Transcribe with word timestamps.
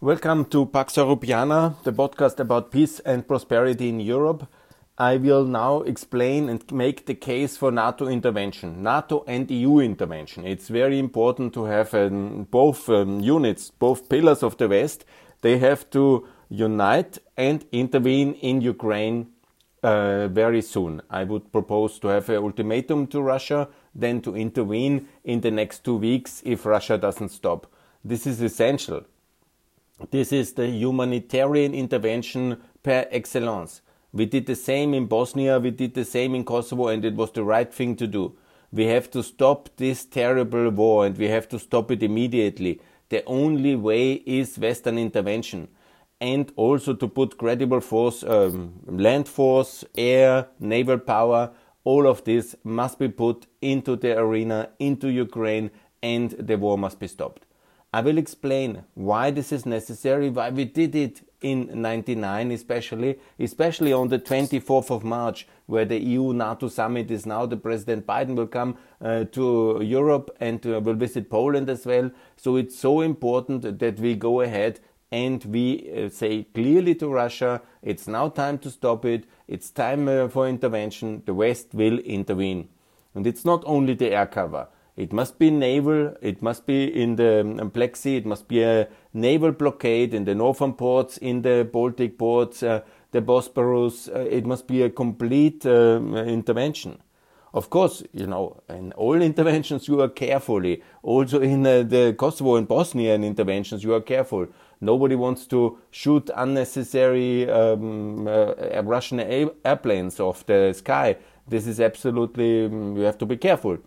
Welcome 0.00 0.44
to 0.50 0.66
Pax 0.66 0.94
Europiana, 0.94 1.74
the 1.82 1.92
podcast 1.92 2.38
about 2.38 2.70
peace 2.70 3.00
and 3.00 3.26
prosperity 3.26 3.88
in 3.88 3.98
Europe. 3.98 4.46
I 4.96 5.16
will 5.16 5.44
now 5.44 5.80
explain 5.80 6.48
and 6.48 6.62
make 6.70 7.06
the 7.06 7.16
case 7.16 7.56
for 7.56 7.72
NATO 7.72 8.06
intervention, 8.06 8.80
NATO 8.84 9.24
and 9.26 9.50
EU 9.50 9.80
intervention. 9.80 10.46
It's 10.46 10.68
very 10.68 11.00
important 11.00 11.52
to 11.54 11.64
have 11.64 11.92
um, 11.94 12.46
both 12.48 12.88
um, 12.88 13.18
units, 13.18 13.72
both 13.72 14.08
pillars 14.08 14.44
of 14.44 14.56
the 14.56 14.68
West. 14.68 15.04
They 15.40 15.58
have 15.58 15.90
to 15.90 16.28
unite 16.48 17.18
and 17.36 17.64
intervene 17.72 18.34
in 18.34 18.60
Ukraine 18.60 19.32
uh, 19.82 20.28
very 20.28 20.62
soon. 20.62 21.02
I 21.10 21.24
would 21.24 21.50
propose 21.50 21.98
to 21.98 22.06
have 22.06 22.28
an 22.28 22.36
ultimatum 22.36 23.08
to 23.08 23.20
Russia, 23.20 23.66
then 23.96 24.20
to 24.20 24.36
intervene 24.36 25.08
in 25.24 25.40
the 25.40 25.50
next 25.50 25.82
two 25.82 25.96
weeks 25.96 26.40
if 26.44 26.64
Russia 26.64 26.96
doesn't 26.96 27.30
stop. 27.30 27.66
This 28.04 28.28
is 28.28 28.40
essential 28.40 29.02
this 30.10 30.32
is 30.32 30.52
the 30.52 30.68
humanitarian 30.68 31.74
intervention 31.74 32.60
per 32.82 33.06
excellence. 33.10 33.82
We 34.12 34.26
did 34.26 34.46
the 34.46 34.56
same 34.56 34.94
in 34.94 35.06
Bosnia, 35.06 35.58
we 35.58 35.70
did 35.70 35.94
the 35.94 36.04
same 36.04 36.34
in 36.34 36.44
Kosovo, 36.44 36.88
and 36.88 37.04
it 37.04 37.14
was 37.14 37.32
the 37.32 37.44
right 37.44 37.72
thing 37.72 37.96
to 37.96 38.06
do. 38.06 38.36
We 38.72 38.86
have 38.86 39.10
to 39.12 39.22
stop 39.22 39.68
this 39.76 40.04
terrible 40.04 40.70
war 40.70 41.06
and 41.06 41.16
we 41.16 41.28
have 41.28 41.48
to 41.48 41.58
stop 41.58 41.90
it 41.90 42.02
immediately. 42.02 42.80
The 43.08 43.24
only 43.24 43.76
way 43.76 44.12
is 44.12 44.58
Western 44.58 44.98
intervention 44.98 45.68
and 46.20 46.52
also 46.56 46.94
to 46.94 47.08
put 47.08 47.38
credible 47.38 47.80
force, 47.80 48.22
um, 48.24 48.74
land 48.86 49.28
force, 49.28 49.84
air, 49.96 50.48
naval 50.58 50.98
power, 50.98 51.50
all 51.84 52.06
of 52.06 52.24
this 52.24 52.56
must 52.64 52.98
be 52.98 53.08
put 53.08 53.46
into 53.62 53.96
the 53.96 54.18
arena, 54.18 54.68
into 54.78 55.08
Ukraine, 55.08 55.70
and 56.02 56.30
the 56.32 56.58
war 56.58 56.76
must 56.76 56.98
be 56.98 57.06
stopped. 57.06 57.44
I 57.92 58.02
will 58.02 58.18
explain 58.18 58.84
why 58.94 59.30
this 59.30 59.50
is 59.50 59.64
necessary, 59.64 60.28
why 60.28 60.50
we 60.50 60.66
did 60.66 60.94
it 60.94 61.22
in 61.40 61.80
99 61.80 62.50
especially, 62.50 63.18
especially 63.38 63.94
on 63.94 64.08
the 64.08 64.18
24th 64.18 64.90
of 64.90 65.04
March, 65.04 65.48
where 65.66 65.86
the 65.86 65.98
EU-NATO 65.98 66.68
summit 66.68 67.10
is 67.10 67.24
now. 67.24 67.46
The 67.46 67.56
President 67.56 68.06
Biden 68.06 68.34
will 68.34 68.46
come 68.46 68.76
uh, 69.00 69.24
to 69.32 69.80
Europe 69.82 70.36
and 70.38 70.64
uh, 70.66 70.80
will 70.80 70.94
visit 70.94 71.30
Poland 71.30 71.70
as 71.70 71.86
well. 71.86 72.10
So 72.36 72.56
it's 72.56 72.78
so 72.78 73.00
important 73.00 73.78
that 73.78 73.98
we 73.98 74.14
go 74.16 74.42
ahead 74.42 74.80
and 75.10 75.42
we 75.46 75.90
uh, 75.90 76.10
say 76.10 76.42
clearly 76.54 76.94
to 76.96 77.08
Russia, 77.08 77.62
it's 77.82 78.06
now 78.06 78.28
time 78.28 78.58
to 78.58 78.70
stop 78.70 79.06
it. 79.06 79.24
It's 79.46 79.70
time 79.70 80.08
uh, 80.08 80.28
for 80.28 80.46
intervention. 80.46 81.22
The 81.24 81.32
West 81.32 81.68
will 81.72 81.98
intervene. 82.00 82.68
And 83.14 83.26
it's 83.26 83.46
not 83.46 83.62
only 83.64 83.94
the 83.94 84.10
air 84.10 84.26
cover. 84.26 84.68
It 84.98 85.12
must 85.12 85.38
be 85.38 85.52
naval, 85.52 86.16
it 86.20 86.42
must 86.42 86.66
be 86.66 86.82
in 86.86 87.14
the 87.14 87.42
um, 87.42 87.68
Black 87.68 87.94
Sea, 87.94 88.16
it 88.16 88.26
must 88.26 88.48
be 88.48 88.64
a 88.64 88.88
naval 89.14 89.52
blockade 89.52 90.12
in 90.12 90.24
the 90.24 90.34
northern 90.34 90.72
ports, 90.72 91.18
in 91.18 91.42
the 91.42 91.68
Baltic 91.72 92.18
ports, 92.18 92.64
uh, 92.64 92.80
the 93.12 93.22
Bosporus. 93.22 94.12
Uh, 94.12 94.18
it 94.28 94.44
must 94.44 94.66
be 94.66 94.82
a 94.82 94.90
complete 94.90 95.64
uh, 95.64 96.00
intervention. 96.26 97.00
Of 97.54 97.70
course, 97.70 98.02
you 98.12 98.26
know, 98.26 98.60
in 98.68 98.90
all 98.94 99.22
interventions 99.30 99.86
you 99.86 100.00
are 100.00 100.08
carefully. 100.08 100.82
Also 101.04 101.40
in 101.42 101.64
uh, 101.64 101.84
the 101.84 102.16
Kosovo 102.18 102.56
and 102.56 102.66
Bosnian 102.66 103.22
interventions 103.22 103.84
you 103.84 103.94
are 103.94 104.00
careful. 104.00 104.48
Nobody 104.80 105.14
wants 105.14 105.46
to 105.46 105.78
shoot 105.92 106.28
unnecessary 106.34 107.48
um, 107.48 108.26
uh, 108.26 108.82
Russian 108.82 109.20
airplanes 109.20 110.18
off 110.18 110.44
the 110.44 110.72
sky. 110.72 111.18
This 111.46 111.68
is 111.68 111.78
absolutely, 111.78 112.66
um, 112.66 112.96
you 112.96 113.04
have 113.04 113.18
to 113.18 113.26
be 113.26 113.36
careful 113.36 113.78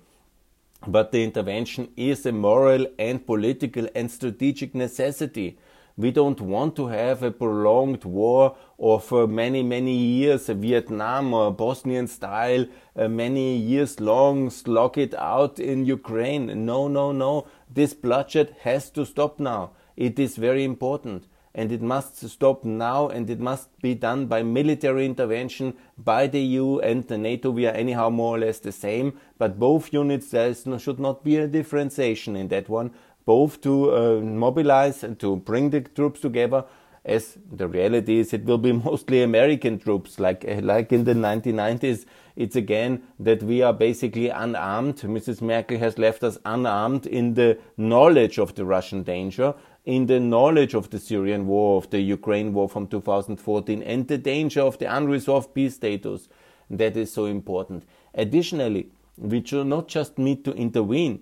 but 0.87 1.11
the 1.11 1.23
intervention 1.23 1.89
is 1.95 2.25
a 2.25 2.31
moral 2.31 2.87
and 2.97 3.25
political 3.25 3.87
and 3.93 4.09
strategic 4.09 4.73
necessity. 4.73 5.57
We 5.97 6.11
don't 6.11 6.41
want 6.41 6.75
to 6.77 6.87
have 6.87 7.21
a 7.21 7.31
prolonged 7.31 8.05
war 8.05 8.55
of 8.79 9.11
uh, 9.13 9.27
many, 9.27 9.61
many 9.61 9.95
years, 9.95 10.49
a 10.49 10.55
Vietnam 10.55 11.33
or 11.33 11.53
Bosnian 11.53 12.07
style, 12.07 12.65
uh, 12.95 13.07
many 13.07 13.57
years 13.57 13.99
long, 13.99 14.49
slog 14.49 14.97
it 14.97 15.13
out 15.13 15.59
in 15.59 15.85
Ukraine. 15.85 16.65
No, 16.65 16.87
no, 16.87 17.11
no. 17.11 17.47
This 17.69 17.93
bloodshed 17.93 18.55
has 18.61 18.89
to 18.91 19.05
stop 19.05 19.39
now. 19.39 19.71
It 19.95 20.17
is 20.17 20.37
very 20.37 20.63
important 20.63 21.27
and 21.53 21.71
it 21.71 21.81
must 21.81 22.17
stop 22.29 22.63
now 22.63 23.09
and 23.09 23.29
it 23.29 23.39
must 23.39 23.69
be 23.81 23.93
done 23.93 24.25
by 24.25 24.41
military 24.41 25.05
intervention 25.05 25.73
by 25.97 26.27
the 26.27 26.39
EU 26.39 26.79
and 26.79 27.07
the 27.07 27.17
NATO. 27.17 27.51
We 27.51 27.67
are 27.67 27.73
anyhow 27.73 28.09
more 28.09 28.37
or 28.37 28.39
less 28.39 28.59
the 28.59 28.71
same, 28.71 29.19
but 29.37 29.59
both 29.59 29.91
units, 29.91 30.29
there 30.29 30.53
no, 30.65 30.77
should 30.77 30.99
not 30.99 31.23
be 31.23 31.37
a 31.37 31.47
differentiation 31.47 32.35
in 32.35 32.47
that 32.49 32.69
one, 32.69 32.91
both 33.25 33.61
to 33.61 33.93
uh, 33.93 34.21
mobilize 34.21 35.03
and 35.03 35.19
to 35.19 35.35
bring 35.35 35.69
the 35.69 35.81
troops 35.81 36.21
together. 36.21 36.65
As 37.03 37.37
the 37.51 37.67
reality 37.67 38.19
is, 38.19 38.31
it 38.31 38.45
will 38.45 38.59
be 38.59 38.71
mostly 38.89 39.23
American 39.23 39.79
troops, 39.79 40.19
like 40.19 40.45
like 40.61 40.93
in 40.93 41.03
the 41.03 41.13
1990s. 41.13 42.05
It's 42.35 42.55
again 42.55 43.03
that 43.19 43.43
we 43.43 43.61
are 43.61 43.73
basically 43.73 44.29
unarmed. 44.29 44.97
Mrs. 44.97 45.41
Merkel 45.41 45.79
has 45.79 45.97
left 45.97 46.23
us 46.23 46.37
unarmed 46.45 47.05
in 47.05 47.33
the 47.33 47.57
knowledge 47.75 48.39
of 48.39 48.55
the 48.55 48.65
Russian 48.65 49.03
danger 49.03 49.53
in 49.85 50.05
the 50.05 50.19
knowledge 50.19 50.73
of 50.73 50.89
the 50.89 50.99
Syrian 50.99 51.47
war, 51.47 51.77
of 51.77 51.89
the 51.89 51.99
Ukraine 51.99 52.53
war 52.53 52.69
from 52.69 52.87
2014, 52.87 53.81
and 53.81 54.07
the 54.07 54.17
danger 54.17 54.61
of 54.61 54.77
the 54.77 54.85
unresolved 54.85 55.53
peace 55.53 55.75
status. 55.75 56.29
That 56.69 56.95
is 56.95 57.11
so 57.11 57.25
important. 57.25 57.83
Additionally, 58.13 58.91
we 59.17 59.43
should 59.43 59.67
not 59.67 59.87
just 59.87 60.17
need 60.17 60.45
to 60.45 60.53
intervene, 60.53 61.21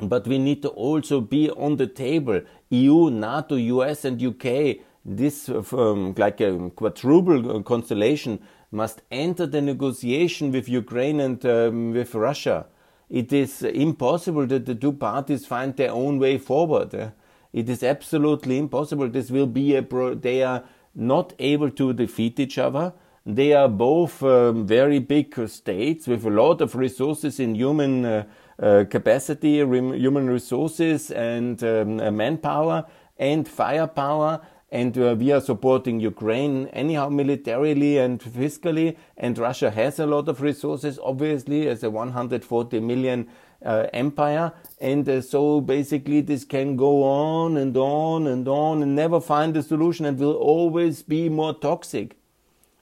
but 0.00 0.26
we 0.26 0.38
need 0.38 0.62
to 0.62 0.68
also 0.68 1.20
be 1.20 1.50
on 1.50 1.76
the 1.76 1.86
table. 1.86 2.40
EU, 2.70 3.10
NATO, 3.10 3.56
US, 3.56 4.04
and 4.04 4.22
UK, 4.22 4.78
this 5.04 5.48
um, 5.48 6.14
like 6.16 6.40
a 6.40 6.70
quadruple 6.70 7.62
constellation, 7.62 8.40
must 8.70 9.02
enter 9.10 9.46
the 9.46 9.60
negotiation 9.60 10.52
with 10.52 10.68
Ukraine 10.68 11.20
and 11.20 11.44
um, 11.46 11.92
with 11.92 12.14
Russia. 12.14 12.66
It 13.08 13.32
is 13.32 13.62
impossible 13.62 14.46
that 14.46 14.66
the 14.66 14.74
two 14.74 14.92
parties 14.92 15.46
find 15.46 15.76
their 15.76 15.92
own 15.92 16.18
way 16.18 16.38
forward. 16.38 16.94
Uh, 16.94 17.10
it 17.56 17.70
is 17.70 17.82
absolutely 17.82 18.58
impossible. 18.58 19.08
This 19.08 19.30
will 19.30 19.46
be 19.46 19.76
a 19.76 19.82
pro- 19.82 20.14
they 20.14 20.42
are 20.42 20.62
not 20.94 21.32
able 21.38 21.70
to 21.70 21.94
defeat 21.94 22.38
each 22.38 22.58
other. 22.58 22.92
They 23.24 23.54
are 23.54 23.68
both 23.68 24.22
um, 24.22 24.66
very 24.66 24.98
big 24.98 25.34
states 25.48 26.06
with 26.06 26.26
a 26.26 26.30
lot 26.30 26.60
of 26.60 26.74
resources 26.74 27.40
in 27.40 27.54
human 27.54 28.04
uh, 28.04 28.24
uh, 28.62 28.84
capacity, 28.90 29.56
human 29.56 30.28
resources, 30.28 31.10
and 31.10 31.62
um, 31.64 31.98
uh, 31.98 32.10
manpower 32.10 32.84
and 33.18 33.48
firepower. 33.48 34.42
And 34.70 34.98
uh, 34.98 35.16
we 35.18 35.32
are 35.32 35.40
supporting 35.40 35.98
Ukraine 35.98 36.66
anyhow 36.74 37.08
militarily 37.08 37.96
and 37.96 38.20
fiscally. 38.20 38.98
And 39.16 39.38
Russia 39.38 39.70
has 39.70 39.98
a 39.98 40.04
lot 40.04 40.28
of 40.28 40.42
resources, 40.42 40.98
obviously, 41.02 41.68
as 41.68 41.82
a 41.82 41.88
140 41.88 42.80
million 42.80 43.28
uh, 43.64 43.86
empire. 43.92 44.52
And 44.80 45.08
uh, 45.08 45.20
so 45.20 45.60
basically 45.60 46.20
this 46.20 46.44
can 46.44 46.76
go 46.76 47.02
on 47.02 47.56
and 47.56 47.76
on 47.76 48.26
and 48.26 48.46
on 48.48 48.82
and 48.82 48.94
never 48.94 49.20
find 49.20 49.56
a 49.56 49.62
solution 49.62 50.06
and 50.06 50.18
will 50.18 50.34
always 50.34 51.02
be 51.02 51.28
more 51.28 51.54
toxic. 51.54 52.16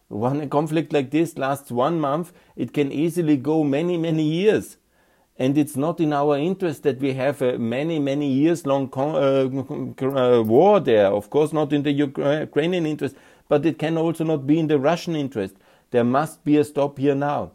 When 0.08 0.40
a 0.40 0.46
conflict 0.46 0.92
like 0.92 1.10
this 1.10 1.38
lasts 1.38 1.70
one 1.70 1.98
month, 1.98 2.32
it 2.56 2.72
can 2.72 2.92
easily 2.92 3.36
go 3.36 3.64
many, 3.64 3.96
many 3.96 4.22
years. 4.22 4.76
And 5.36 5.58
it's 5.58 5.76
not 5.76 5.98
in 5.98 6.12
our 6.12 6.38
interest 6.38 6.84
that 6.84 7.00
we 7.00 7.14
have 7.14 7.42
a 7.42 7.58
many, 7.58 7.98
many 7.98 8.30
years 8.30 8.66
long 8.66 8.92
uh, 8.96 9.48
uh, 10.06 10.42
war 10.42 10.78
there. 10.78 11.06
Of 11.06 11.30
course, 11.30 11.52
not 11.52 11.72
in 11.72 11.82
the 11.82 11.90
Ukrainian 11.90 12.86
interest, 12.86 13.16
but 13.48 13.66
it 13.66 13.78
can 13.78 13.98
also 13.98 14.22
not 14.22 14.46
be 14.46 14.60
in 14.60 14.68
the 14.68 14.78
Russian 14.78 15.16
interest. 15.16 15.56
There 15.90 16.04
must 16.04 16.44
be 16.44 16.58
a 16.58 16.64
stop 16.64 16.98
here 16.98 17.16
now. 17.16 17.52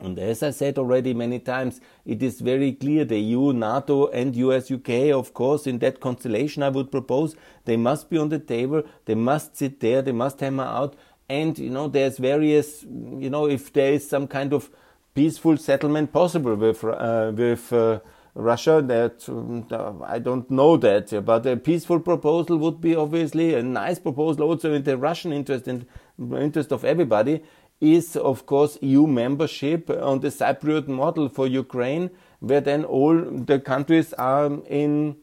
And 0.00 0.18
as 0.18 0.42
I 0.42 0.50
said 0.50 0.78
already 0.78 1.12
many 1.12 1.40
times, 1.40 1.80
it 2.04 2.22
is 2.22 2.40
very 2.40 2.72
clear 2.72 3.04
the 3.04 3.18
EU, 3.18 3.52
NATO, 3.52 4.06
and 4.08 4.36
US 4.36 4.70
UK, 4.70 5.10
of 5.12 5.34
course, 5.34 5.66
in 5.66 5.78
that 5.80 6.00
constellation 6.00 6.62
I 6.62 6.68
would 6.68 6.92
propose, 6.92 7.34
they 7.64 7.76
must 7.76 8.08
be 8.08 8.18
on 8.18 8.28
the 8.28 8.38
table, 8.38 8.82
they 9.06 9.16
must 9.16 9.56
sit 9.56 9.80
there, 9.80 10.00
they 10.02 10.12
must 10.12 10.40
hammer 10.40 10.64
out. 10.64 10.94
And, 11.28 11.58
you 11.58 11.70
know, 11.70 11.88
there's 11.88 12.18
various, 12.18 12.84
you 12.84 13.28
know, 13.28 13.46
if 13.46 13.72
there 13.72 13.92
is 13.92 14.08
some 14.08 14.28
kind 14.28 14.52
of 14.52 14.70
peaceful 15.14 15.56
settlement 15.56 16.12
possible 16.12 16.54
with, 16.54 16.84
uh, 16.84 17.32
with 17.34 17.72
uh, 17.72 17.98
Russia, 18.34 18.80
that 18.86 19.28
uh, 19.28 20.04
I 20.04 20.20
don't 20.20 20.48
know 20.48 20.76
that, 20.76 21.24
but 21.24 21.44
a 21.44 21.56
peaceful 21.56 21.98
proposal 21.98 22.56
would 22.58 22.80
be 22.80 22.94
obviously 22.94 23.54
a 23.54 23.62
nice 23.62 23.98
proposal 23.98 24.44
also 24.44 24.72
in 24.74 24.84
the 24.84 24.96
Russian 24.96 25.32
interest 25.32 25.66
and 25.66 25.86
interest 26.18 26.70
of 26.70 26.84
everybody 26.84 27.42
is, 27.80 28.16
of 28.16 28.46
course, 28.46 28.78
EU 28.80 29.06
membership 29.06 29.90
on 29.90 30.20
the 30.20 30.28
Cypriot 30.28 30.88
model 30.88 31.28
for 31.28 31.46
Ukraine, 31.46 32.10
where 32.40 32.60
then 32.60 32.84
all 32.84 33.16
the 33.16 33.60
countries 33.60 34.12
are 34.14 34.50
in 34.68 35.16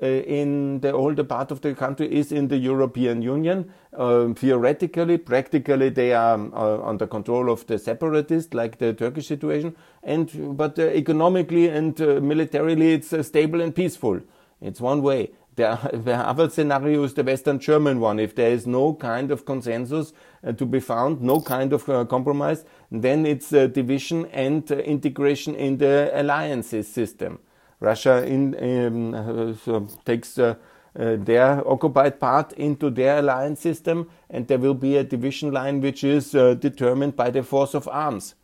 uh, 0.00 0.06
in 0.06 0.78
the 0.80 0.92
older 0.92 1.24
part 1.24 1.50
of 1.50 1.60
the 1.60 1.74
country 1.74 2.06
is 2.06 2.30
in 2.30 2.46
the 2.46 2.56
European 2.56 3.20
Union. 3.20 3.72
Uh, 3.92 4.32
theoretically, 4.32 5.18
practically, 5.18 5.88
they 5.88 6.12
are 6.12 6.38
uh, 6.54 6.80
under 6.84 7.04
control 7.04 7.50
of 7.50 7.66
the 7.66 7.78
separatists, 7.78 8.54
like 8.54 8.78
the 8.78 8.92
Turkish 8.92 9.26
situation. 9.26 9.74
And 10.04 10.56
but 10.56 10.78
uh, 10.78 10.82
economically 10.82 11.68
and 11.68 12.00
uh, 12.00 12.20
militarily, 12.20 12.92
it's 12.92 13.12
uh, 13.12 13.24
stable 13.24 13.60
and 13.60 13.74
peaceful. 13.74 14.20
It's 14.60 14.80
one 14.80 15.02
way. 15.02 15.32
The, 15.58 15.76
the 16.04 16.14
other 16.14 16.48
scenario 16.48 17.02
is 17.02 17.14
the 17.14 17.24
Western 17.24 17.58
German 17.58 17.98
one. 17.98 18.20
If 18.20 18.36
there 18.36 18.52
is 18.52 18.64
no 18.64 18.94
kind 18.94 19.32
of 19.32 19.44
consensus 19.44 20.12
uh, 20.46 20.52
to 20.52 20.64
be 20.64 20.78
found, 20.78 21.20
no 21.20 21.40
kind 21.40 21.72
of 21.72 21.88
uh, 21.88 22.04
compromise, 22.04 22.64
then 22.92 23.26
it's 23.26 23.52
uh, 23.52 23.66
division 23.66 24.26
and 24.26 24.70
uh, 24.70 24.76
integration 24.76 25.56
in 25.56 25.78
the 25.78 26.12
alliances 26.14 26.86
system. 26.86 27.40
Russia 27.80 28.24
in, 28.24 28.54
um, 28.54 29.58
so 29.64 29.88
takes 30.04 30.38
uh, 30.38 30.54
their 30.94 31.66
occupied 31.68 32.20
part 32.20 32.52
into 32.52 32.88
their 32.88 33.18
alliance 33.18 33.58
system, 33.58 34.08
and 34.30 34.46
there 34.46 34.58
will 34.58 34.74
be 34.74 34.96
a 34.96 35.02
division 35.02 35.50
line 35.50 35.80
which 35.80 36.04
is 36.04 36.36
uh, 36.36 36.54
determined 36.54 37.16
by 37.16 37.30
the 37.30 37.42
force 37.42 37.74
of 37.74 37.88
arms. 37.88 38.36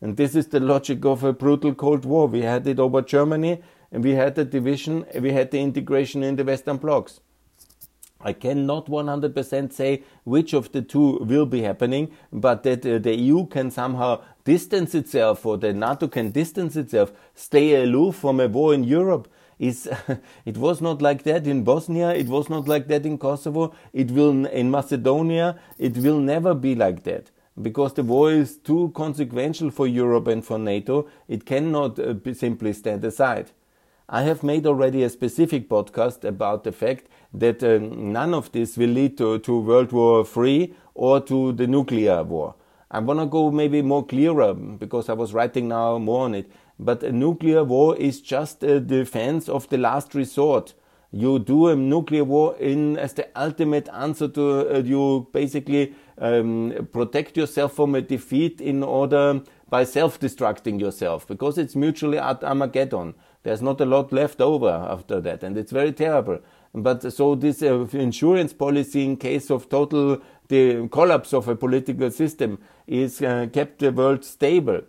And 0.00 0.16
this 0.16 0.36
is 0.36 0.46
the 0.46 0.60
logic 0.60 1.04
of 1.04 1.24
a 1.24 1.32
brutal 1.32 1.74
Cold 1.74 2.04
War. 2.04 2.28
We 2.28 2.42
had 2.42 2.66
it 2.68 2.78
over 2.78 3.02
Germany, 3.02 3.60
and 3.92 4.04
we 4.04 4.12
had 4.12 4.34
the 4.34 4.44
division, 4.44 5.04
we 5.20 5.32
had 5.32 5.50
the 5.50 5.60
integration 5.60 6.22
in 6.22 6.36
the 6.36 6.44
Western 6.44 6.76
blocs. 6.76 7.20
I 8.22 8.34
cannot 8.34 8.86
100% 8.86 9.72
say 9.72 10.02
which 10.24 10.52
of 10.52 10.72
the 10.72 10.82
two 10.82 11.18
will 11.22 11.46
be 11.46 11.62
happening, 11.62 12.10
but 12.30 12.62
that 12.64 12.84
uh, 12.84 12.98
the 12.98 13.16
EU 13.16 13.46
can 13.46 13.70
somehow 13.70 14.22
distance 14.44 14.94
itself 14.94 15.46
or 15.46 15.56
the 15.56 15.72
NATO 15.72 16.06
can 16.06 16.30
distance 16.30 16.76
itself, 16.76 17.12
stay 17.34 17.82
aloof 17.82 18.16
from 18.16 18.40
a 18.40 18.48
war 18.48 18.74
in 18.74 18.84
Europe. 18.84 19.28
Is 19.58 19.88
it 20.44 20.56
was 20.56 20.80
not 20.80 21.02
like 21.02 21.22
that 21.24 21.46
in 21.46 21.64
Bosnia, 21.64 22.14
it 22.14 22.26
was 22.26 22.48
not 22.48 22.68
like 22.68 22.88
that 22.88 23.06
in 23.06 23.18
Kosovo, 23.18 23.74
it 23.92 24.10
will 24.10 24.46
in 24.46 24.70
Macedonia, 24.70 25.58
it 25.78 25.96
will 25.96 26.18
never 26.18 26.54
be 26.54 26.74
like 26.74 27.04
that 27.04 27.30
because 27.60 27.94
the 27.94 28.02
war 28.02 28.32
is 28.32 28.56
too 28.56 28.90
consequential 28.94 29.70
for 29.70 29.86
Europe 29.86 30.28
and 30.28 30.44
for 30.44 30.58
NATO. 30.58 31.08
It 31.28 31.44
cannot 31.44 31.98
uh, 31.98 32.14
simply 32.32 32.72
stand 32.72 33.04
aside. 33.04 33.50
I 34.12 34.22
have 34.22 34.42
made 34.42 34.66
already 34.66 35.04
a 35.04 35.08
specific 35.08 35.68
podcast 35.68 36.24
about 36.24 36.64
the 36.64 36.72
fact 36.72 37.06
that 37.32 37.62
uh, 37.62 37.78
none 37.78 38.34
of 38.34 38.50
this 38.50 38.76
will 38.76 38.88
lead 38.90 39.16
to, 39.18 39.38
to 39.38 39.60
World 39.60 39.92
War 39.92 40.26
III 40.36 40.74
or 40.96 41.20
to 41.20 41.52
the 41.52 41.68
nuclear 41.68 42.24
war. 42.24 42.56
I 42.90 42.98
want 42.98 43.20
to 43.20 43.26
go 43.26 43.52
maybe 43.52 43.82
more 43.82 44.04
clearer 44.04 44.52
because 44.52 45.08
I 45.08 45.12
was 45.12 45.32
writing 45.32 45.68
now 45.68 45.96
more 45.98 46.24
on 46.24 46.34
it. 46.34 46.50
But 46.76 47.04
a 47.04 47.12
nuclear 47.12 47.62
war 47.62 47.96
is 47.98 48.20
just 48.20 48.64
a 48.64 48.80
defense 48.80 49.48
of 49.48 49.68
the 49.68 49.78
last 49.78 50.12
resort. 50.16 50.74
You 51.12 51.38
do 51.38 51.68
a 51.68 51.76
nuclear 51.76 52.24
war 52.24 52.56
in 52.56 52.98
as 52.98 53.12
the 53.12 53.28
ultimate 53.40 53.88
answer 53.92 54.26
to 54.26 54.74
uh, 54.74 54.78
you 54.80 55.28
basically 55.32 55.94
um, 56.18 56.88
protect 56.92 57.36
yourself 57.36 57.74
from 57.74 57.94
a 57.94 58.00
defeat 58.00 58.60
in 58.60 58.82
order 58.82 59.40
by 59.68 59.84
self-destructing 59.84 60.80
yourself 60.80 61.28
because 61.28 61.58
it's 61.58 61.76
mutually 61.76 62.18
at 62.18 62.42
Armageddon. 62.42 63.14
There's 63.42 63.62
not 63.62 63.80
a 63.80 63.86
lot 63.86 64.12
left 64.12 64.40
over 64.40 64.68
after 64.68 65.20
that, 65.20 65.42
and 65.42 65.56
it's 65.56 65.72
very 65.72 65.92
terrible. 65.92 66.40
But 66.74 67.12
so 67.12 67.34
this 67.34 67.62
uh, 67.62 67.86
insurance 67.92 68.52
policy 68.52 69.04
in 69.04 69.16
case 69.16 69.50
of 69.50 69.68
total 69.68 70.20
the 70.48 70.88
collapse 70.88 71.32
of 71.32 71.48
a 71.48 71.56
political 71.56 72.10
system 72.10 72.58
is 72.86 73.22
uh, 73.22 73.46
kept 73.52 73.78
the 73.78 73.92
world 73.92 74.24
stable. 74.24 74.82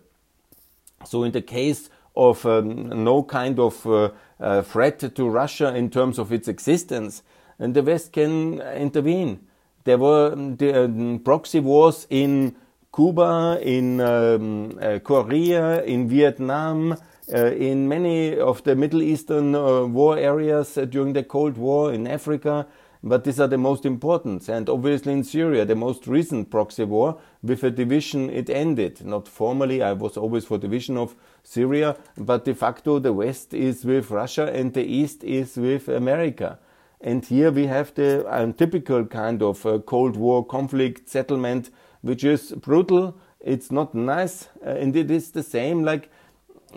So 1.06 1.24
in 1.24 1.32
the 1.32 1.42
case 1.42 1.90
of 2.16 2.46
um, 2.46 3.04
no 3.04 3.24
kind 3.24 3.60
of 3.60 3.86
uh, 3.88 4.10
uh, 4.40 4.62
threat 4.64 5.00
to 5.16 5.30
Russia 5.30 5.74
in 5.76 5.90
terms 5.90 6.20
of 6.20 6.32
its 6.32 6.48
existence, 6.48 7.24
and 7.58 7.74
the 7.74 7.84
West 7.84 8.12
can 8.12 8.60
intervene. 8.62 9.40
There 9.84 9.98
were 9.98 10.34
um, 10.34 10.58
the 10.58 10.86
um, 10.86 11.20
proxy 11.24 11.60
wars 11.60 12.06
in 12.10 12.56
Cuba, 12.94 13.60
in 13.62 14.02
um, 14.02 14.78
uh, 14.82 15.00
Korea, 15.00 15.84
in 15.84 16.10
Vietnam, 16.10 16.92
uh, 16.92 16.96
in 17.38 17.88
many 17.88 18.38
of 18.38 18.64
the 18.64 18.76
Middle 18.76 19.02
Eastern 19.02 19.56
uh, 19.56 19.86
war 19.86 20.18
areas 20.18 20.78
uh, 20.78 20.86
during 20.86 21.14
the 21.14 21.24
Cold 21.24 21.58
War 21.58 21.94
in 21.94 22.06
Africa, 22.06 22.68
but 23.04 23.24
these 23.24 23.40
are 23.40 23.48
the 23.48 23.58
most 23.58 23.86
important. 23.86 24.48
And 24.50 24.70
obviously 24.70 25.14
in 25.14 25.24
Syria, 25.24 25.66
the 25.66 25.76
most 25.76 26.08
recent 26.08 26.52
proxy 26.52 26.84
war, 26.84 27.20
with 27.42 27.64
a 27.64 27.72
division, 27.72 28.30
it 28.30 28.50
ended. 28.50 29.04
Not 29.04 29.28
formally, 29.28 29.82
I 29.82 29.94
was 29.94 30.18
always 30.18 30.46
for 30.46 30.58
division 30.58 30.98
of 30.98 31.16
Syria, 31.44 31.98
but 32.18 32.46
de 32.46 32.54
facto 32.54 33.00
the 33.00 33.14
West 33.14 33.54
is 33.54 33.86
with 33.86 34.12
Russia 34.12 34.52
and 34.54 34.74
the 34.74 34.84
East 34.84 35.24
is 35.24 35.58
with 35.58 35.88
America. 35.88 36.60
And 37.00 37.26
here 37.26 37.50
we 37.50 37.66
have 37.66 37.96
the 37.96 38.26
um, 38.28 38.54
typical 38.54 39.06
kind 39.06 39.42
of 39.42 39.66
uh, 39.66 39.80
Cold 39.80 40.16
War 40.16 40.46
conflict 40.46 41.10
settlement, 41.10 41.72
which 42.02 42.24
is 42.24 42.52
brutal. 42.52 43.18
It's 43.40 43.72
not 43.72 43.96
nice, 43.96 44.50
uh, 44.64 44.70
and 44.70 44.96
it 44.96 45.10
is 45.10 45.32
the 45.32 45.42
same 45.42 45.84
like 45.84 46.12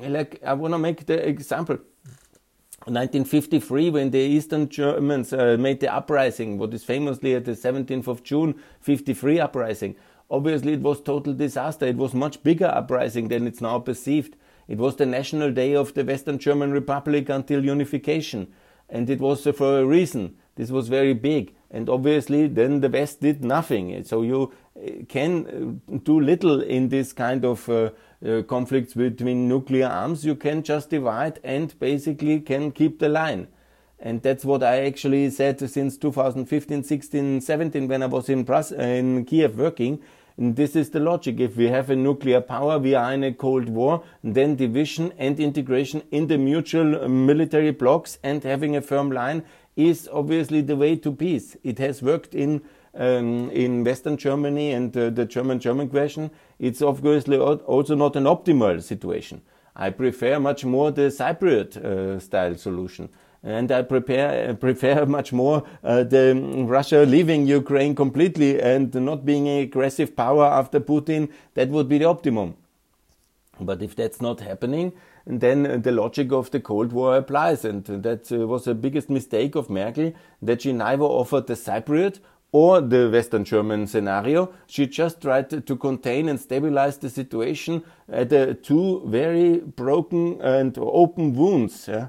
like 0.02 0.43
I 0.44 0.55
want 0.55 0.75
to 0.75 0.79
make 0.79 1.06
the 1.06 1.26
example. 1.29 1.79
1953, 2.87 3.91
when 3.91 4.11
the 4.11 4.19
Eastern 4.19 4.69
Germans 4.69 5.32
uh, 5.32 5.56
made 5.58 5.81
the 5.81 5.93
uprising, 5.93 6.58
what 6.58 6.75
is 6.75 6.85
famously 6.85 7.35
at 7.35 7.46
the 7.46 7.52
17th 7.52 8.08
of 8.08 8.23
June 8.23 8.61
53 8.81 9.41
uprising. 9.41 9.96
Obviously, 10.31 10.75
it 10.75 10.81
was 10.81 11.00
total 11.00 11.32
disaster. 11.32 11.87
It 11.87 11.96
was 11.96 12.12
much 12.12 12.43
bigger 12.43 12.67
uprising 12.67 13.29
than 13.29 13.46
it's 13.46 13.62
now 13.62 13.79
perceived. 13.79 14.37
It 14.69 14.79
was 14.79 14.96
the 14.96 15.06
national 15.06 15.52
day 15.52 15.75
of 15.75 15.94
the 15.94 16.05
Western 16.05 16.38
German 16.38 16.73
Republic 16.73 17.29
until 17.29 17.64
unification, 17.64 18.49
and 18.88 19.08
it 19.08 19.20
was 19.20 19.47
uh, 19.47 19.52
for 19.52 19.81
a 19.81 19.87
reason. 19.87 20.37
This 20.56 20.70
was 20.70 20.88
very 20.88 21.14
big, 21.14 21.55
and 21.70 21.88
obviously, 21.88 22.49
then 22.49 22.81
the 22.81 22.88
West 22.88 23.20
did 23.20 23.44
nothing. 23.44 24.05
So 24.05 24.23
you 24.23 24.52
uh, 24.76 25.05
can 25.08 25.81
uh, 25.93 25.99
do 26.02 26.20
little 26.20 26.61
in 26.61 26.88
this 26.88 27.12
kind 27.12 27.44
of 27.44 27.69
uh, 27.69 27.90
uh, 28.25 28.43
conflicts 28.43 28.94
between 28.94 29.49
nuclear 29.49 29.87
arms, 29.87 30.25
you 30.25 30.35
can 30.35 30.62
just 30.62 30.91
divide 30.91 31.41
and 31.44 31.79
basically 31.79 32.41
can 32.41 32.73
keep 32.73 32.99
the 32.99 33.09
line. 33.09 33.49
And 33.99 34.23
that's 34.23 34.44
what 34.44 34.62
I 34.62 34.85
actually 34.85 35.31
said 35.31 35.59
since 35.69 35.97
2015, 35.97 36.85
16, 36.85 37.41
17 37.41 37.88
when 37.88 38.03
I 38.03 38.06
was 38.06 38.29
in, 38.29 38.49
uh, 38.49 38.62
in 38.79 39.25
Kiev 39.25 39.56
working. 39.56 40.00
And 40.37 40.56
this 40.56 40.75
is 40.75 40.91
the 40.91 41.00
logic. 41.00 41.38
If 41.38 41.56
we 41.56 41.69
have 41.69 41.91
a 41.91 41.97
nuclear 41.97 42.41
power, 42.41 42.79
we 42.79 42.94
are 42.94 43.12
in 43.12 43.23
a 43.23 43.32
Cold 43.32 43.69
War, 43.69 44.03
then 44.23 44.56
division 44.56 45.12
and 45.17 45.38
integration 45.38 46.03
in 46.11 46.26
the 46.26 46.37
mutual 46.37 47.09
military 47.09 47.71
blocks 47.71 48.19
and 48.23 48.43
having 48.43 48.75
a 48.75 48.82
firm 48.82 49.12
line 49.12 49.44
is 49.76 50.09
obviously 50.12 50.61
the 50.61 50.76
way 50.76 50.97
to 50.97 51.12
peace. 51.12 51.56
It 51.62 51.79
has 51.79 52.03
worked 52.03 52.35
in 52.35 52.62
um, 52.97 53.50
in 53.50 53.85
Western 53.85 54.17
Germany 54.17 54.73
and 54.73 54.97
uh, 54.97 55.11
the 55.11 55.25
German-German 55.25 55.88
question, 55.88 56.31
it's 56.59 56.83
obviously 56.83 57.39
also 57.39 57.95
not 57.95 58.17
an 58.17 58.25
optimal 58.25 58.83
situation. 58.83 59.43
I 59.77 59.91
prefer 59.91 60.39
much 60.39 60.65
more 60.65 60.93
the 60.93 61.11
Cypriot 61.11 61.77
uh, 61.77 62.21
style 62.21 62.56
solution. 62.56 63.09
And 63.43 63.71
I 63.71 63.83
prepare, 63.83 64.51
uh, 64.51 64.55
prefer 64.55 65.05
much 65.05 65.33
more 65.33 65.65
uh, 65.83 66.05
the 66.05 66.35
Russia 66.67 67.05
leaving 67.05 67.47
Ukraine 67.47 67.95
completely 67.95 68.61
and 68.61 68.95
not 68.95 69.26
being 69.26 69.49
an 69.49 69.59
aggressive 69.64 70.17
power 70.17 70.45
after 70.45 70.81
Putin. 70.81 71.31
That 71.55 71.69
would 71.69 71.88
be 71.88 71.99
the 71.99 72.07
optimum. 72.07 72.57
But 73.61 73.83
if 73.83 73.95
that's 73.95 74.23
not 74.23 74.40
happening, 74.40 74.93
then 75.26 75.83
the 75.83 75.93
logic 75.93 76.33
of 76.33 76.50
the 76.52 76.61
Cold 76.61 76.93
War 76.93 77.17
applies. 77.17 77.64
And 77.64 77.85
that 77.85 78.33
uh, 78.33 78.47
was 78.47 78.64
the 78.64 78.75
biggest 78.75 79.11
mistake 79.11 79.55
of 79.57 79.69
Merkel 79.69 80.12
that 80.40 80.62
she 80.62 80.73
neither 80.73 81.05
offered 81.05 81.47
the 81.47 81.55
Cypriot 81.55 82.21
or 82.54 82.80
the 82.80 83.11
Western 83.11 83.42
German 83.42 83.84
scenario. 83.84 84.49
She 84.68 84.87
just 84.87 85.20
tried 85.20 85.66
to 85.66 85.76
contain 85.76 86.28
and 86.28 86.38
stabilize 86.38 86.96
the 86.99 87.11
situation 87.11 87.82
at 88.08 88.28
the 88.28 88.54
two 88.54 89.02
very 89.06 89.58
broken 89.58 90.40
and 90.40 90.78
open 90.78 91.34
wounds. 91.34 91.88
Yeah? 91.88 92.06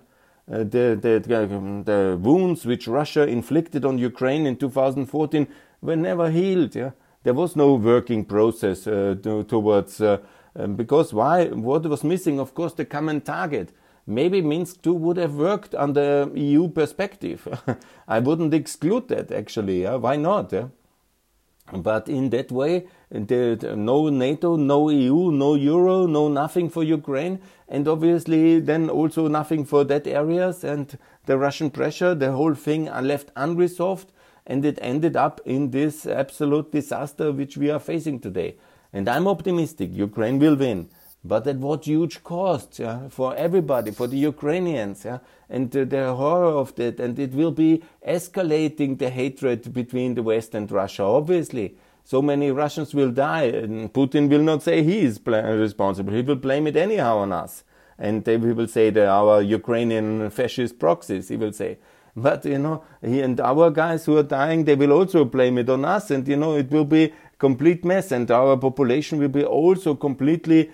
Uh, 0.47 0.59
the, 0.59 0.95
the, 1.01 1.83
the, 1.83 2.17
wounds 2.21 2.63
which 2.63 2.87
Russia 2.87 3.27
inflicted 3.27 3.85
on 3.85 3.97
Ukraine 3.97 4.45
in 4.45 4.55
2014 4.55 5.47
were 5.81 5.95
never 5.95 6.29
healed. 6.29 6.75
Yeah? 6.75 6.91
There 7.23 7.33
was 7.33 7.55
no 7.55 7.73
working 7.73 8.23
process 8.23 8.85
uh, 8.85 9.15
to, 9.23 9.45
towards, 9.45 9.99
uh, 9.99 10.19
um, 10.55 10.75
because 10.75 11.11
why? 11.11 11.47
What 11.47 11.87
was 11.87 12.03
missing? 12.03 12.39
Of 12.39 12.53
course, 12.53 12.73
the 12.73 12.85
common 12.85 13.21
target 13.21 13.71
maybe 14.05 14.41
Minsk 14.41 14.81
2 14.83 14.93
would 14.93 15.17
have 15.17 15.35
worked 15.35 15.75
under 15.75 16.29
EU 16.33 16.69
perspective. 16.69 17.47
I 18.07 18.19
wouldn't 18.19 18.53
exclude 18.53 19.07
that 19.09 19.31
actually. 19.31 19.83
Yeah? 19.83 19.95
Why 19.95 20.15
not? 20.15 20.51
Yeah? 20.51 20.67
But 21.73 22.07
in 22.07 22.29
that 22.29 22.51
way, 22.51 22.87
the, 23.09 23.73
no 23.75 24.09
NATO, 24.09 24.55
no 24.55 24.89
EU, 24.89 25.31
no 25.31 25.55
Euro, 25.55 26.05
no 26.05 26.27
nothing 26.27 26.69
for 26.69 26.83
Ukraine, 26.83 27.41
and 27.67 27.87
obviously 27.87 28.59
then 28.59 28.87
also 28.87 29.27
nothing 29.27 29.65
for 29.65 29.83
that 29.85 30.05
areas 30.05 30.63
and 30.63 30.95
the 31.25 31.39
Russian 31.39 31.71
pressure, 31.71 32.13
the 32.13 32.33
whole 32.33 32.53
thing 32.53 32.87
are 32.87 33.01
left 33.01 33.31
unresolved, 33.35 34.11
and 34.45 34.63
it 34.63 34.77
ended 34.79 35.15
up 35.15 35.41
in 35.43 35.71
this 35.71 36.05
absolute 36.05 36.71
disaster 36.71 37.31
which 37.31 37.57
we 37.57 37.71
are 37.71 37.79
facing 37.79 38.19
today. 38.19 38.57
And 38.93 39.09
I'm 39.09 39.27
optimistic 39.27 39.89
Ukraine 39.91 40.37
will 40.37 40.55
win 40.55 40.89
but 41.27 41.47
at 41.47 41.57
what 41.57 41.85
huge 41.85 42.23
cost 42.23 42.79
yeah, 42.79 43.09
for 43.09 43.35
everybody, 43.35 43.91
for 43.91 44.07
the 44.07 44.17
Ukrainians, 44.17 45.05
yeah, 45.05 45.19
and 45.49 45.75
uh, 45.75 45.83
the 45.85 46.13
horror 46.13 46.53
of 46.63 46.75
that, 46.75 46.99
and 46.99 47.17
it 47.17 47.33
will 47.33 47.51
be 47.51 47.83
escalating 48.07 48.97
the 48.99 49.09
hatred 49.09 49.73
between 49.73 50.13
the 50.13 50.23
West 50.23 50.53
and 50.53 50.71
Russia. 50.71 51.03
Obviously, 51.03 51.75
so 52.03 52.21
many 52.21 52.51
Russians 52.51 52.93
will 52.93 53.11
die, 53.11 53.45
and 53.45 53.91
Putin 53.91 54.29
will 54.29 54.43
not 54.43 54.61
say 54.61 54.83
he 54.83 54.99
is 54.99 55.19
responsible. 55.25 56.13
He 56.13 56.21
will 56.21 56.35
blame 56.35 56.67
it 56.67 56.75
anyhow 56.75 57.17
on 57.17 57.33
us, 57.33 57.63
and 57.97 58.23
they 58.23 58.37
will 58.37 58.67
say 58.67 58.91
that 58.91 59.07
our 59.07 59.41
Ukrainian 59.41 60.29
fascist 60.29 60.77
proxies. 60.77 61.29
He 61.29 61.37
will 61.37 61.53
say, 61.53 61.79
But, 62.15 62.45
you 62.45 62.59
know, 62.59 62.83
he 63.01 63.21
and 63.21 63.39
our 63.41 63.69
guys 63.71 64.05
who 64.05 64.17
are 64.17 64.23
dying, 64.23 64.63
they 64.63 64.75
will 64.75 64.93
also 64.93 65.25
blame 65.25 65.57
it 65.57 65.69
on 65.69 65.83
us. 65.83 66.11
And, 66.11 66.25
you 66.27 66.37
know, 66.37 66.55
it 66.55 66.71
will 66.71 66.85
be 66.85 67.13
complete 67.37 67.83
mess. 67.83 68.11
And 68.11 68.29
our 68.31 68.55
population 68.57 69.19
will 69.19 69.29
be 69.29 69.43
also 69.43 69.95
completely 69.95 70.71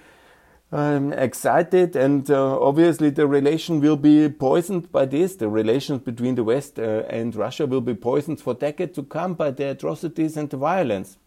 um, 0.72 1.14
excited. 1.14 1.96
And 1.96 2.30
uh, 2.30 2.60
obviously 2.60 3.10
the 3.10 3.28
relation 3.28 3.82
will 3.82 3.98
be 3.98 4.30
poisoned 4.30 4.92
by 4.92 5.06
this. 5.06 5.36
The 5.36 5.50
relations 5.50 6.02
between 6.02 6.36
the 6.36 6.44
West 6.44 6.80
uh, 6.80 7.04
and 7.10 7.36
Russia 7.36 7.66
will 7.66 7.82
be 7.82 7.94
poisoned 7.94 8.40
for 8.40 8.54
decades 8.54 8.96
to 8.96 9.04
come 9.04 9.34
by 9.34 9.52
the 9.52 9.72
atrocities 9.72 10.38
and 10.38 10.50
the 10.50 10.58
violence. 10.58 11.18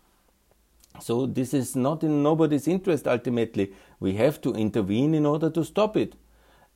So 1.00 1.26
this 1.26 1.52
is 1.52 1.74
not 1.74 2.04
in 2.04 2.22
nobody's 2.22 2.68
interest 2.68 3.08
ultimately. 3.08 3.72
We 3.98 4.14
have 4.14 4.40
to 4.42 4.52
intervene 4.52 5.14
in 5.14 5.26
order 5.26 5.50
to 5.50 5.64
stop 5.64 5.96
it. 5.96 6.14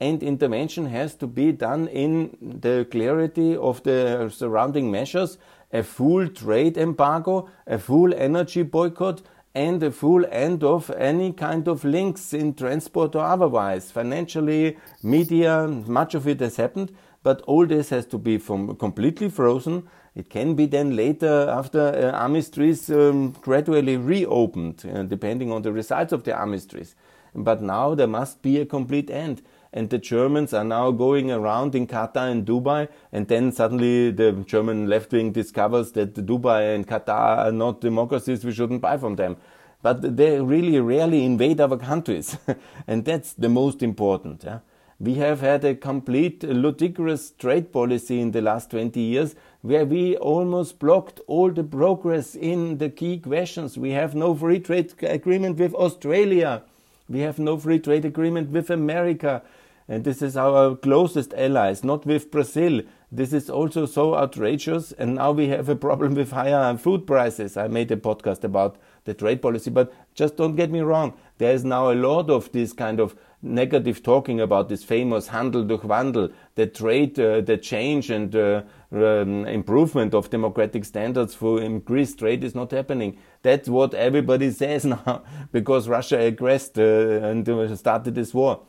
And 0.00 0.22
intervention 0.22 0.86
has 0.86 1.14
to 1.16 1.26
be 1.26 1.50
done 1.50 1.88
in 1.88 2.36
the 2.40 2.86
clarity 2.90 3.56
of 3.56 3.82
the 3.82 4.28
surrounding 4.28 4.90
measures, 4.90 5.38
a 5.72 5.82
full 5.82 6.28
trade 6.28 6.78
embargo, 6.78 7.48
a 7.66 7.78
full 7.78 8.14
energy 8.14 8.62
boycott, 8.62 9.22
and 9.54 9.82
a 9.82 9.90
full 9.90 10.24
end 10.30 10.62
of 10.62 10.90
any 10.90 11.32
kind 11.32 11.68
of 11.68 11.84
links 11.84 12.32
in 12.32 12.54
transport 12.54 13.14
or 13.14 13.24
otherwise. 13.24 13.90
Financially, 13.90 14.76
media, 15.02 15.66
much 15.66 16.14
of 16.14 16.28
it 16.28 16.40
has 16.40 16.56
happened, 16.56 16.92
but 17.22 17.40
all 17.42 17.66
this 17.66 17.90
has 17.90 18.06
to 18.06 18.18
be 18.18 18.38
from 18.38 18.76
completely 18.76 19.28
frozen 19.28 19.88
it 20.18 20.30
can 20.30 20.56
be 20.56 20.66
then 20.66 20.96
later, 20.96 21.48
after 21.48 21.80
uh, 21.80 22.10
armistice, 22.10 22.90
um, 22.90 23.30
gradually 23.40 23.96
reopened, 23.96 24.84
uh, 24.92 25.04
depending 25.04 25.52
on 25.52 25.62
the 25.62 25.72
results 25.72 26.12
of 26.12 26.24
the 26.24 26.34
armistice. 26.34 26.96
But 27.36 27.62
now 27.62 27.94
there 27.94 28.08
must 28.08 28.42
be 28.42 28.58
a 28.58 28.66
complete 28.66 29.10
end. 29.10 29.42
And 29.72 29.90
the 29.90 29.98
Germans 29.98 30.52
are 30.54 30.64
now 30.64 30.90
going 30.90 31.30
around 31.30 31.74
in 31.74 31.86
Qatar 31.86 32.30
and 32.30 32.46
Dubai, 32.46 32.88
and 33.12 33.28
then 33.28 33.52
suddenly 33.52 34.10
the 34.10 34.32
German 34.46 34.88
left 34.88 35.12
wing 35.12 35.32
discovers 35.32 35.92
that 35.92 36.14
Dubai 36.14 36.74
and 36.74 36.86
Qatar 36.86 37.46
are 37.46 37.52
not 37.52 37.80
democracies, 37.80 38.44
we 38.44 38.52
shouldn't 38.52 38.80
buy 38.80 38.96
from 38.96 39.16
them. 39.16 39.36
But 39.82 40.16
they 40.16 40.40
really 40.40 40.80
rarely 40.80 41.24
invade 41.24 41.60
our 41.60 41.76
countries, 41.76 42.36
and 42.86 43.04
that's 43.04 43.32
the 43.34 43.48
most 43.48 43.82
important. 43.82 44.42
Yeah? 44.44 44.60
We 45.00 45.14
have 45.14 45.40
had 45.42 45.64
a 45.64 45.76
complete 45.76 46.42
ludicrous 46.42 47.30
trade 47.30 47.72
policy 47.72 48.20
in 48.20 48.32
the 48.32 48.42
last 48.42 48.72
20 48.72 48.98
years 48.98 49.36
where 49.62 49.84
we 49.84 50.16
almost 50.16 50.80
blocked 50.80 51.20
all 51.28 51.52
the 51.52 51.62
progress 51.62 52.34
in 52.34 52.78
the 52.78 52.88
key 52.90 53.18
questions. 53.18 53.78
We 53.78 53.90
have 53.90 54.16
no 54.16 54.34
free 54.34 54.58
trade 54.58 54.92
agreement 55.02 55.58
with 55.58 55.72
Australia. 55.74 56.62
We 57.08 57.20
have 57.20 57.38
no 57.38 57.56
free 57.56 57.78
trade 57.78 58.04
agreement 58.04 58.50
with 58.50 58.70
America. 58.70 59.42
And 59.88 60.04
this 60.04 60.20
is 60.20 60.36
our 60.36 60.76
closest 60.76 61.32
allies, 61.32 61.82
not 61.82 62.04
with 62.04 62.30
Brazil. 62.30 62.82
This 63.10 63.32
is 63.32 63.48
also 63.48 63.86
so 63.86 64.14
outrageous. 64.14 64.92
And 64.92 65.14
now 65.14 65.32
we 65.32 65.48
have 65.48 65.70
a 65.70 65.76
problem 65.76 66.14
with 66.14 66.32
higher 66.32 66.76
food 66.76 67.06
prices. 67.06 67.56
I 67.56 67.68
made 67.68 67.90
a 67.90 67.96
podcast 67.96 68.44
about 68.44 68.76
the 69.04 69.14
trade 69.14 69.40
policy, 69.40 69.70
but 69.70 69.90
just 70.14 70.36
don't 70.36 70.56
get 70.56 70.70
me 70.70 70.80
wrong. 70.80 71.14
There 71.38 71.54
is 71.54 71.64
now 71.64 71.90
a 71.90 71.94
lot 71.94 72.28
of 72.28 72.52
this 72.52 72.74
kind 72.74 73.00
of 73.00 73.16
negative 73.40 74.02
talking 74.02 74.40
about 74.40 74.68
this 74.68 74.84
famous 74.84 75.28
Handel 75.28 75.64
durch 75.64 75.82
Wandel, 75.82 76.34
the 76.56 76.66
trade, 76.66 77.18
uh, 77.18 77.40
the 77.40 77.56
change 77.56 78.10
and 78.10 78.34
uh, 78.36 78.62
um, 78.92 79.46
improvement 79.46 80.12
of 80.12 80.28
democratic 80.28 80.84
standards 80.84 81.34
for 81.34 81.62
increased 81.62 82.18
trade 82.18 82.44
is 82.44 82.54
not 82.54 82.72
happening. 82.72 83.16
That's 83.42 83.70
what 83.70 83.94
everybody 83.94 84.50
says 84.62 84.84
now 84.84 85.22
because 85.50 85.88
Russia 85.88 86.18
aggressed 86.18 86.78
uh, 86.78 86.82
and 86.82 87.78
started 87.78 88.14
this 88.14 88.34
war. 88.34 88.60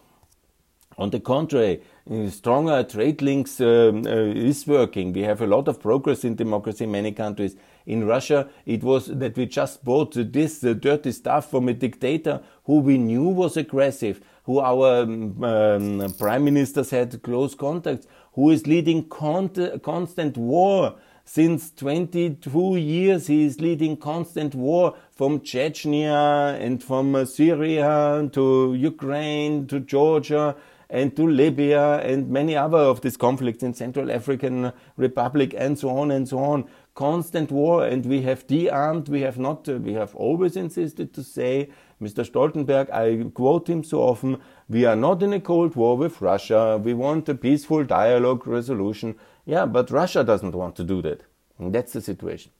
On 1.00 1.10
the 1.10 1.22
contrary, 1.22 1.82
uh, 2.12 2.30
stronger 2.30 2.84
trade 2.84 3.22
links 3.22 3.62
um, 3.62 4.06
uh, 4.06 4.10
is 4.10 4.68
working. 4.68 5.14
We 5.14 5.22
have 5.22 5.42
a 5.42 5.48
lot 5.48 5.70
of 5.70 5.80
progress 5.80 6.26
in 6.26 6.36
democracy 6.36 6.84
in 6.84 6.92
many 6.92 7.14
countries. 7.14 7.56
In 7.86 8.06
Russia, 8.06 8.50
it 8.66 8.84
was 8.84 9.06
that 9.06 9.38
we 9.38 9.46
just 9.46 9.86
bought 9.86 10.14
this 10.16 10.60
dirty 10.60 11.14
stuff 11.14 11.50
from 11.50 11.70
a 11.70 11.74
dictator 11.74 12.42
who 12.66 12.80
we 12.80 12.98
knew 12.98 13.30
was 13.30 13.56
aggressive, 13.56 14.20
who 14.44 14.60
our 14.60 15.04
um, 15.04 15.42
um, 15.42 16.14
prime 16.20 16.44
ministers 16.44 16.90
had 16.90 17.24
close 17.24 17.56
contacts, 17.56 18.06
who 18.34 18.50
is 18.50 18.68
leading 18.68 19.08
constant 19.08 20.36
war. 20.36 20.96
Since 21.24 21.72
22 21.76 22.76
years, 22.76 23.28
he 23.28 23.46
is 23.46 23.62
leading 23.62 23.96
constant 23.96 24.54
war 24.54 24.96
from 25.12 25.40
Chechnya 25.40 26.60
and 26.60 26.84
from 26.84 27.16
uh, 27.16 27.24
Syria 27.24 28.28
to 28.34 28.74
Ukraine 28.74 29.66
to 29.68 29.80
Georgia 29.80 30.56
and 30.90 31.16
to 31.16 31.28
Libya 31.28 32.00
and 32.00 32.30
many 32.30 32.56
other 32.56 32.78
of 32.78 33.02
these 33.02 33.18
conflicts 33.18 33.64
in 33.64 33.74
Central 33.74 34.12
African 34.12 34.72
Republic 34.98 35.54
and 35.58 35.78
so 35.78 35.90
on 35.90 36.12
and 36.12 36.28
so 36.28 36.40
on. 36.40 36.66
Constant 36.96 37.52
war, 37.52 37.86
and 37.86 38.06
we 38.06 38.24
have 38.24 38.46
de-armed. 38.48 39.08
We 39.08 39.22
have 39.22 39.38
not. 39.38 39.70
Uh, 39.70 39.74
we 39.74 39.94
have 39.94 40.14
always 40.16 40.58
insisted 40.58 41.14
to 41.14 41.24
say 41.24 41.70
Mr. 42.02 42.26
Stoltenberg, 42.26 42.90
I 42.92 43.30
quote 43.32 43.70
him 43.70 43.84
so 43.84 44.02
often, 44.02 44.42
we 44.70 44.86
are 44.86 44.96
not 44.96 45.22
in 45.22 45.34
a 45.34 45.40
cold 45.40 45.76
war 45.76 45.98
with 45.98 46.22
Russia. 46.22 46.78
We 46.82 46.94
want 46.94 47.28
a 47.28 47.36
peaceful 47.36 47.84
dialogue 47.84 48.48
resolution. 48.48 49.16
Yeah, 49.46 49.66
but 49.66 49.92
Russia 49.92 50.24
doesn't 50.24 50.56
want 50.56 50.76
to 50.78 50.84
do 50.84 51.02
that. 51.02 51.22
And 51.58 51.76
that's 51.76 51.94
the 51.94 52.02
situation. 52.02 52.52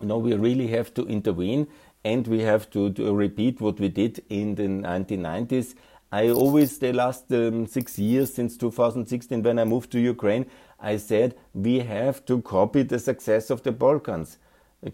No, 0.00 0.18
we 0.18 0.34
really 0.34 0.68
have 0.68 0.94
to 0.94 1.04
intervene 1.06 1.66
and 2.04 2.28
we 2.28 2.42
have 2.42 2.70
to, 2.70 2.92
to 2.92 3.12
repeat 3.12 3.60
what 3.60 3.80
we 3.80 3.88
did 3.88 4.24
in 4.28 4.54
the 4.54 4.68
1990s. 4.68 5.74
I 6.10 6.30
always, 6.30 6.78
the 6.78 6.92
last 6.94 7.30
um, 7.32 7.66
six 7.66 7.98
years 7.98 8.32
since 8.32 8.56
2016, 8.56 9.42
when 9.42 9.58
I 9.58 9.64
moved 9.64 9.90
to 9.92 10.00
Ukraine, 10.00 10.46
I 10.80 10.96
said 10.96 11.34
we 11.52 11.80
have 11.80 12.24
to 12.26 12.40
copy 12.40 12.82
the 12.82 12.98
success 12.98 13.50
of 13.50 13.62
the 13.62 13.72
Balkans. 13.72 14.38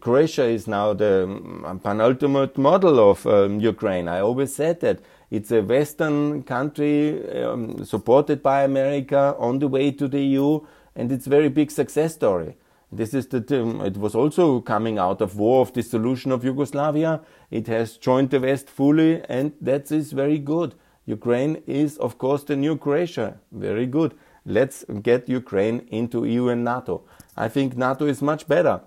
Croatia 0.00 0.44
is 0.44 0.66
now 0.66 0.92
the 0.92 1.24
um, 1.24 1.80
penultimate 1.84 2.58
model 2.58 2.98
of 3.10 3.24
um, 3.26 3.60
Ukraine. 3.60 4.08
I 4.08 4.20
always 4.20 4.52
said 4.52 4.80
that 4.80 5.00
it's 5.30 5.52
a 5.52 5.62
Western 5.62 6.42
country 6.42 7.42
um, 7.42 7.84
supported 7.84 8.42
by 8.42 8.64
America 8.64 9.36
on 9.38 9.60
the 9.60 9.68
way 9.68 9.92
to 9.92 10.08
the 10.08 10.20
EU, 10.20 10.60
and 10.96 11.12
it's 11.12 11.26
a 11.26 11.30
very 11.30 11.48
big 11.48 11.70
success 11.70 12.14
story. 12.14 12.56
This 12.90 13.14
is 13.14 13.28
the 13.28 13.60
um, 13.60 13.82
it 13.82 13.96
was 13.96 14.16
also 14.16 14.60
coming 14.60 14.98
out 14.98 15.20
of 15.20 15.36
war 15.36 15.60
of 15.60 15.72
dissolution 15.72 16.32
of 16.32 16.44
Yugoslavia. 16.44 17.20
It 17.50 17.68
has 17.68 17.98
joined 17.98 18.30
the 18.30 18.40
West 18.40 18.68
fully, 18.68 19.22
and 19.28 19.52
that 19.60 19.92
is 19.92 20.10
very 20.10 20.38
good. 20.38 20.74
Ukraine 21.06 21.62
is, 21.66 21.96
of 21.98 22.18
course, 22.18 22.44
the 22.44 22.56
new 22.56 22.76
Croatia. 22.76 23.38
Very 23.52 23.86
good. 23.86 24.14
Let's 24.46 24.84
get 25.02 25.28
Ukraine 25.28 25.86
into 25.88 26.24
EU 26.24 26.48
and 26.48 26.64
NATO. 26.64 27.02
I 27.36 27.48
think 27.48 27.76
NATO 27.76 28.06
is 28.06 28.22
much 28.22 28.46
better 28.46 28.80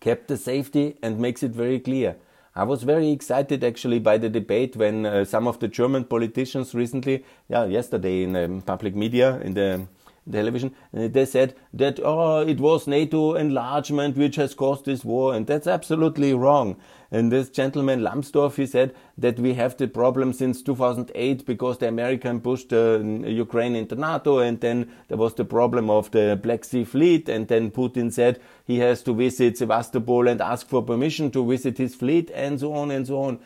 kept 0.00 0.28
the 0.28 0.36
safety 0.36 0.96
and 1.02 1.18
makes 1.18 1.42
it 1.42 1.52
very 1.52 1.78
clear. 1.78 2.16
I 2.56 2.64
was 2.64 2.82
very 2.82 3.10
excited 3.10 3.62
actually 3.62 4.00
by 4.00 4.18
the 4.18 4.28
debate 4.28 4.74
when 4.74 5.06
uh, 5.06 5.24
some 5.24 5.46
of 5.46 5.60
the 5.60 5.68
German 5.68 6.04
politicians 6.04 6.74
recently, 6.74 7.24
yeah, 7.48 7.64
yesterday 7.64 8.24
in 8.24 8.34
um, 8.34 8.62
public 8.62 8.96
media, 8.96 9.38
in 9.40 9.54
the 9.54 9.86
television, 10.30 10.74
they 10.92 11.24
said 11.24 11.54
that 11.72 12.00
oh, 12.02 12.40
it 12.40 12.60
was 12.60 12.86
NATO 12.86 13.34
enlargement 13.34 14.16
which 14.16 14.36
has 14.36 14.54
caused 14.54 14.84
this 14.84 15.04
war, 15.04 15.34
and 15.34 15.46
that's 15.46 15.66
absolutely 15.66 16.34
wrong. 16.34 16.76
And 17.12 17.32
this 17.32 17.48
gentleman 17.48 18.02
Lambsdorff, 18.02 18.54
he 18.54 18.66
said 18.66 18.94
that 19.18 19.40
we 19.40 19.54
have 19.54 19.76
the 19.76 19.88
problem 19.88 20.32
since 20.32 20.62
2008 20.62 21.44
because 21.44 21.78
the 21.78 21.88
American 21.88 22.40
pushed 22.40 22.72
uh, 22.72 23.00
Ukraine 23.00 23.74
into 23.74 23.96
NATO, 23.96 24.38
and 24.38 24.60
then 24.60 24.92
there 25.08 25.18
was 25.18 25.34
the 25.34 25.44
problem 25.44 25.90
of 25.90 26.10
the 26.12 26.38
Black 26.40 26.64
Sea 26.64 26.84
Fleet, 26.84 27.28
and 27.28 27.48
then 27.48 27.70
Putin 27.70 28.12
said 28.12 28.40
he 28.64 28.78
has 28.78 29.02
to 29.02 29.12
visit 29.12 29.58
Sevastopol 29.58 30.28
and 30.28 30.40
ask 30.40 30.68
for 30.68 30.82
permission 30.82 31.30
to 31.32 31.44
visit 31.46 31.78
his 31.78 31.94
fleet, 31.96 32.30
and 32.32 32.60
so 32.60 32.72
on 32.74 32.90
and 32.90 33.06
so 33.06 33.22
on. 33.22 33.40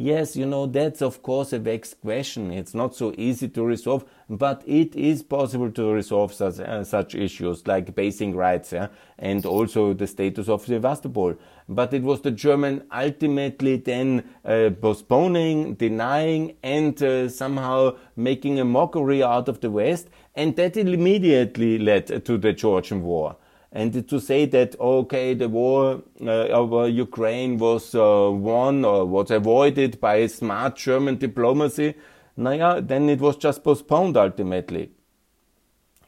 Yes, 0.00 0.36
you 0.36 0.46
know, 0.46 0.66
that's 0.66 1.02
of 1.02 1.24
course 1.24 1.52
a 1.52 1.58
vexed 1.58 2.00
question. 2.00 2.52
It's 2.52 2.72
not 2.72 2.94
so 2.94 3.12
easy 3.18 3.48
to 3.48 3.64
resolve, 3.64 4.04
but 4.30 4.62
it 4.64 4.94
is 4.94 5.24
possible 5.24 5.72
to 5.72 5.90
resolve 5.90 6.32
such, 6.32 6.60
uh, 6.60 6.84
such 6.84 7.16
issues 7.16 7.66
like 7.66 7.96
basing 7.96 8.36
rights 8.36 8.70
yeah, 8.70 8.90
and 9.18 9.44
also 9.44 9.94
the 9.94 10.06
status 10.06 10.48
of 10.48 10.64
Sevastopol. 10.64 11.34
But 11.68 11.92
it 11.92 12.04
was 12.04 12.20
the 12.20 12.30
German 12.30 12.84
ultimately 12.92 13.78
then 13.78 14.22
uh, 14.44 14.70
postponing, 14.80 15.74
denying, 15.74 16.54
and 16.62 17.02
uh, 17.02 17.28
somehow 17.28 17.96
making 18.14 18.60
a 18.60 18.64
mockery 18.64 19.24
out 19.24 19.48
of 19.48 19.60
the 19.62 19.70
West, 19.72 20.10
and 20.36 20.54
that 20.54 20.76
immediately 20.76 21.76
led 21.76 22.24
to 22.24 22.38
the 22.38 22.52
Georgian 22.52 23.02
War 23.02 23.34
and 23.70 24.08
to 24.08 24.20
say 24.20 24.46
that 24.46 24.78
okay 24.80 25.34
the 25.34 25.48
war 25.48 26.02
uh, 26.20 26.30
over 26.30 26.88
Ukraine 26.88 27.58
was 27.58 27.94
uh, 27.94 28.30
won 28.32 28.84
or 28.84 29.04
was 29.04 29.30
avoided 29.30 30.00
by 30.00 30.26
smart 30.26 30.76
German 30.76 31.16
diplomacy, 31.16 31.94
naja, 32.38 32.86
then 32.86 33.08
it 33.08 33.20
was 33.20 33.36
just 33.36 33.62
postponed 33.62 34.16
ultimately. 34.16 34.90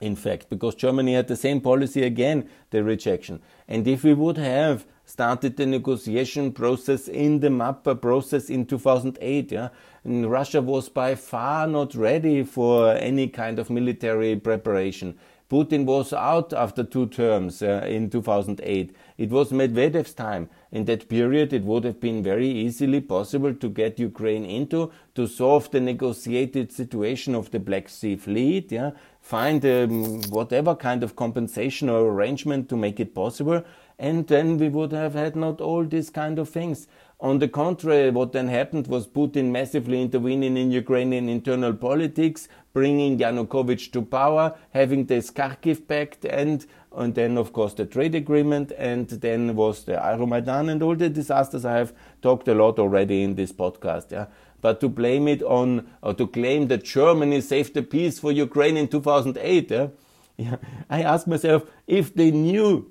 In 0.01 0.17
fact, 0.17 0.49
because 0.49 0.75
Germany 0.75 1.13
had 1.13 1.29
the 1.29 1.37
same 1.37 1.61
policy 1.61 2.03
again, 2.03 2.49
the 2.71 2.83
rejection. 2.83 3.43
And 3.69 3.87
if 3.87 4.03
we 4.03 4.15
would 4.15 4.39
have 4.39 4.87
started 5.05 5.59
the 5.59 5.67
negotiation 5.67 6.53
process 6.53 7.07
in 7.07 7.41
the 7.41 7.49
MAPA 7.49 8.01
process 8.01 8.49
in 8.49 8.65
2008, 8.65 9.53
yeah, 9.53 9.69
Russia 10.05 10.63
was 10.63 10.89
by 10.89 11.15
far 11.15 11.67
not 11.67 11.95
ready 11.95 12.43
for 12.45 12.95
any 12.95 13.29
kind 13.29 13.59
of 13.59 13.69
military 13.69 14.37
preparation 14.37 15.19
Putin 15.51 15.85
was 15.85 16.13
out 16.13 16.53
after 16.53 16.85
two 16.85 17.09
terms 17.09 17.61
uh, 17.61 17.85
in 17.89 18.09
2008. 18.09 18.95
It 19.19 19.31
was 19.31 19.51
Medvedev's 19.51 20.15
time. 20.15 20.49
In 20.71 20.85
that 20.85 21.09
period, 21.09 21.53
it 21.53 21.65
would 21.65 21.83
have 21.83 22.01
been 22.01 22.23
very 22.23 22.49
easily 22.49 23.01
possible 23.01 23.53
to 23.53 23.69
get 23.69 23.99
Ukraine 23.99 24.45
into 24.45 24.93
to 25.17 25.27
solve 25.27 25.69
the 25.73 25.81
negotiated 25.81 26.71
situation 26.71 27.35
of 27.35 27.51
the 27.51 27.59
Black 27.59 27.89
Sea 27.89 28.15
Fleet, 28.15 28.71
yeah, 28.71 28.93
find 29.21 29.67
um, 29.67 30.23
whatever 30.31 30.77
kind 30.77 31.03
of 31.03 31.17
compensation 31.17 31.89
or 31.89 32.07
arrangement 32.07 32.69
to 32.69 32.77
make 32.77 33.01
it 33.01 33.13
possible, 33.13 33.65
and 33.99 34.29
then 34.29 34.57
we 34.57 34.69
would 34.69 34.93
have 34.93 35.15
had 35.15 35.35
not 35.35 35.61
all 35.61 35.85
these 35.85 36.11
kind 36.11 36.39
of 36.39 36.49
things. 36.49 36.87
On 37.23 37.39
the 37.39 37.49
contrary, 37.49 38.11
what 38.11 38.33
then 38.33 38.49
happened 38.49 38.87
was 38.87 39.07
Putin 39.07 39.51
massively 39.51 40.01
intervening 40.01 40.57
in 40.57 40.71
Ukrainian 40.71 41.29
internal 41.29 41.75
politics, 41.75 42.49
bringing 42.73 43.19
Yanukovych 43.19 43.91
to 43.93 44.03
power, 44.03 44.55
having 44.71 45.07
the 45.07 45.17
Kharkiv 45.17 45.87
Pact, 45.89 46.25
and, 46.25 46.67
and 46.97 47.15
then, 47.15 47.37
of 47.37 47.53
course, 47.53 47.75
the 47.75 47.87
trade 47.87 48.15
agreement, 48.15 48.73
and 48.79 49.09
then 49.09 49.57
was 49.57 49.85
the 49.85 49.93
Euromaidan 49.93 50.71
and 50.71 50.83
all 50.83 50.95
the 50.95 51.09
disasters 51.09 51.65
I 51.65 51.77
have 51.77 51.93
talked 52.23 52.49
a 52.49 52.55
lot 52.55 52.79
already 52.79 53.23
in 53.23 53.35
this 53.35 53.53
podcast. 53.53 54.13
Yeah? 54.13 54.27
But 54.61 54.81
to 54.81 54.89
blame 54.89 55.27
it 55.27 55.43
on, 55.43 55.89
or 56.03 56.15
to 56.15 56.27
claim 56.27 56.69
that 56.69 56.85
Germany 56.85 57.41
saved 57.41 57.75
the 57.75 57.83
peace 57.83 58.19
for 58.19 58.31
Ukraine 58.31 58.77
in 58.77 58.89
2008, 58.89 59.71
yeah? 59.71 59.89
Yeah, 60.37 60.57
I 60.89 61.03
ask 61.03 61.27
myself 61.27 61.71
if 61.87 62.15
they 62.15 62.31
knew 62.31 62.91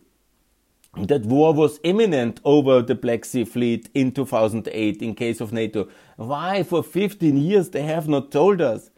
that 0.96 1.26
war 1.26 1.52
was 1.54 1.80
imminent 1.84 2.40
over 2.44 2.84
the 2.84 2.94
Black 2.94 3.26
Sea 3.26 3.44
Fleet 3.44 3.90
in 3.96 4.12
2008 4.12 5.02
in 5.02 5.16
case 5.16 5.42
of 5.42 5.52
NATO. 5.52 5.88
Why 6.16 6.62
for 6.62 6.84
15 6.84 7.38
years 7.38 7.70
they 7.70 7.84
have 7.84 8.08
not 8.08 8.32
told 8.32 8.62
us? 8.62 8.90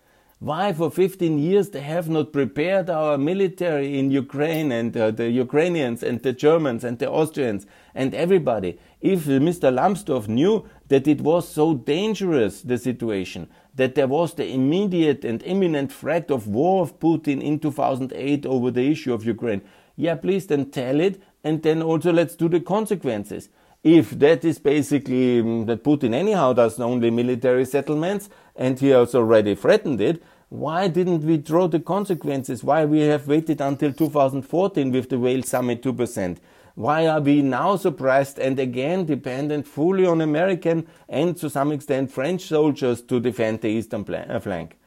Why 0.43 0.73
for 0.73 0.89
15 0.89 1.37
years 1.37 1.69
they 1.69 1.81
have 1.81 2.09
not 2.09 2.33
prepared 2.33 2.89
our 2.89 3.15
military 3.15 3.99
in 3.99 4.09
Ukraine 4.09 4.71
and 4.71 4.97
uh, 4.97 5.11
the 5.11 5.29
Ukrainians 5.29 6.01
and 6.01 6.19
the 6.19 6.33
Germans 6.33 6.83
and 6.83 6.97
the 6.97 7.07
Austrians 7.07 7.67
and 7.93 8.15
everybody? 8.15 8.79
If 9.01 9.25
Mr. 9.25 9.71
Lambsdorff 9.71 10.27
knew 10.27 10.67
that 10.87 11.07
it 11.07 11.21
was 11.21 11.47
so 11.47 11.75
dangerous, 11.75 12.63
the 12.63 12.79
situation, 12.79 13.49
that 13.75 13.93
there 13.93 14.07
was 14.07 14.33
the 14.33 14.47
immediate 14.47 15.23
and 15.23 15.43
imminent 15.43 15.93
threat 15.93 16.31
of 16.31 16.47
war 16.47 16.81
of 16.81 16.99
Putin 16.99 17.39
in 17.39 17.59
2008 17.59 18.43
over 18.47 18.71
the 18.71 18.89
issue 18.89 19.13
of 19.13 19.23
Ukraine, 19.23 19.61
yeah, 19.95 20.15
please 20.15 20.47
then 20.47 20.71
tell 20.71 20.99
it 20.99 21.21
and 21.43 21.61
then 21.61 21.83
also 21.83 22.11
let's 22.11 22.35
do 22.35 22.49
the 22.49 22.59
consequences. 22.59 23.49
If 23.83 24.11
that 24.19 24.45
is 24.45 24.59
basically 24.59 25.39
um, 25.39 25.65
that 25.65 25.83
Putin 25.83 26.13
anyhow 26.13 26.53
does 26.53 26.79
only 26.79 27.09
military 27.09 27.65
settlements 27.65 28.29
and 28.55 28.79
he 28.79 28.89
has 28.89 29.15
already 29.15 29.55
threatened 29.55 29.99
it, 29.99 30.21
why 30.49 30.87
didn't 30.87 31.23
we 31.23 31.37
draw 31.37 31.67
the 31.67 31.79
consequences? 31.79 32.63
Why 32.63 32.85
we 32.85 32.99
have 33.01 33.27
waited 33.27 33.59
until 33.59 33.93
2014 33.93 34.91
with 34.91 35.09
the 35.09 35.17
Wales 35.17 35.47
Summit 35.47 35.81
2%? 35.81 36.37
Why 36.75 37.07
are 37.07 37.21
we 37.21 37.41
now 37.41 37.75
surprised 37.75 38.37
and 38.37 38.59
again 38.59 39.05
dependent 39.05 39.67
fully 39.67 40.05
on 40.05 40.21
American 40.21 40.87
and 41.09 41.35
to 41.37 41.49
some 41.49 41.71
extent 41.71 42.11
French 42.11 42.43
soldiers 42.43 43.01
to 43.03 43.19
defend 43.19 43.61
the 43.61 43.69
eastern 43.69 44.05
uh, 44.13 44.39
flank? 44.39 44.77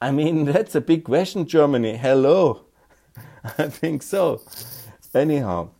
I 0.00 0.10
mean, 0.10 0.44
that's 0.52 0.74
a 0.74 0.80
big 0.80 1.04
question, 1.04 1.46
Germany. 1.46 1.96
Hello. 1.96 2.64
I 3.58 3.68
think 3.68 4.02
so. 4.02 4.40
Anyhow, 5.14 5.70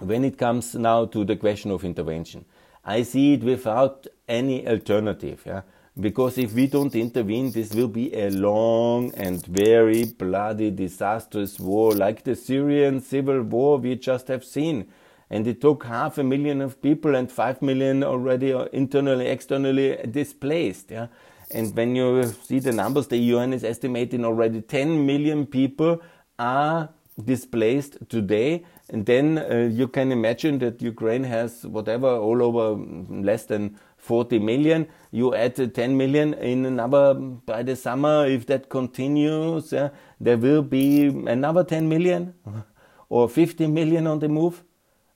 when 0.00 0.24
it 0.24 0.38
comes 0.38 0.74
now 0.74 1.06
to 1.06 1.24
the 1.24 1.36
question 1.36 1.70
of 1.70 1.84
intervention, 1.84 2.44
I 2.84 3.02
see 3.02 3.34
it 3.34 3.42
without 3.42 4.06
any 4.28 4.66
alternative. 4.66 5.42
Yeah? 5.44 5.62
Because 5.98 6.38
if 6.38 6.54
we 6.54 6.68
don't 6.68 6.94
intervene, 6.94 7.50
this 7.50 7.74
will 7.74 7.88
be 7.88 8.14
a 8.14 8.30
long 8.30 9.12
and 9.14 9.44
very 9.46 10.04
bloody, 10.04 10.70
disastrous 10.70 11.58
war, 11.58 11.92
like 11.92 12.22
the 12.22 12.36
Syrian 12.36 13.00
civil 13.00 13.42
war 13.42 13.78
we 13.78 13.96
just 13.96 14.28
have 14.28 14.44
seen. 14.44 14.88
And 15.30 15.46
it 15.46 15.60
took 15.60 15.84
half 15.84 16.16
a 16.16 16.22
million 16.22 16.62
of 16.62 16.80
people 16.80 17.14
and 17.14 17.30
five 17.30 17.60
million 17.60 18.02
already 18.02 18.52
uh, 18.52 18.64
internally, 18.72 19.26
externally 19.26 19.98
displaced. 20.10 20.90
Yeah? 20.90 21.08
And 21.50 21.74
when 21.76 21.96
you 21.96 22.24
see 22.44 22.60
the 22.60 22.72
numbers, 22.72 23.08
the 23.08 23.18
UN 23.18 23.52
is 23.52 23.64
estimating 23.64 24.24
already 24.24 24.62
10 24.62 25.04
million 25.04 25.46
people 25.46 26.00
are 26.38 26.90
displaced 27.22 27.96
today 28.08 28.64
and 28.90 29.04
then 29.04 29.38
uh, 29.38 29.68
you 29.70 29.86
can 29.86 30.12
imagine 30.12 30.58
that 30.60 30.80
Ukraine 30.80 31.24
has 31.24 31.66
whatever 31.66 32.08
all 32.08 32.42
over 32.42 32.82
less 33.10 33.44
than 33.44 33.78
40 33.98 34.38
million. 34.38 34.86
You 35.10 35.34
add 35.34 35.74
10 35.74 35.96
million 35.96 36.32
in 36.34 36.64
another 36.64 37.14
by 37.14 37.62
the 37.62 37.76
summer. 37.76 38.26
If 38.26 38.46
that 38.46 38.70
continues, 38.70 39.70
there 39.70 40.38
will 40.38 40.62
be 40.62 41.06
another 41.06 41.64
10 41.64 41.88
million 41.88 42.34
or 43.10 43.28
50 43.28 43.66
million 43.66 44.06
on 44.06 44.20
the 44.20 44.28
move. 44.28 44.64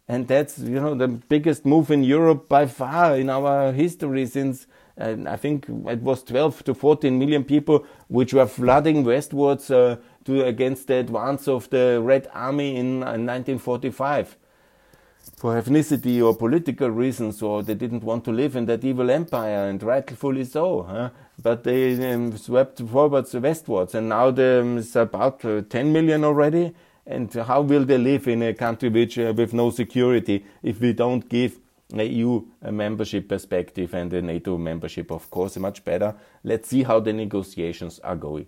And 0.06 0.28
that's 0.28 0.58
you 0.58 0.80
know 0.80 0.94
the 0.94 1.08
biggest 1.08 1.64
move 1.64 1.90
in 1.90 2.04
Europe 2.04 2.48
by 2.48 2.66
far 2.66 3.16
in 3.16 3.30
our 3.30 3.72
history 3.72 4.26
since 4.26 4.66
uh, 5.00 5.16
I 5.26 5.36
think 5.36 5.66
it 5.86 6.02
was 6.02 6.22
12 6.24 6.64
to 6.64 6.74
14 6.74 7.18
million 7.18 7.44
people 7.44 7.86
which 8.08 8.34
were 8.34 8.46
flooding 8.46 9.04
westwards 9.04 9.70
uh, 9.70 9.96
to 10.24 10.44
against 10.44 10.86
the 10.86 10.96
advance 10.96 11.48
of 11.48 11.68
the 11.70 12.00
Red 12.02 12.28
Army 12.32 12.76
in, 12.76 13.02
in 13.02 13.26
1945 13.26 14.36
for 15.36 15.60
ethnicity 15.60 16.24
or 16.24 16.34
political 16.36 16.90
reasons, 16.90 17.42
or 17.42 17.62
they 17.62 17.74
didn't 17.74 18.02
want 18.02 18.24
to 18.24 18.32
live 18.32 18.56
in 18.56 18.66
that 18.66 18.84
evil 18.84 19.10
empire, 19.10 19.68
and 19.68 19.82
rightfully 19.82 20.44
so. 20.44 20.82
Huh? 20.82 21.10
But 21.40 21.64
they 21.64 22.12
um, 22.12 22.36
swept 22.36 22.80
forwards 22.80 23.34
westwards, 23.34 23.94
and 23.94 24.08
now 24.08 24.30
there's 24.30 24.94
about 24.96 25.44
uh, 25.44 25.62
10 25.62 25.92
million 25.92 26.24
already. 26.24 26.74
And 27.04 27.32
how 27.34 27.62
will 27.62 27.84
they 27.84 27.98
live 27.98 28.28
in 28.28 28.42
a 28.42 28.54
country 28.54 28.88
which 28.88 29.18
uh, 29.18 29.32
with 29.36 29.52
no 29.52 29.70
security 29.70 30.44
if 30.62 30.80
we 30.80 30.92
don't 30.92 31.28
give 31.28 31.58
a 31.92 32.04
EU 32.04 32.44
a 32.62 32.70
membership 32.70 33.28
perspective 33.28 33.92
and 33.94 34.12
a 34.12 34.22
NATO 34.22 34.56
membership, 34.56 35.10
of 35.10 35.28
course, 35.28 35.56
much 35.56 35.84
better. 35.84 36.14
Let's 36.44 36.68
see 36.68 36.84
how 36.84 37.00
the 37.00 37.12
negotiations 37.12 37.98
are 37.98 38.16
going 38.16 38.46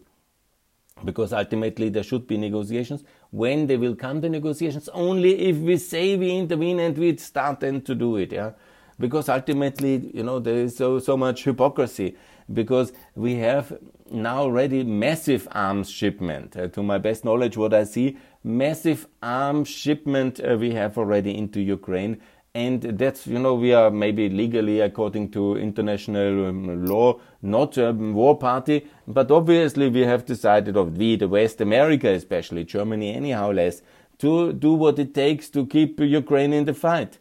because 1.02 1.33
ultimately 1.33 1.88
there 1.88 2.02
should 2.02 2.26
be 2.26 2.37
negotiations. 2.37 3.04
When 3.30 3.66
they 3.66 3.76
will 3.76 3.96
come, 3.96 4.20
the 4.20 4.28
negotiations 4.28 4.88
only 4.90 5.48
if 5.48 5.57
we 5.57 5.76
say 5.76 6.16
we 6.16 6.37
intervene 6.37 6.80
and 6.80 6.96
we 6.96 7.16
start 7.16 7.61
then 7.61 7.80
to 7.83 7.94
do 7.94 8.16
it. 8.16 8.33
Yeah, 8.33 8.52
because 8.98 9.28
ultimately, 9.28 10.11
you 10.14 10.22
know, 10.22 10.38
there 10.38 10.57
is 10.57 10.76
so 10.76 10.98
so 10.98 11.16
much 11.16 11.44
hypocrisy 11.44 12.16
because 12.52 12.92
we 13.14 13.37
have 13.37 13.76
now 14.11 14.42
already 14.42 14.85
massive 14.85 15.48
arms 15.52 15.90
shipment. 15.90 16.57
Uh, 16.57 16.68
to 16.68 16.83
my 16.83 16.98
best 16.98 17.24
knowledge, 17.24 17.57
what 17.57 17.74
I 17.74 17.85
see, 17.85 18.18
massive 18.44 19.07
arms 19.22 19.68
shipment 19.68 20.40
uh, 20.40 20.57
we 20.59 20.72
have 20.72 20.96
already 20.98 21.37
into 21.37 21.61
Ukraine 21.61 22.20
and 22.54 22.83
that's 22.83 23.26
you 23.26 23.38
know 23.38 23.54
we 23.54 23.72
are 23.72 23.90
maybe 23.90 24.28
legally 24.28 24.80
according 24.80 25.28
to 25.28 25.57
international 25.57 26.46
um, 26.46 26.87
law 26.87 27.18
not 27.42 27.76
a 27.76 27.92
war 27.92 28.38
party 28.38 28.87
but 29.07 29.31
obviously 29.31 29.88
we 29.88 30.01
have 30.01 30.25
decided 30.25 30.77
of 30.77 30.97
we 30.97 31.17
the 31.17 31.29
west 31.29 31.61
america 31.61 32.09
especially 32.09 32.64
germany 32.64 33.14
anyhow 33.14 33.51
less 33.51 33.83
to 34.19 34.53
do 34.53 34.73
what 34.73 34.99
it 34.99 35.14
takes 35.14 35.49
to 35.51 35.67
keep 35.67 36.01
ukraine 36.01 36.53
in 36.53 36.64
the 36.64 36.75
fight. 36.75 37.19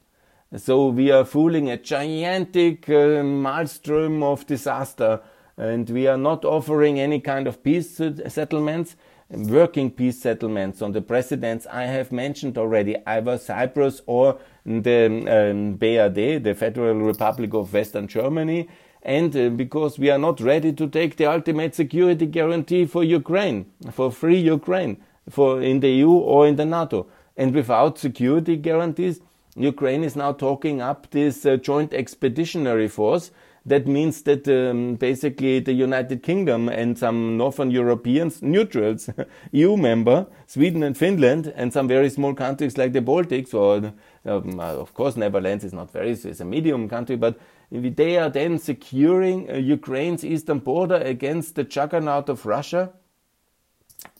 So 0.55 0.89
we 0.89 1.11
are 1.11 1.25
fooling 1.25 1.69
a 1.69 1.77
gigantic 1.77 2.87
uh, 2.89 3.23
maelstrom 3.23 4.21
of 4.21 4.45
disaster 4.45 5.21
and 5.57 5.89
we 5.89 6.07
are 6.07 6.17
not 6.17 6.45
offering 6.45 6.99
any 6.99 7.19
kind 7.19 7.47
of 7.47 7.63
peace 7.63 7.99
settlements 8.27 8.95
working 9.29 9.89
peace 9.89 10.21
settlements 10.21 10.81
on 10.81 10.91
the 10.91 11.01
precedents 11.01 11.65
I 11.65 11.83
have 11.83 12.11
mentioned 12.11 12.55
already, 12.57 12.95
either 13.07 13.39
Cyprus 13.39 14.01
or 14.05 14.37
the 14.63 15.05
um, 15.05 15.77
BRD, 15.79 16.43
the 16.43 16.53
Federal 16.53 16.95
Republic 16.95 17.53
of 17.55 17.73
Western 17.73 18.07
Germany, 18.07 18.69
and 19.03 19.35
uh, 19.35 19.49
because 19.49 19.99
we 19.99 20.09
are 20.09 20.17
not 20.17 20.39
ready 20.39 20.73
to 20.73 20.87
take 20.87 21.17
the 21.17 21.25
ultimate 21.25 21.75
security 21.75 22.25
guarantee 22.25 22.85
for 22.85 23.03
Ukraine, 23.03 23.71
for 23.91 24.11
free 24.11 24.39
Ukraine, 24.39 24.97
for 25.29 25.61
in 25.61 25.81
the 25.81 25.89
EU 25.89 26.11
or 26.11 26.47
in 26.47 26.55
the 26.55 26.65
NATO. 26.65 27.07
And 27.37 27.53
without 27.53 27.97
security 27.97 28.55
guarantees, 28.55 29.19
Ukraine 29.55 30.03
is 30.03 30.15
now 30.15 30.31
talking 30.31 30.81
up 30.81 31.09
this 31.11 31.45
uh, 31.45 31.57
joint 31.57 31.93
expeditionary 31.93 32.87
force 32.87 33.31
that 33.65 33.87
means 33.87 34.21
that 34.23 34.47
um, 34.47 34.95
basically 34.95 35.59
the 35.59 35.71
United 35.71 36.21
Kingdom 36.21 36.67
and 36.67 36.97
some 36.97 37.37
Northern 37.37 37.71
Europeans, 37.71 38.41
neutrals, 38.41 39.09
EU 39.51 39.77
member, 39.77 40.27
Sweden 40.47 40.83
and 40.83 40.97
Finland, 40.97 41.53
and 41.55 41.71
some 41.71 41.87
very 41.87 42.09
small 42.09 42.33
countries 42.33 42.77
like 42.77 42.91
the 42.91 43.01
Baltics, 43.01 43.53
or 43.53 43.93
um, 44.25 44.59
uh, 44.59 44.75
of 44.75 44.93
course 44.93 45.15
Netherlands 45.15 45.63
is 45.63 45.73
not 45.73 45.91
very, 45.91 46.11
it's 46.11 46.41
a 46.41 46.45
medium 46.45 46.89
country, 46.89 47.15
but 47.15 47.39
they 47.73 48.17
are 48.17 48.29
then 48.29 48.59
securing 48.59 49.49
uh, 49.49 49.55
Ukraine's 49.55 50.23
eastern 50.23 50.59
border 50.59 50.97
against 50.97 51.55
the 51.55 51.63
juggernaut 51.63 52.29
of 52.29 52.45
Russia. 52.45 52.93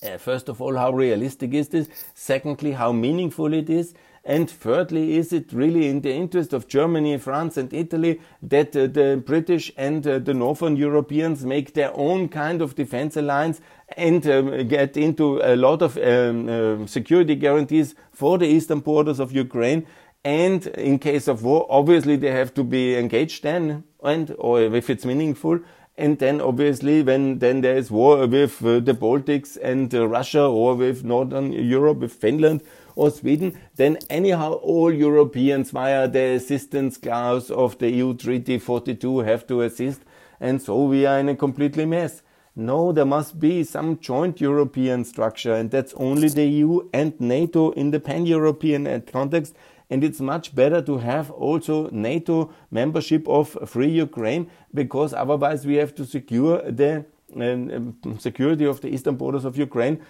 Uh, 0.02 0.18
first 0.18 0.50
of 0.50 0.62
all, 0.62 0.76
how 0.76 0.92
realistic 0.92 1.54
is 1.54 1.70
this? 1.70 1.88
Secondly, 2.16 2.72
how 2.72 2.92
meaningful 2.92 3.54
it 3.54 3.70
is? 3.70 3.94
And 4.26 4.50
thirdly, 4.50 5.18
is 5.18 5.34
it 5.34 5.52
really 5.52 5.90
in 5.90 6.00
the 6.00 6.14
interest 6.14 6.54
of 6.54 6.70
Germany, 6.70 7.18
France, 7.18 7.58
and 7.58 7.74
Italy 7.74 8.22
that 8.42 8.74
uh, 8.74 8.88
the 8.88 9.22
British 9.24 9.70
and 9.76 10.08
uh, 10.08 10.20
the 10.20 10.34
Northern 10.34 10.78
Europeans 10.78 11.46
make 11.46 11.74
their 11.74 11.92
own 11.94 12.30
kind 12.30 12.62
of 12.62 12.76
defense 12.76 13.18
alliance 13.18 13.60
and 13.98 14.26
um, 14.26 14.68
get 14.70 14.96
into 14.96 15.42
a 15.44 15.58
lot 15.58 15.82
of 15.82 15.98
um, 15.98 16.48
uh, 16.48 16.88
security 16.88 17.36
guarantees 17.36 17.96
for 18.14 18.38
the 18.38 18.48
eastern 18.48 18.80
borders 18.80 19.20
of 19.20 19.34
Ukraine? 19.34 19.86
And 20.26 20.68
in 20.68 21.00
case 21.00 21.28
of 21.28 21.44
war, 21.44 21.68
obviously 21.70 22.16
they 22.16 22.32
have 22.32 22.54
to 22.54 22.64
be 22.64 22.96
engaged 22.96 23.44
then, 23.44 23.84
and 24.02 24.34
or 24.40 24.62
if 24.62 24.90
it's 24.90 25.06
meaningful. 25.06 25.60
And 25.98 26.18
then 26.18 26.42
obviously 26.42 27.04
when 27.04 27.40
then 27.40 27.62
there 27.62 27.76
is 27.76 27.92
war 27.92 28.26
with 28.26 28.66
uh, 28.66 28.80
the 28.80 28.94
Baltics 28.94 29.58
and 29.62 29.94
uh, 29.94 30.08
Russia 30.08 30.44
or 30.44 30.76
with 30.76 31.04
Northern 31.04 31.52
Europe, 31.52 32.00
with 32.00 32.14
Finland 32.14 32.62
or 32.96 33.12
Sweden, 33.12 33.60
then 33.76 33.98
anyhow 34.10 34.54
all 34.54 34.92
Europeans 34.92 35.72
via 35.72 36.08
the 36.08 36.36
assistance 36.36 36.98
clause 36.98 37.52
of 37.52 37.78
the 37.78 37.92
EU 37.92 38.16
Treaty 38.16 38.58
42 38.58 39.20
have 39.20 39.46
to 39.48 39.62
assist. 39.62 40.02
And 40.40 40.62
so 40.62 40.86
we 40.86 41.06
are 41.06 41.20
in 41.20 41.30
a 41.30 41.36
completely 41.36 41.86
mess. 41.86 42.24
No, 42.56 42.92
there 42.92 43.06
must 43.06 43.40
be 43.40 43.64
some 43.64 44.00
joint 44.00 44.40
European 44.40 45.04
structure 45.04 45.54
and 45.54 45.70
that's 45.70 45.94
only 45.96 46.30
the 46.30 46.46
EU 46.46 46.88
and 46.94 47.20
NATO 47.20 47.72
in 47.72 47.92
the 47.92 48.00
pan-European 48.00 49.02
context 49.12 49.56
and 49.94 50.04
it's 50.04 50.20
much 50.20 50.56
better 50.56 50.82
to 50.82 50.98
have 50.98 51.30
also 51.30 51.88
NATO 51.92 52.52
membership 52.72 53.30
of 53.30 53.56
free 53.70 53.92
Ukraine 53.92 54.50
because 54.74 55.14
otherwise 55.14 55.68
we 55.68 55.76
have 55.76 55.94
to 56.00 56.04
secure 56.04 56.72
the 56.72 57.06
um, 57.36 57.96
security 58.18 58.66
of 58.66 58.82
the 58.82 58.88
eastern 58.88 59.18
borders 59.18 59.46
of 59.46 59.56
Ukraine 59.56 60.02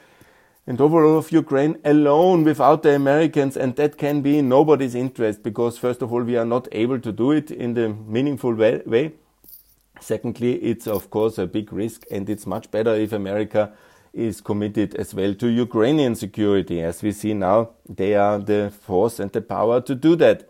and 0.68 0.80
overall 0.80 1.18
of 1.18 1.34
Ukraine 1.34 1.74
alone 1.84 2.46
without 2.46 2.84
the 2.84 2.96
Americans 2.96 3.58
and 3.58 3.76
that 3.76 3.98
can 3.98 4.22
be 4.22 4.42
nobody's 4.42 4.96
interest 4.96 5.44
because 5.44 5.78
first 5.78 6.02
of 6.02 6.14
all 6.14 6.24
we 6.24 6.38
are 6.38 6.50
not 6.56 6.70
able 6.72 7.00
to 7.02 7.12
do 7.12 7.32
it 7.32 7.52
in 7.52 7.74
the 7.74 7.90
meaningful 7.90 8.54
way. 8.54 9.12
Secondly, 10.00 10.54
it's 10.72 10.88
of 10.88 11.10
course 11.10 11.38
a 11.38 11.46
big 11.46 11.74
risk 11.74 12.06
and 12.10 12.30
it's 12.30 12.48
much 12.48 12.72
better 12.72 12.96
if 12.96 13.12
America 13.12 13.74
is 14.14 14.42
committed 14.42 14.96
as 14.96 15.14
well 15.14 15.34
to 15.34 15.48
Ukrainian 15.48 16.16
security. 16.16 16.82
As 16.82 17.02
we 17.02 17.12
see 17.12 17.34
now, 17.34 17.72
they 17.90 18.16
are 18.16 18.38
the 18.38 18.72
force 18.72 19.20
and 19.20 19.32
the 19.32 19.42
power 19.42 19.82
to 19.82 19.96
do 19.96 20.16
that. 20.18 20.50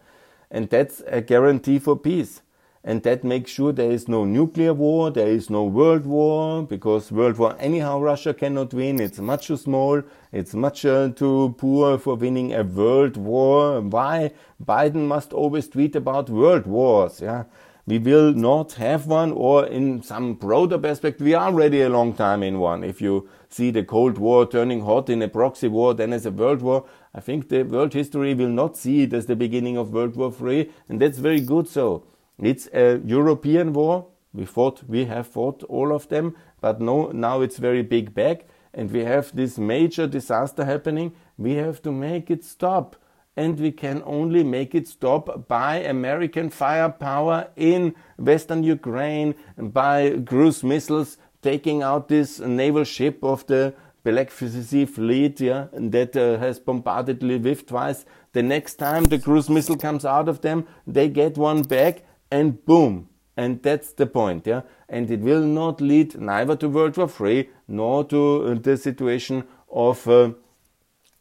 And 0.52 0.70
that's 0.70 1.02
a 1.08 1.22
guarantee 1.22 1.80
for 1.80 1.98
peace. 1.98 2.42
And 2.86 3.02
that 3.04 3.24
makes 3.24 3.50
sure 3.50 3.72
there 3.72 3.92
is 3.92 4.10
no 4.10 4.26
nuclear 4.26 4.74
war, 4.74 5.10
there 5.10 5.30
is 5.30 5.50
no 5.50 5.64
world 5.64 6.06
war, 6.06 6.64
because 6.64 7.14
world 7.14 7.38
war 7.38 7.56
anyhow 7.58 8.02
Russia 8.02 8.34
cannot 8.34 8.74
win. 8.74 9.00
It's 9.00 9.20
much 9.20 9.48
too 9.48 9.56
small, 9.56 10.02
it's 10.34 10.54
much 10.54 10.86
uh, 10.86 11.08
too 11.16 11.56
poor 11.58 11.98
for 11.98 12.16
winning 12.16 12.54
a 12.54 12.64
world 12.64 13.16
war. 13.16 13.80
Why? 13.80 14.34
Biden 14.62 15.08
must 15.08 15.32
always 15.32 15.70
tweet 15.70 15.96
about 15.96 16.30
world 16.30 16.68
wars, 16.68 17.22
yeah 17.22 17.46
we 17.86 18.00
will 18.00 18.34
not 18.34 18.74
have 18.74 19.08
one, 19.08 19.32
or 19.34 19.66
in 19.66 20.02
some 20.02 20.36
broader 20.36 20.78
perspective, 20.78 21.26
we 21.26 21.34
are 21.34 21.48
already 21.48 21.82
a 21.82 21.90
long 21.90 22.14
time 22.14 22.42
in 22.42 22.60
one. 22.60 22.84
If 22.84 23.02
you 23.02 23.28
see 23.50 23.72
the 23.72 23.84
Cold 23.84 24.18
War 24.18 24.46
turning 24.46 24.82
hot 24.82 25.10
in 25.10 25.22
a 25.22 25.28
proxy 25.28 25.68
war, 25.68 25.94
then 25.94 26.14
as 26.14 26.26
a 26.26 26.32
world 26.32 26.62
war, 26.62 26.86
I 27.14 27.20
think 27.20 27.50
the 27.50 27.64
world 27.64 27.94
history 27.94 28.34
will 28.34 28.48
not 28.50 28.78
see 28.78 29.04
it 29.04 29.14
as 29.14 29.26
the 29.26 29.36
beginning 29.36 29.78
of 29.78 29.92
World 29.92 30.16
War 30.16 30.34
III, 30.42 30.72
and 30.88 31.02
that's 31.02 31.18
very 31.18 31.42
good 31.42 31.68
so. 31.68 32.06
It's 32.40 32.68
a 32.74 33.02
European 33.06 33.74
war. 33.74 34.08
We 34.34 34.46
fought, 34.46 34.84
we 34.88 35.06
have 35.06 35.28
fought 35.28 35.62
all 35.64 35.94
of 35.94 36.08
them, 36.08 36.36
but 36.62 36.80
no, 36.80 37.12
now 37.12 37.42
it's 37.42 37.58
very 37.58 37.84
big 37.84 38.14
back, 38.14 38.46
and 38.74 38.90
we 38.90 39.04
have 39.04 39.36
this 39.36 39.58
major 39.58 40.08
disaster 40.08 40.66
happening. 40.66 41.14
We 41.38 41.56
have 41.56 41.82
to 41.84 41.92
make 41.92 42.32
it 42.32 42.44
stop 42.44 42.96
and 43.36 43.60
we 43.60 43.72
can 43.72 44.02
only 44.06 44.44
make 44.44 44.76
it 44.76 44.88
stop 44.88 45.48
by 45.48 45.78
American 45.78 46.50
firepower 46.50 47.48
in 47.56 47.96
western 48.18 48.64
Ukraine, 48.64 49.36
by 49.58 50.20
cruise 50.26 50.64
missiles 50.64 51.18
taking 51.42 51.84
out 51.84 52.08
this 52.08 52.40
naval 52.40 52.84
ship 52.84 53.24
of 53.24 53.46
the 53.48 53.74
Black 54.04 54.32
Sea 54.32 54.86
Fleet, 54.86 55.40
yeah, 55.40 55.68
that 55.74 56.16
uh, 56.16 56.38
has 56.38 56.60
bombarded 56.60 57.22
Lviv 57.22 57.66
twice. 57.66 58.06
The 58.34 58.44
next 58.44 58.76
time 58.76 59.06
the 59.06 59.20
cruise 59.20 59.50
missile 59.50 59.78
comes 59.78 60.04
out 60.04 60.28
of 60.28 60.42
them, 60.42 60.68
they 60.86 61.08
get 61.08 61.38
one 61.38 61.62
back, 61.62 62.04
and 62.30 62.64
boom. 62.66 63.10
And 63.38 63.64
that's 63.64 63.94
the 63.94 64.06
point, 64.06 64.46
yeah. 64.46 64.62
And 64.90 65.10
it 65.10 65.22
will 65.22 65.42
not 65.42 65.82
lead 65.82 66.20
neither 66.20 66.56
to 66.58 66.70
World 66.70 66.98
War 66.98 67.10
III 67.10 67.50
nor 67.68 68.04
to 68.06 68.46
uh, 68.46 68.54
the 68.56 68.78
situation 68.78 69.46
of 69.72 70.08
uh, 70.08 70.32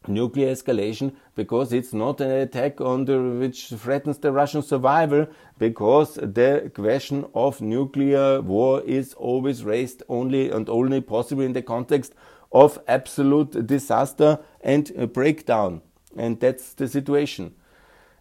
nuclear 0.07 0.53
escalation 0.53 1.13
because 1.35 1.73
it's 1.73 1.93
not 1.93 2.21
an 2.21 2.31
attack 2.31 2.81
on 2.81 3.05
the 3.05 3.19
which 3.19 3.69
threatens 3.69 4.17
the 4.17 4.31
Russian 4.31 4.61
survival 4.61 5.27
because 5.57 6.15
the 6.15 6.71
question 6.73 7.25
of 7.33 7.61
nuclear 7.61 8.41
war 8.41 8.81
is 8.81 9.13
always 9.13 9.63
raised 9.63 10.03
only 10.09 10.49
and 10.49 10.69
only 10.69 11.01
possible 11.01 11.43
in 11.43 11.53
the 11.53 11.61
context 11.61 12.13
of 12.51 12.79
absolute 12.87 13.65
disaster 13.65 14.39
and 14.61 15.11
breakdown. 15.13 15.81
And 16.15 16.39
that's 16.39 16.73
the 16.73 16.87
situation. 16.87 17.55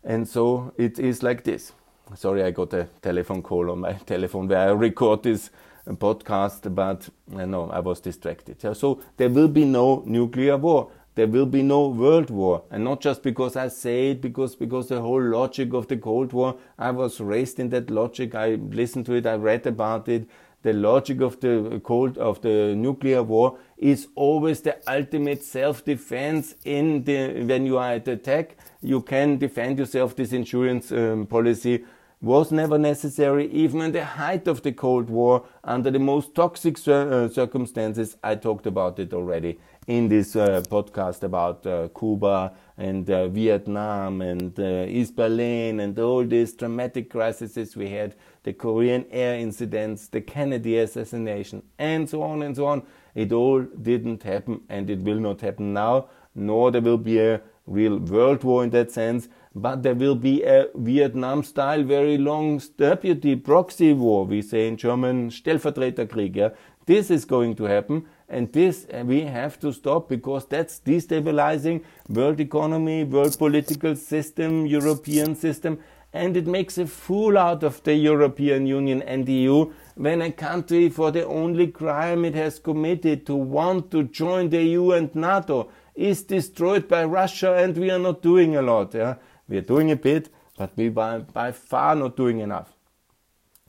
And 0.03 0.27
so 0.27 0.73
it 0.77 0.99
is 0.99 1.23
like 1.23 1.45
this. 1.45 1.73
Sorry 2.15 2.43
i 2.43 2.51
got 2.51 2.75
a 2.75 2.89
telephone 3.01 3.43
call 3.43 3.71
on 3.71 3.81
my 3.81 3.93
telephone 4.07 4.49
where 4.49 4.69
i 4.69 4.73
record 4.73 5.23
this 5.23 5.51
podcast 5.89 6.75
but 6.75 7.09
uh, 7.35 7.47
no 7.47 7.71
i 7.71 7.81
was 7.81 8.01
distracted. 8.01 8.61
So 8.77 9.01
there 9.17 9.31
will 9.31 9.49
be 9.49 9.65
no 9.65 10.03
nuclear 10.07 10.57
war 10.57 10.91
there 11.15 11.27
will 11.27 11.47
be 11.47 11.63
no 11.63 11.89
world 11.89 12.31
war. 12.31 12.63
And 12.71 12.85
not 12.85 13.01
just 13.01 13.23
because 13.23 13.57
I 13.57 13.69
say 13.69 14.11
it, 14.11 14.21
because, 14.21 14.57
because 14.57 14.89
the 14.89 15.01
whole 15.01 15.23
logic 15.23 15.75
of 15.75 15.89
the 15.89 15.97
Cold 15.97 16.33
War, 16.33 16.57
I 16.79 16.91
was 16.91 17.21
raised 17.21 17.59
in 17.59 17.69
that 17.71 17.91
logic. 17.91 18.35
I 18.35 18.55
listened 18.55 19.07
to 19.07 19.15
it. 19.15 19.27
I 19.27 19.35
read 19.35 19.67
about 19.67 20.09
it. 20.09 20.29
The 20.63 20.73
logic 20.73 21.21
of 21.21 21.41
the 21.41 21.81
cold, 21.83 22.17
of 22.19 22.41
the 22.41 22.75
nuclear 22.77 23.23
war 23.23 23.59
is 23.77 24.09
always 24.15 24.61
the 24.61 24.79
ultimate 24.91 25.43
self-defense 25.43 26.55
in 26.65 27.03
the, 27.03 27.43
when 27.43 27.67
you 27.67 27.79
are 27.79 27.95
at 27.95 28.07
attack, 28.07 28.57
you 28.81 29.03
can 29.03 29.39
defend 29.39 29.79
yourself. 29.81 30.15
This 30.15 30.33
insurance 30.33 30.93
um, 30.93 31.27
policy 31.27 31.85
was 32.21 32.53
never 32.53 32.79
necessary 32.79 33.51
even 33.51 33.81
in 33.81 33.91
the 33.91 34.05
height 34.05 34.47
of 34.47 34.63
the 34.63 34.71
Cold 34.71 35.11
War 35.11 35.45
under 35.65 35.91
the 35.91 35.99
most 35.99 36.37
toxic 36.37 36.77
uh, 36.87 37.29
circumstances. 37.29 38.17
I 38.23 38.37
talked 38.37 38.67
about 38.67 39.01
it 39.01 39.13
already 39.13 39.59
in 39.87 40.09
this 40.09 40.37
uh, 40.37 40.63
podcast 40.71 41.23
about 41.25 41.67
uh, 41.67 41.89
Cuba 41.99 42.53
and 42.79 43.09
uh, 43.11 43.29
Vietnam 43.29 44.21
and 44.23 44.59
uh, 44.59 44.85
East 44.87 45.17
Berlin 45.17 45.81
and 45.81 45.99
all 45.99 46.25
these 46.25 46.53
dramatic 46.53 47.11
crises 47.11 47.77
we 47.77 47.91
had, 47.91 48.15
the 48.45 48.53
Korean 48.53 49.05
Air 49.11 49.35
incidents, 49.35 50.07
the 50.09 50.21
Kennedy 50.21 50.79
assassination, 50.79 51.63
and 51.79 52.09
so 52.09 52.23
on 52.23 52.43
and 52.43 52.55
so 52.55 52.67
on. 52.67 52.83
It 53.15 53.33
all 53.33 53.61
didn't 53.63 54.23
happen 54.23 54.61
and 54.69 54.89
it 54.89 55.01
will 55.01 55.19
not 55.19 55.41
happen 55.41 55.73
now, 55.73 56.09
nor 56.35 56.71
there 56.71 56.81
will 56.81 56.99
be 56.99 57.19
a 57.19 57.41
real 57.67 57.99
world 57.99 58.45
war 58.45 58.65
in 58.65 58.71
that 58.71 58.91
sense, 58.91 59.29
but 59.55 59.83
there 59.83 59.95
will 59.95 60.15
be 60.15 60.43
a 60.45 60.69
Vietnam 60.75 61.43
style, 61.43 61.83
very 61.83 62.17
long 62.19 62.61
deputy 62.79 63.37
proxy 63.37 63.93
war, 63.93 64.25
we 64.25 64.43
say 64.43 64.67
in 64.67 64.77
German, 64.77 65.31
Stellvertreterkrieg. 65.31 66.37
Yeah? 66.37 66.51
This 66.87 67.11
is 67.11 67.25
going 67.25 67.55
to 67.57 67.65
happen 67.65 68.07
and 68.33 68.53
this 68.53 68.87
uh, 68.93 69.05
we 69.05 69.21
have 69.21 69.61
to 69.61 69.73
stop 69.73 70.09
because 70.09 70.47
that's 70.47 70.81
destabilizing 70.81 71.85
world 72.09 72.41
economy, 72.41 73.05
world 73.05 73.39
political 73.39 73.95
system, 73.95 74.67
European 74.67 75.37
system, 75.37 75.79
and 76.15 76.37
it 76.37 76.47
makes 76.47 76.79
a 76.79 76.87
fool 76.87 77.37
out 77.39 77.63
of 77.63 77.83
the 77.85 77.95
European 77.95 78.67
Union 78.67 79.03
and 79.03 79.29
EU 79.29 79.73
when 79.95 80.23
a 80.23 80.33
country 80.33 80.89
for 80.89 81.11
the 81.11 81.27
only 81.27 81.67
crime 81.67 82.25
it 82.25 82.35
has 82.35 82.59
committed 82.59 83.27
to 83.27 83.35
want 83.35 83.91
to 83.91 84.05
join 84.05 84.49
the 84.49 84.63
EU 84.63 84.93
and 84.93 85.15
NATO 85.15 85.71
is 85.95 86.23
destroyed 86.23 86.89
by 86.89 87.05
Russia 87.05 87.55
and 87.55 87.77
we 87.77 87.91
are 87.91 87.99
not 87.99 88.23
doing 88.23 88.57
a 88.57 88.63
lot. 88.63 88.95
Yeah? 88.95 89.17
We 89.47 89.59
are 89.59 89.69
doing 89.75 89.91
a 89.91 89.97
bit, 89.97 90.31
but 90.57 90.73
we 90.77 90.89
by, 90.89 91.19
by 91.19 91.53
far 91.53 91.95
not 91.95 92.17
doing 92.17 92.41
enough. 92.41 92.73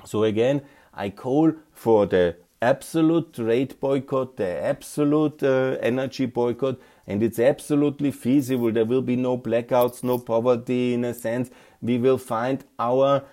So 0.05 0.23
again, 0.23 0.61
I 0.93 1.09
call 1.09 1.53
for 1.71 2.05
the 2.05 2.37
absolute 2.63 3.33
trade 3.33 3.79
boycott, 3.79 4.37
the 4.37 4.47
absolute 4.63 5.43
uh, 5.43 5.77
energy 5.81 6.25
boycott, 6.25 6.79
and 7.05 7.21
it's 7.21 7.39
absolutely 7.39 8.11
feasible. 8.11 8.71
There 8.71 8.85
will 8.85 9.01
be 9.01 9.15
no 9.15 9.37
blackouts, 9.37 10.03
no 10.03 10.17
poverty 10.17 10.93
in 10.93 11.03
a 11.03 11.13
sense. 11.13 11.51
We 11.81 11.97
will 11.97 12.17
find 12.17 12.63
our 12.79 13.23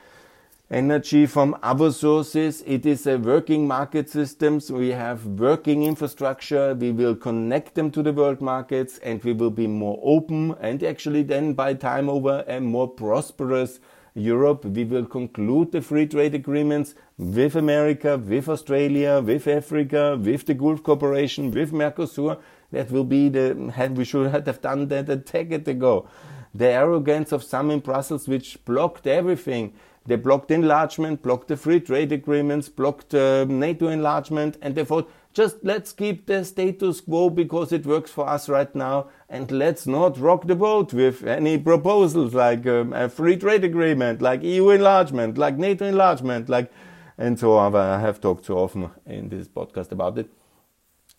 energy 0.71 1.27
from 1.27 1.57
other 1.63 1.91
sources. 1.93 2.63
It 2.67 2.87
is 2.87 3.07
a 3.07 3.19
working 3.19 3.67
market 3.67 4.09
system. 4.09 4.61
So 4.61 4.75
we 4.75 4.91
have 4.91 5.27
working 5.27 5.83
infrastructure. 5.85 6.75
We 6.75 6.93
will 6.93 7.17
connect 7.17 7.75
them 7.75 7.91
to 7.93 8.03
the 8.03 8.13
world 8.13 8.41
markets 8.41 8.99
and 8.99 9.23
we 9.25 9.33
will 9.33 9.51
be 9.51 9.67
more 9.67 9.99
open 10.03 10.55
and 10.61 10.83
actually 10.83 11.23
then 11.23 11.55
by 11.55 11.75
time 11.75 12.09
over 12.09 12.45
a 12.47 12.61
more 12.61 12.89
prosperous 12.89 13.81
Europe, 14.15 14.65
we 14.65 14.85
will 14.85 15.07
conclude 15.07 15.73
the 15.73 15.81
free 15.81 16.07
trade 16.07 16.35
agreements 16.35 16.95
with 17.17 17.55
America, 17.57 18.19
with 18.19 18.49
Australia, 18.49 19.21
with 19.21 19.47
Africa, 19.47 20.19
with 20.21 20.47
the 20.47 20.55
Gulf 20.55 20.83
Cooperation, 20.83 21.51
with 21.51 21.73
Mercosur. 21.73 22.39
That 22.73 22.91
will 22.91 23.05
be 23.05 23.29
the, 23.29 23.91
we 23.95 24.05
should 24.05 24.31
have 24.31 24.61
done 24.61 24.89
that 24.89 25.09
a 25.09 25.17
decade 25.17 25.69
ago. 25.69 26.09
the 26.55 26.67
arrogance 26.67 27.33
of 27.33 27.45
some 27.45 27.71
in 27.71 27.81
Brussels, 27.81 28.27
which 28.27 28.63
blocked 28.65 29.07
everything. 29.07 29.73
They 30.07 30.17
blocked 30.17 30.51
enlargement, 30.51 31.23
blocked 31.23 31.49
the 31.49 31.57
free 31.57 31.81
trade 31.81 32.11
agreements, 32.11 32.69
blocked 32.69 33.15
uh, 33.15 33.45
NATO 33.45 33.89
enlargement, 33.89 34.57
and 34.63 34.75
they 34.75 34.85
thought, 34.85 35.11
just 35.33 35.57
let's 35.63 35.93
keep 35.93 36.27
the 36.27 36.45
status 36.45 37.01
quo 37.01 37.31
because 37.31 37.73
it 37.73 37.87
works 37.87 38.11
for 38.11 38.29
us 38.29 38.49
right 38.49 38.75
now, 38.75 39.09
and 39.29 39.51
let's 39.51 39.87
not 39.87 40.19
rock 40.19 40.47
the 40.47 40.57
boat 40.57 40.93
with 40.93 41.25
any 41.25 41.57
proposals 41.59 42.35
like 42.35 42.67
um, 42.67 42.93
a 42.93 43.09
free 43.09 43.37
trade 43.37 43.65
agreement, 43.65 44.21
like 44.21 44.43
EU 44.43 44.71
enlargement, 44.71 45.39
like 45.39 45.57
NATO 45.57 45.87
enlargement, 45.87 46.49
like, 46.49 46.73
and 47.17 47.39
so 47.39 47.53
on. 47.53 47.77
I 47.77 48.01
have 48.01 48.21
talked 48.21 48.47
so 48.47 48.59
often 48.59 48.91
in 49.07 49.29
this 49.29 49.47
podcast 49.47 49.93
about 49.93 50.19
it. 50.19 50.31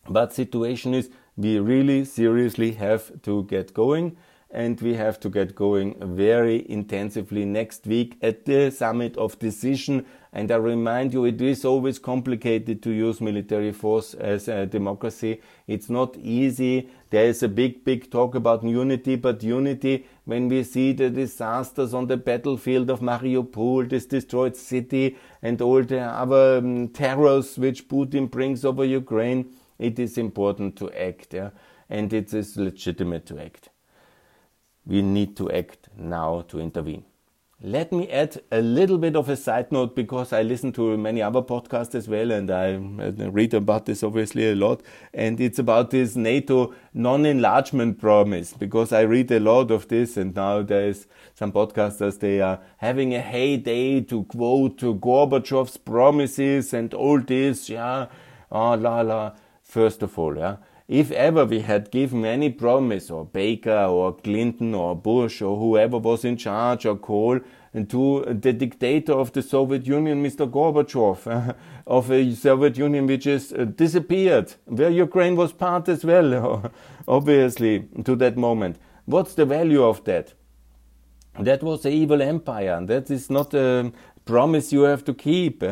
But 0.10 0.34
situation 0.34 0.93
is, 0.93 1.10
we 1.38 1.60
really 1.60 2.04
seriously 2.06 2.74
have 2.74 3.21
to 3.21 3.43
get 3.43 3.74
going 3.74 4.17
and 4.54 4.80
we 4.82 4.96
have 4.96 5.20
to 5.22 5.30
get 5.30 5.56
going 5.56 5.96
very 6.16 6.70
intensively 6.70 7.46
next 7.46 7.88
week 7.88 8.18
at 8.22 8.46
the 8.46 8.70
summit 8.70 9.16
of 9.18 9.40
decision. 9.40 10.06
And 10.34 10.52
I 10.52 10.58
remind 10.58 11.14
you, 11.14 11.26
it 11.26 11.42
is 11.42 11.66
always 11.66 12.00
complicated 12.00 12.82
to 12.84 12.92
use 12.92 13.20
military 13.22 13.72
force 13.72 14.14
as 14.14 14.48
a 14.48 14.66
democracy. 14.66 15.42
It's 15.68 15.90
not 15.90 16.18
easy. 16.18 16.90
There 17.10 17.26
is 17.26 17.44
a 17.44 17.48
big, 17.48 17.84
big 17.84 18.12
talk 18.12 18.36
about 18.36 18.64
unity, 18.64 19.16
but 19.16 19.44
unity, 19.44 20.06
when 20.26 20.48
we 20.48 20.64
see 20.64 20.94
the 20.94 21.10
disasters 21.10 21.94
on 21.94 22.08
the 22.08 22.18
battlefield 22.18 22.90
of 22.90 23.02
Mariupol, 23.02 23.90
this 23.90 24.06
destroyed 24.06 24.56
city, 24.56 25.18
and 25.42 25.62
all 25.62 25.84
the 25.84 26.02
other 26.02 26.58
um, 26.58 26.90
terrors 26.90 27.58
which 27.58 27.88
Putin 27.90 28.30
brings 28.30 28.64
over 28.64 28.86
Ukraine, 28.86 29.52
it 29.80 29.98
is 30.00 30.18
important 30.18 30.78
to 30.78 30.92
act. 30.92 31.34
Yeah? 31.34 31.50
And 31.90 32.14
it 32.14 32.34
is 32.34 32.56
legitimate 32.56 33.26
to 33.26 33.40
act 33.40 33.71
we 34.86 35.02
need 35.02 35.36
to 35.38 35.52
act 35.52 35.89
now 35.98 36.41
to 36.48 36.60
intervene. 36.60 37.06
Let 37.63 37.91
me 37.91 38.10
add 38.10 38.41
a 38.52 38.60
little 38.60 38.98
bit 38.98 39.15
of 39.15 39.30
a 39.30 39.36
side 39.36 39.72
note 39.72 39.96
because 39.96 40.34
I 40.34 40.41
listen 40.41 40.72
to 40.72 40.98
many 40.98 41.22
other 41.22 41.44
podcasts 41.44 41.94
as 41.94 42.08
well 42.08 42.32
and 42.32 42.50
I 42.50 42.74
read 42.74 43.54
about 43.54 43.86
this 43.86 44.02
obviously 44.02 44.50
a 44.50 44.56
lot. 44.56 44.82
And 45.13 45.39
it's 45.39 45.60
about 45.60 45.91
this 45.91 46.15
NATO 46.15 46.74
non 46.96 47.24
enlargement 47.24 48.00
promise 48.00 48.54
because 48.54 48.91
I 48.91 49.02
read 49.02 49.32
a 49.32 49.39
lot 49.39 49.70
of 49.70 49.88
this 49.89 50.17
and 50.17 50.34
now 50.34 50.63
there's 50.63 51.06
some 51.36 51.52
podcasters, 51.52 52.20
they 52.20 52.41
are 52.41 52.62
having 52.78 53.13
a 53.13 53.22
heyday 53.22 54.02
to 54.02 54.24
quote 54.24 54.78
Gorbachev's 54.78 55.78
promises 55.78 56.74
and 56.74 56.91
all 56.96 57.22
this. 57.22 57.70
Yeah, 57.70 58.08
oh, 58.52 58.74
la 58.74 59.02
la. 59.02 59.34
First 59.62 60.02
of 60.02 60.17
all, 60.17 60.36
yeah 60.36 60.56
if 60.88 61.12
ever 61.12 61.46
we 61.46 61.62
had 61.62 61.91
given 61.91 62.26
any 62.26 62.50
promise, 62.50 63.10
or 63.10 63.26
Baker, 63.26 63.86
or 63.86 64.13
Clinton, 64.13 64.76
or 64.76 64.96
Bush, 64.96 65.41
or 65.41 65.58
whoever 65.58 65.98
was 65.98 66.26
in 66.26 66.38
charge, 66.38 66.86
or 66.86 66.98
Kohl, 66.98 67.39
to 67.88 68.26
the 68.28 68.52
dictator 68.52 69.13
of 69.13 69.32
the 69.32 69.41
Soviet 69.41 69.88
Union, 69.88 70.24
Mr. 70.24 70.50
Gorbachev, 70.50 71.56
of 71.88 72.12
a 72.12 72.34
Soviet 72.34 72.78
Union 72.78 73.08
which 73.08 73.24
has 73.24 73.54
uh, 73.54 73.65
disappeared, 73.65 74.54
where 74.65 74.89
Ukraine 74.89 75.36
was 75.36 75.54
part 75.54 75.88
as 75.88 76.04
well, 76.04 76.70
obviously, 77.08 77.88
to 78.04 78.15
that 78.17 78.36
moment. 78.36 78.78
What's 79.06 79.34
the 79.34 79.46
value 79.46 79.84
of 79.84 80.04
that? 80.04 80.34
That 81.39 81.63
was 81.63 81.86
an 81.86 81.94
evil 81.94 82.22
empire. 82.22 82.86
That 82.86 83.10
is 83.10 83.30
not 83.30 83.54
a 83.54 83.91
promise 84.26 84.74
you 84.74 84.82
have 84.82 85.06
to 85.06 85.13
keep. 85.13 85.63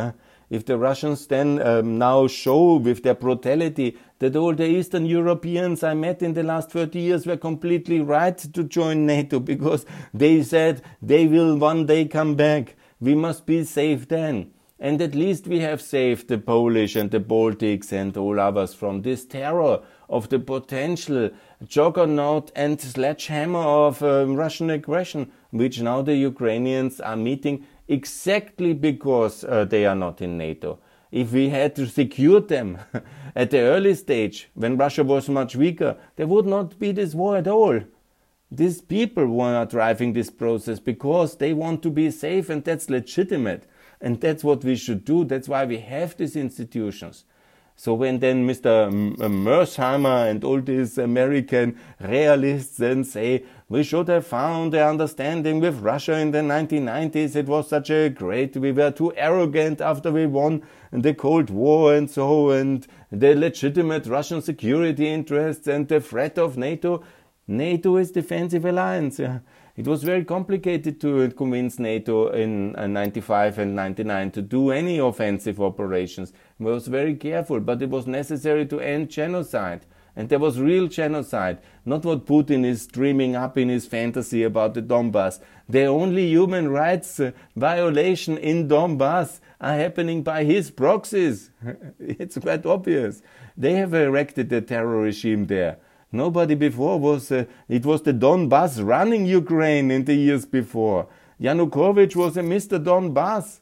If 0.49 0.65
the 0.65 0.77
Russians 0.77 1.27
then 1.27 1.61
um, 1.61 1.97
now 1.99 2.27
show 2.27 2.77
with 2.77 3.03
their 3.03 3.13
brutality 3.13 3.97
that 4.19 4.35
all 4.35 4.53
the 4.53 4.67
Eastern 4.67 5.05
Europeans 5.05 5.83
I 5.83 5.93
met 5.93 6.21
in 6.21 6.33
the 6.33 6.43
last 6.43 6.71
30 6.71 6.99
years 6.99 7.25
were 7.25 7.37
completely 7.37 8.01
right 8.01 8.37
to 8.37 8.63
join 8.63 9.05
NATO 9.05 9.39
because 9.39 9.85
they 10.13 10.43
said 10.43 10.81
they 11.01 11.25
will 11.25 11.57
one 11.57 11.85
day 11.85 12.05
come 12.05 12.35
back. 12.35 12.75
We 12.99 13.15
must 13.15 13.45
be 13.45 13.63
safe 13.63 14.07
then. 14.07 14.51
And 14.81 15.01
at 15.01 15.15
least 15.15 15.47
we 15.47 15.59
have 15.59 15.81
saved 15.81 16.29
the 16.29 16.37
Polish 16.37 16.95
and 16.95 17.11
the 17.11 17.19
Baltics 17.19 17.91
and 17.91 18.15
all 18.15 18.39
others 18.39 18.73
from 18.73 19.01
this 19.01 19.25
terror 19.25 19.81
of 20.09 20.29
the 20.29 20.39
potential 20.39 21.31
juggernaut 21.65 22.51
and 22.55 22.79
sledgehammer 22.79 23.59
of 23.59 24.01
uh, 24.01 24.25
Russian 24.25 24.69
aggression, 24.69 25.31
which 25.51 25.81
now 25.81 26.01
the 26.01 26.15
Ukrainians 26.15 27.01
are 27.01 27.17
meeting 27.17 27.65
exactly 27.89 28.73
because 28.73 29.43
uh, 29.43 29.65
they 29.65 29.85
are 29.85 29.95
not 29.95 30.21
in 30.21 30.37
NATO 30.37 30.79
if 31.11 31.31
we 31.31 31.49
had 31.49 31.75
to 31.75 31.87
secure 31.87 32.39
them 32.39 32.77
at 33.35 33.51
the 33.51 33.59
early 33.59 33.95
stage, 33.95 34.49
when 34.53 34.77
Russia 34.77 35.03
was 35.03 35.29
much 35.29 35.55
weaker, 35.55 35.97
there 36.15 36.27
would 36.27 36.45
not 36.45 36.77
be 36.79 36.91
this 36.91 37.15
war 37.15 37.37
at 37.37 37.47
all. 37.47 37.81
These 38.51 38.81
people 38.81 39.27
were 39.27 39.65
driving 39.65 40.13
this 40.13 40.29
process 40.29 40.79
because 40.79 41.37
they 41.37 41.53
want 41.53 41.83
to 41.83 41.91
be 41.91 42.09
safe 42.09 42.49
and 42.49 42.63
that's 42.63 42.89
legitimate. 42.89 43.67
And 44.01 44.19
that's 44.19 44.43
what 44.43 44.63
we 44.63 44.75
should 44.75 45.05
do. 45.05 45.25
That's 45.25 45.49
why 45.49 45.65
we 45.65 45.79
have 45.79 46.17
these 46.17 46.35
institutions. 46.35 47.25
So 47.79 47.93
when 47.93 48.19
then 48.19 48.45
Mr. 48.45 48.91
Mearsheimer 48.91 50.29
and 50.29 50.43
all 50.43 50.59
these 50.59 50.97
American 50.97 51.79
realists 52.01 52.75
then 52.75 53.05
say, 53.05 53.45
we 53.69 53.83
should 53.83 54.09
have 54.09 54.27
found 54.27 54.73
an 54.73 54.85
understanding 54.85 55.61
with 55.61 55.79
Russia 55.79 56.17
in 56.19 56.31
the 56.31 56.39
1990s, 56.39 57.37
it 57.37 57.45
was 57.45 57.69
such 57.69 57.89
a 57.89 58.09
great, 58.09 58.57
we 58.57 58.73
were 58.73 58.91
too 58.91 59.13
arrogant 59.15 59.79
after 59.79 60.11
we 60.11 60.25
won 60.25 60.61
the 60.91 61.13
Cold 61.13 61.49
War 61.49 61.93
and 61.93 62.11
so, 62.11 62.49
and 62.49 62.85
the 63.13 63.33
legitimate 63.33 64.07
Russian 64.07 64.41
security 64.41 65.07
interests 65.07 65.65
and 65.65 65.87
the 65.87 66.01
threat 66.01 66.37
of 66.37 66.57
NATO. 66.57 67.01
NATO 67.47 67.95
is 67.95 68.11
defensive 68.11 68.65
alliance. 68.65 69.19
Yeah. 69.19 69.39
It 69.79 69.87
was 69.87 70.03
very 70.03 70.25
complicated 70.25 70.99
to 70.99 71.29
convince 71.29 71.79
NATO 71.79 72.27
in 72.31 72.75
uh, 72.75 72.85
95 72.87 73.59
and 73.59 73.77
99 73.77 74.31
to 74.31 74.41
do 74.41 74.71
any 74.71 74.97
offensive 74.97 75.61
operations. 75.61 76.33
It 76.59 76.63
was 76.63 76.87
very 76.87 77.15
careful, 77.15 77.61
but 77.61 77.81
it 77.81 77.89
was 77.89 78.05
necessary 78.05 78.65
to 78.65 78.81
end 78.81 79.09
genocide. 79.09 79.85
And 80.17 80.27
there 80.27 80.37
was 80.37 80.59
real 80.59 80.89
genocide, 80.89 81.59
not 81.85 82.03
what 82.03 82.25
Putin 82.25 82.65
is 82.65 82.87
dreaming 82.87 83.37
up 83.37 83.57
in 83.57 83.69
his 83.69 83.85
fantasy 83.85 84.43
about 84.43 84.73
the 84.73 84.81
Donbass. 84.81 85.39
The 85.69 85.85
only 85.85 86.27
human 86.27 86.67
rights 86.67 87.17
uh, 87.17 87.31
violation 87.55 88.37
in 88.37 88.67
Donbass 88.67 89.39
are 89.61 89.75
happening 89.75 90.23
by 90.23 90.43
his 90.43 90.71
proxies. 90.71 91.51
it's 91.99 92.37
quite 92.37 92.65
obvious. 92.65 93.21
They 93.55 93.75
have 93.75 93.93
erected 93.93 94.49
the 94.49 94.59
terror 94.59 94.99
regime 94.99 95.47
there. 95.47 95.77
Nobody 96.11 96.55
before 96.55 96.99
was, 96.99 97.31
uh, 97.31 97.45
it 97.67 97.85
was 97.85 98.01
the 98.01 98.13
Donbass 98.13 98.83
running 98.83 99.25
Ukraine 99.25 99.91
in 99.91 100.05
the 100.05 100.15
years 100.15 100.45
before. 100.45 101.07
Yanukovych 101.39 102.15
was 102.15 102.35
a 102.35 102.41
Mr. 102.41 102.83
Donbass. 102.83 103.59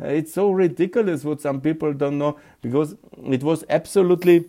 Uh, 0.00 0.06
it's 0.06 0.32
so 0.32 0.50
ridiculous 0.52 1.24
what 1.24 1.40
some 1.40 1.60
people 1.60 1.92
don't 1.92 2.18
know 2.18 2.38
because 2.62 2.94
it 3.24 3.42
was 3.42 3.64
absolutely 3.68 4.48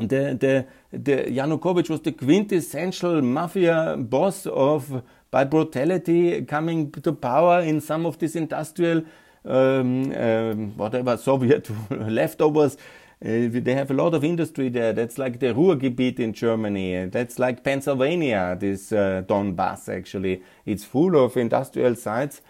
the, 0.00 0.36
the, 0.38 0.66
the 0.90 1.24
Yanukovych 1.24 1.88
was 1.90 2.00
the 2.00 2.12
quintessential 2.12 3.22
mafia 3.22 3.96
boss 3.96 4.46
of 4.46 5.02
by 5.30 5.44
brutality 5.44 6.42
coming 6.42 6.90
to 6.90 7.12
power 7.12 7.60
in 7.60 7.80
some 7.80 8.06
of 8.06 8.18
these 8.18 8.34
industrial 8.34 9.02
um, 9.44 10.12
um, 10.12 10.76
whatever 10.76 11.16
Soviet 11.28 11.70
leftovers 11.90 12.76
they 13.20 13.74
have 13.74 13.90
a 13.90 13.94
lot 13.94 14.14
of 14.14 14.22
industry 14.22 14.68
there. 14.68 14.92
That's 14.92 15.18
like 15.18 15.40
the 15.40 15.48
Ruhrgebiet 15.48 16.20
in 16.20 16.32
Germany. 16.32 17.06
That's 17.06 17.38
like 17.38 17.64
Pennsylvania, 17.64 18.56
this 18.58 18.92
uh, 18.92 19.22
Donbass 19.26 19.88
actually. 19.88 20.42
It's 20.64 20.84
full 20.84 21.16
of 21.16 21.36
industrial 21.36 21.96
sites. 21.96 22.40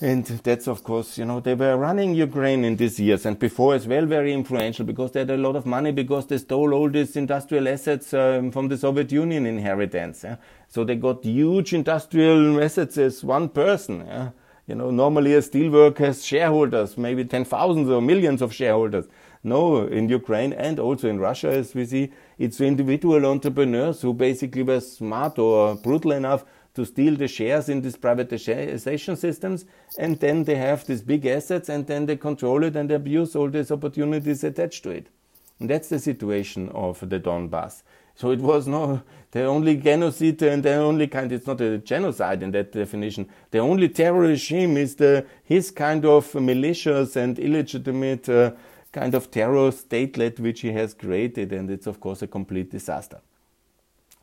And 0.00 0.24
that's 0.26 0.66
of 0.66 0.82
course, 0.82 1.18
you 1.18 1.24
know, 1.24 1.40
they 1.40 1.54
were 1.54 1.76
running 1.76 2.14
Ukraine 2.14 2.64
in 2.64 2.76
these 2.76 2.98
years 2.98 3.24
and 3.26 3.38
before 3.38 3.74
as 3.74 3.86
well 3.86 4.06
very 4.06 4.32
influential 4.32 4.84
because 4.84 5.12
they 5.12 5.20
had 5.20 5.30
a 5.30 5.36
lot 5.36 5.54
of 5.54 5.66
money 5.66 5.92
because 5.92 6.26
they 6.26 6.38
stole 6.38 6.74
all 6.74 6.90
these 6.90 7.16
industrial 7.16 7.68
assets 7.68 8.12
um, 8.12 8.50
from 8.50 8.68
the 8.68 8.76
Soviet 8.76 9.12
Union 9.12 9.46
inheritance. 9.46 10.24
Yeah? 10.24 10.36
So 10.68 10.84
they 10.84 10.96
got 10.96 11.24
huge 11.24 11.72
industrial 11.72 12.60
assets 12.62 12.98
as 12.98 13.22
one 13.22 13.48
person. 13.48 14.04
Yeah? 14.06 14.30
You 14.66 14.74
know, 14.74 14.90
normally 14.90 15.34
a 15.34 15.40
steelworker 15.40 15.98
has 15.98 16.24
shareholders, 16.24 16.98
maybe 16.98 17.24
10,000 17.24 17.90
or 17.90 18.02
millions 18.02 18.42
of 18.42 18.52
shareholders. 18.52 19.06
No, 19.46 19.86
in 19.86 20.08
Ukraine 20.08 20.54
and 20.54 20.80
also 20.80 21.06
in 21.08 21.20
Russia, 21.20 21.50
as 21.50 21.74
we 21.74 21.84
see, 21.84 22.12
it's 22.38 22.62
individual 22.62 23.26
entrepreneurs 23.26 24.00
who 24.00 24.14
basically 24.14 24.62
were 24.62 24.80
smart 24.80 25.38
or 25.38 25.74
brutal 25.74 26.12
enough 26.12 26.46
to 26.74 26.86
steal 26.86 27.14
the 27.14 27.28
shares 27.28 27.68
in 27.68 27.82
these 27.82 27.96
privatization 27.96 29.16
systems, 29.16 29.66
and 29.98 30.18
then 30.18 30.44
they 30.44 30.56
have 30.56 30.86
these 30.86 31.02
big 31.02 31.26
assets, 31.26 31.68
and 31.68 31.86
then 31.86 32.06
they 32.06 32.16
control 32.16 32.64
it 32.64 32.74
and 32.74 32.90
abuse 32.90 33.36
all 33.36 33.48
these 33.50 33.70
opportunities 33.70 34.42
attached 34.42 34.82
to 34.82 34.90
it. 34.90 35.08
And 35.60 35.70
that's 35.70 35.90
the 35.90 36.00
situation 36.00 36.70
of 36.70 36.98
the 37.08 37.20
Donbass. 37.20 37.82
So 38.16 38.30
it 38.30 38.40
was 38.40 38.66
no 38.66 39.02
the 39.32 39.44
only 39.44 39.76
genocide 39.76 40.40
and 40.42 40.62
the 40.62 40.74
only 40.74 41.08
kind. 41.08 41.32
It's 41.32 41.46
not 41.46 41.60
a 41.60 41.78
genocide 41.78 42.42
in 42.42 42.52
that 42.52 42.70
definition. 42.70 43.28
The 43.50 43.58
only 43.58 43.88
terror 43.88 44.20
regime 44.20 44.76
is 44.76 44.94
the 44.94 45.26
his 45.42 45.72
kind 45.72 46.04
of 46.04 46.30
militias 46.32 47.16
and 47.16 47.38
illegitimate. 47.38 48.28
Uh, 48.28 48.52
kind 48.94 49.14
of 49.14 49.30
terror 49.30 49.70
statelet 49.72 50.38
which 50.38 50.60
he 50.60 50.72
has 50.72 50.94
created, 50.94 51.52
and 51.52 51.68
it's 51.68 51.86
of 51.86 51.98
course 52.00 52.22
a 52.22 52.28
complete 52.28 52.70
disaster. 52.70 53.20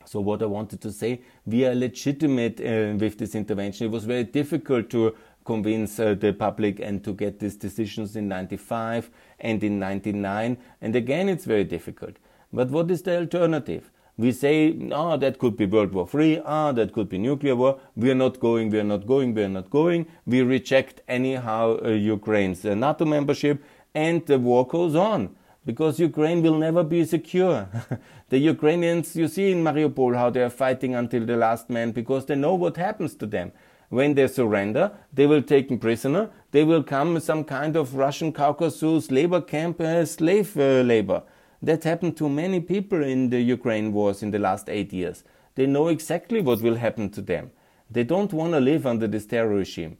So 0.05 0.19
what 0.21 0.41
I 0.41 0.45
wanted 0.45 0.81
to 0.81 0.91
say, 0.91 1.21
we 1.45 1.65
are 1.65 1.75
legitimate 1.75 2.59
uh, 2.59 2.95
with 2.97 3.17
this 3.17 3.35
intervention. 3.35 3.87
It 3.87 3.91
was 3.91 4.05
very 4.05 4.23
difficult 4.23 4.89
to 4.91 5.15
convince 5.45 5.99
uh, 5.99 6.15
the 6.15 6.33
public 6.33 6.79
and 6.79 7.03
to 7.03 7.13
get 7.13 7.39
these 7.39 7.55
decisions 7.55 8.15
in 8.15 8.27
95 8.27 9.09
and 9.39 9.63
in 9.63 9.77
99. 9.79 10.57
And 10.81 10.95
again, 10.95 11.29
it's 11.29 11.45
very 11.45 11.65
difficult. 11.65 12.15
But 12.53 12.69
what 12.69 12.89
is 12.91 13.01
the 13.03 13.17
alternative? 13.17 13.91
We 14.17 14.31
say, 14.31 14.71
no, 14.71 15.17
that 15.17 15.39
could 15.39 15.57
be 15.57 15.65
World 15.65 15.93
War 15.93 16.07
III, 16.13 16.41
ah, 16.45 16.71
that 16.73 16.93
could 16.93 17.09
be 17.09 17.17
nuclear 17.17 17.55
war. 17.55 17.79
We 17.95 18.11
are 18.11 18.15
not 18.15 18.39
going, 18.39 18.69
we 18.69 18.79
are 18.79 18.83
not 18.83 19.07
going, 19.07 19.33
we 19.33 19.43
are 19.43 19.49
not 19.49 19.69
going. 19.69 20.05
We 20.25 20.41
reject 20.41 21.01
anyhow 21.07 21.79
uh, 21.83 21.89
Ukraine's 21.89 22.63
uh, 22.65 22.75
NATO 22.75 23.05
membership 23.05 23.63
and 23.93 24.25
the 24.25 24.39
war 24.39 24.67
goes 24.67 24.95
on 24.95 25.35
because 25.65 25.99
Ukraine 25.99 26.41
will 26.41 26.57
never 26.57 26.83
be 26.83 27.05
secure. 27.05 27.67
the 28.29 28.37
Ukrainians, 28.37 29.15
you 29.15 29.27
see 29.27 29.51
in 29.51 29.63
Mariupol 29.63 30.15
how 30.15 30.29
they 30.29 30.41
are 30.41 30.49
fighting 30.49 30.95
until 30.95 31.25
the 31.25 31.37
last 31.37 31.69
man 31.69 31.91
because 31.91 32.25
they 32.25 32.35
know 32.35 32.55
what 32.55 32.77
happens 32.77 33.15
to 33.15 33.25
them. 33.25 33.51
When 33.89 34.13
they 34.13 34.27
surrender, 34.27 34.91
they 35.13 35.27
will 35.27 35.43
taken 35.43 35.77
prisoner. 35.77 36.29
They 36.51 36.63
will 36.63 36.81
come 36.81 37.19
some 37.19 37.43
kind 37.43 37.75
of 37.75 37.95
Russian 37.95 38.31
Caucasus 38.31 39.11
labor 39.11 39.41
camp 39.41 39.81
as 39.81 40.11
slave 40.11 40.55
uh, 40.57 40.81
labor. 40.81 41.23
That 41.61 41.83
happened 41.83 42.17
to 42.17 42.29
many 42.29 42.59
people 42.61 43.03
in 43.03 43.29
the 43.29 43.41
Ukraine 43.41 43.91
wars 43.93 44.23
in 44.23 44.31
the 44.31 44.39
last 44.39 44.69
eight 44.69 44.93
years. 44.93 45.23
They 45.55 45.65
know 45.65 45.89
exactly 45.89 46.41
what 46.41 46.61
will 46.61 46.75
happen 46.75 47.09
to 47.11 47.21
them. 47.21 47.51
They 47.89 48.05
don't 48.05 48.31
want 48.31 48.53
to 48.53 48.59
live 48.61 48.87
under 48.87 49.07
this 49.07 49.25
terror 49.25 49.55
regime. 49.55 49.97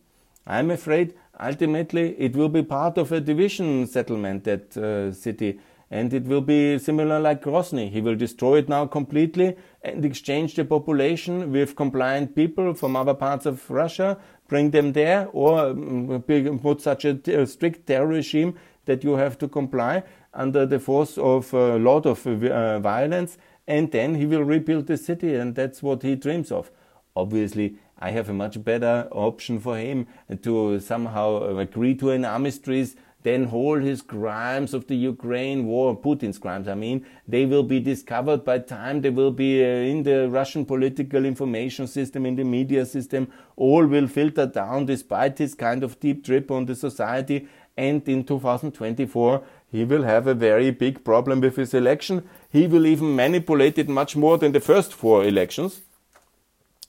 I'm 0.48 0.72
afraid 0.72 1.14
ultimately 1.40 2.16
it 2.20 2.36
will 2.36 2.50
be 2.50 2.64
part 2.64 2.98
of 2.98 3.12
a 3.12 3.20
division 3.20 3.88
settlement, 3.88 4.44
that 4.44 4.78
uh, 4.78 5.12
city, 5.12 5.60
and 5.90 6.14
it 6.14 6.24
will 6.24 6.42
be 6.42 6.80
similar 6.80 7.20
like 7.20 7.44
Grozny. 7.44 7.92
He 7.92 8.00
will 8.00 8.16
destroy 8.16 8.60
it 8.60 8.70
now 8.70 8.86
completely 8.86 9.58
and 9.84 10.06
exchange 10.06 10.56
the 10.56 10.64
population 10.64 11.52
with 11.52 11.76
compliant 11.76 12.34
people 12.36 12.74
from 12.74 12.96
other 12.96 13.14
parts 13.14 13.46
of 13.46 13.70
Russia, 13.70 14.18
bring 14.48 14.72
them 14.72 14.94
there, 14.94 15.28
or 15.34 15.60
um, 15.60 16.24
put 16.62 16.82
such 16.82 17.06
a 17.06 17.46
strict 17.46 17.88
terror 17.88 18.08
regime 18.08 18.56
that 18.86 19.04
you 19.04 19.16
have 19.16 19.38
to 19.38 19.48
comply 19.48 20.04
under 20.34 20.66
the 20.66 20.80
force 20.80 21.18
of 21.18 21.54
a 21.54 21.78
lot 21.78 22.06
of 22.06 22.26
uh, 22.26 22.80
violence, 22.80 23.38
and 23.68 23.92
then 23.92 24.16
he 24.16 24.26
will 24.26 24.44
rebuild 24.44 24.88
the 24.88 24.98
city, 24.98 25.36
and 25.36 25.56
that's 25.56 25.84
what 25.84 26.04
he 26.04 26.16
dreams 26.16 26.52
of. 26.52 26.72
Obviously, 27.16 27.76
I 28.02 28.12
have 28.12 28.30
a 28.30 28.34
much 28.34 28.64
better 28.64 29.08
option 29.12 29.60
for 29.60 29.78
him 29.78 30.08
to 30.42 30.80
somehow 30.80 31.58
agree 31.58 31.96
to 31.96 32.10
an 32.10 32.26
armistice 32.26 32.96
then 33.24 33.50
all 33.52 33.80
his 33.80 34.02
crimes 34.02 34.74
of 34.74 34.88
the 34.88 34.96
Ukraine 34.96 35.68
war, 35.68 35.96
Putin's 35.96 36.40
crimes, 36.40 36.68
I 36.68 36.74
mean, 36.74 37.06
they 37.28 37.46
will 37.46 37.64
be 37.64 37.80
discovered 37.80 38.44
by 38.44 38.60
time. 38.60 39.02
They 39.02 39.12
will 39.12 39.32
be 39.32 39.64
uh, 39.64 39.68
in 39.68 40.04
the 40.04 40.28
Russian 40.30 40.66
political 40.66 41.26
information 41.26 41.88
system, 41.88 42.26
in 42.26 42.36
the 42.36 42.44
media 42.44 42.86
system. 42.86 43.32
All 43.56 43.86
will 43.86 44.08
filter 44.08 44.48
down 44.48 44.88
despite 44.88 45.38
his 45.38 45.54
kind 45.54 45.84
of 45.84 46.00
deep 46.00 46.26
trip 46.26 46.50
on 46.50 46.66
the 46.66 46.76
society. 46.76 47.48
And 47.78 48.08
in 48.10 48.24
2024, 48.24 49.44
he 49.72 49.86
will 49.86 50.04
have 50.04 50.28
a 50.28 50.34
very 50.34 50.72
big 50.72 51.04
problem 51.04 51.42
with 51.42 51.56
his 51.56 51.74
election. 51.74 52.28
He 52.50 52.68
will 52.68 52.86
even 52.86 53.16
manipulate 53.16 53.78
it 53.78 53.88
much 53.88 54.16
more 54.16 54.38
than 54.38 54.52
the 54.52 54.60
first 54.60 54.94
four 54.94 55.24
elections 55.24 55.82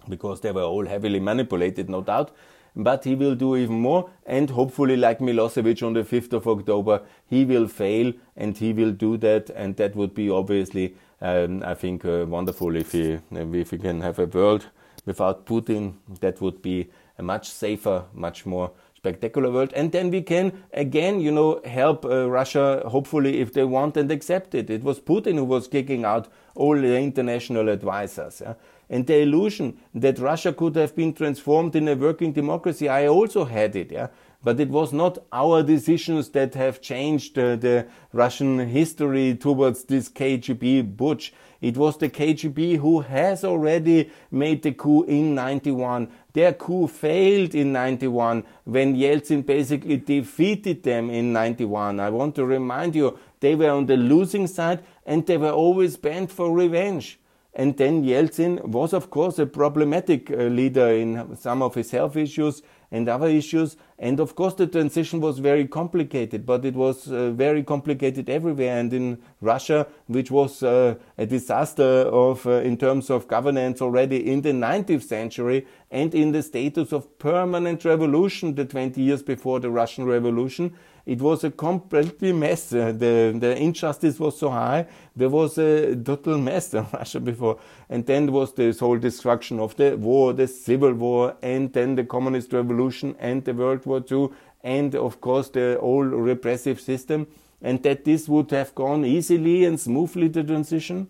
because 0.08 0.40
they 0.40 0.52
were 0.52 0.62
all 0.62 0.86
heavily 0.86 1.20
manipulated, 1.20 1.88
no 1.88 2.02
doubt. 2.02 2.30
But 2.74 3.04
he 3.04 3.14
will 3.14 3.34
do 3.34 3.54
even 3.56 3.80
more, 3.80 4.08
and 4.24 4.48
hopefully, 4.48 4.96
like 4.96 5.18
Milosevic 5.18 5.86
on 5.86 5.92
the 5.92 6.04
5th 6.04 6.32
of 6.32 6.48
October, 6.48 7.02
he 7.26 7.44
will 7.44 7.68
fail 7.68 8.14
and 8.34 8.56
he 8.56 8.72
will 8.72 8.92
do 8.92 9.18
that, 9.18 9.50
and 9.50 9.76
that 9.76 9.94
would 9.94 10.14
be 10.14 10.30
obviously, 10.30 10.94
um, 11.20 11.62
I 11.62 11.74
think, 11.74 12.04
uh, 12.06 12.24
wonderful 12.26 12.74
if 12.74 12.92
he 12.92 13.18
if 13.30 13.72
we 13.72 13.78
can 13.78 14.00
have 14.00 14.18
a 14.18 14.24
world 14.26 14.68
without 15.04 15.44
Putin. 15.44 15.96
That 16.20 16.40
would 16.40 16.62
be 16.62 16.88
a 17.18 17.22
much 17.22 17.50
safer, 17.50 18.04
much 18.14 18.46
more 18.46 18.70
spectacular 19.02 19.50
world. 19.50 19.72
And 19.74 19.90
then 19.90 20.10
we 20.10 20.22
can 20.22 20.62
again, 20.72 21.20
you 21.20 21.32
know, 21.32 21.60
help 21.64 22.04
uh, 22.04 22.30
Russia, 22.30 22.82
hopefully, 22.86 23.40
if 23.40 23.52
they 23.52 23.64
want 23.64 23.96
and 23.96 24.10
accept 24.10 24.54
it. 24.54 24.70
It 24.70 24.84
was 24.84 25.00
Putin 25.00 25.34
who 25.34 25.44
was 25.44 25.68
kicking 25.68 26.04
out 26.04 26.28
all 26.54 26.76
the 26.76 26.96
international 26.98 27.68
advisors. 27.68 28.40
Yeah? 28.40 28.54
And 28.92 29.06
the 29.06 29.20
illusion 29.20 29.78
that 29.94 30.18
Russia 30.18 30.52
could 30.52 30.76
have 30.76 30.94
been 30.94 31.14
transformed 31.14 31.74
in 31.74 31.88
a 31.88 31.96
working 31.96 32.30
democracy, 32.30 32.90
I 32.90 33.06
also 33.06 33.46
had 33.46 33.74
it. 33.74 33.90
Yeah? 33.90 34.08
But 34.44 34.60
it 34.60 34.68
was 34.68 34.92
not 34.92 35.16
our 35.32 35.62
decisions 35.62 36.28
that 36.30 36.54
have 36.56 36.82
changed 36.82 37.38
uh, 37.38 37.56
the 37.56 37.86
Russian 38.12 38.58
history 38.58 39.34
towards 39.34 39.84
this 39.84 40.10
KGB 40.10 40.94
butch. 40.94 41.32
It 41.62 41.78
was 41.78 41.96
the 41.96 42.10
KGB 42.10 42.76
who 42.76 43.00
has 43.00 43.44
already 43.44 44.10
made 44.30 44.62
the 44.62 44.72
coup 44.72 45.04
in 45.04 45.34
91. 45.34 46.08
Their 46.34 46.52
coup 46.52 46.86
failed 46.86 47.54
in 47.54 47.72
91 47.72 48.44
when 48.64 48.94
Yeltsin 48.94 49.46
basically 49.46 49.96
defeated 49.96 50.82
them 50.82 51.08
in 51.08 51.32
91. 51.32 51.98
I 51.98 52.10
want 52.10 52.34
to 52.34 52.44
remind 52.44 52.94
you, 52.94 53.18
they 53.40 53.54
were 53.54 53.70
on 53.70 53.86
the 53.86 53.96
losing 53.96 54.46
side 54.46 54.84
and 55.06 55.26
they 55.26 55.38
were 55.38 55.50
always 55.50 55.96
bent 55.96 56.30
for 56.30 56.52
revenge. 56.52 57.18
And 57.54 57.76
then 57.76 58.02
Yeltsin 58.02 58.64
was, 58.64 58.94
of 58.94 59.10
course, 59.10 59.38
a 59.38 59.44
problematic 59.44 60.30
uh, 60.30 60.44
leader 60.44 60.88
in 60.88 61.36
some 61.36 61.60
of 61.60 61.74
his 61.74 61.90
health 61.90 62.16
issues 62.16 62.62
and 62.90 63.06
other 63.08 63.26
issues. 63.26 63.76
And 63.98 64.20
of 64.20 64.34
course, 64.34 64.54
the 64.54 64.66
transition 64.66 65.20
was 65.20 65.38
very 65.38 65.66
complicated, 65.66 66.46
but 66.46 66.64
it 66.64 66.74
was 66.74 67.12
uh, 67.12 67.30
very 67.30 67.62
complicated 67.62 68.30
everywhere. 68.30 68.78
And 68.78 68.92
in 68.94 69.22
Russia, 69.42 69.86
which 70.06 70.30
was 70.30 70.62
uh, 70.62 70.94
a 71.18 71.26
disaster 71.26 71.82
of, 71.82 72.46
uh, 72.46 72.60
in 72.60 72.78
terms 72.78 73.10
of 73.10 73.28
governance 73.28 73.82
already 73.82 74.30
in 74.30 74.40
the 74.40 74.52
19th 74.52 75.02
century, 75.02 75.66
and 75.90 76.14
in 76.14 76.32
the 76.32 76.42
status 76.42 76.90
of 76.90 77.18
permanent 77.18 77.84
revolution 77.84 78.54
the 78.54 78.64
20 78.64 78.98
years 79.00 79.22
before 79.22 79.60
the 79.60 79.70
Russian 79.70 80.06
Revolution, 80.06 80.74
it 81.04 81.20
was 81.20 81.42
a 81.44 81.50
completely 81.50 82.32
mess. 82.32 82.72
Uh, 82.72 82.92
the, 82.92 83.34
the 83.36 83.56
injustice 83.60 84.20
was 84.20 84.38
so 84.38 84.50
high. 84.50 84.86
There 85.16 85.28
was 85.28 85.58
a 85.58 85.96
total 85.96 86.38
mess 86.38 86.72
in 86.74 86.86
Russia 86.92 87.20
before. 87.20 87.58
And 87.88 88.06
then 88.06 88.30
was 88.30 88.52
this 88.54 88.78
whole 88.78 88.98
destruction 88.98 89.58
of 89.58 89.76
the 89.76 89.96
war, 89.96 90.32
the 90.32 90.46
civil 90.46 90.92
war, 90.92 91.36
and 91.42 91.72
then 91.72 91.96
the 91.96 92.04
communist 92.04 92.52
revolution 92.52 93.16
and 93.18 93.44
the 93.44 93.52
World 93.52 93.84
War 93.84 94.04
II, 94.10 94.28
and 94.62 94.94
of 94.94 95.20
course 95.20 95.48
the 95.48 95.78
old 95.80 96.12
repressive 96.12 96.80
system. 96.80 97.26
And 97.60 97.82
that 97.82 98.04
this 98.04 98.28
would 98.28 98.50
have 98.50 98.74
gone 98.74 99.04
easily 99.04 99.64
and 99.64 99.78
smoothly, 99.78 100.28
the 100.28 100.42
transition. 100.42 101.08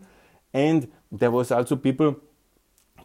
And 0.52 0.90
there 1.10 1.30
was 1.30 1.50
also 1.50 1.76
people 1.76 2.16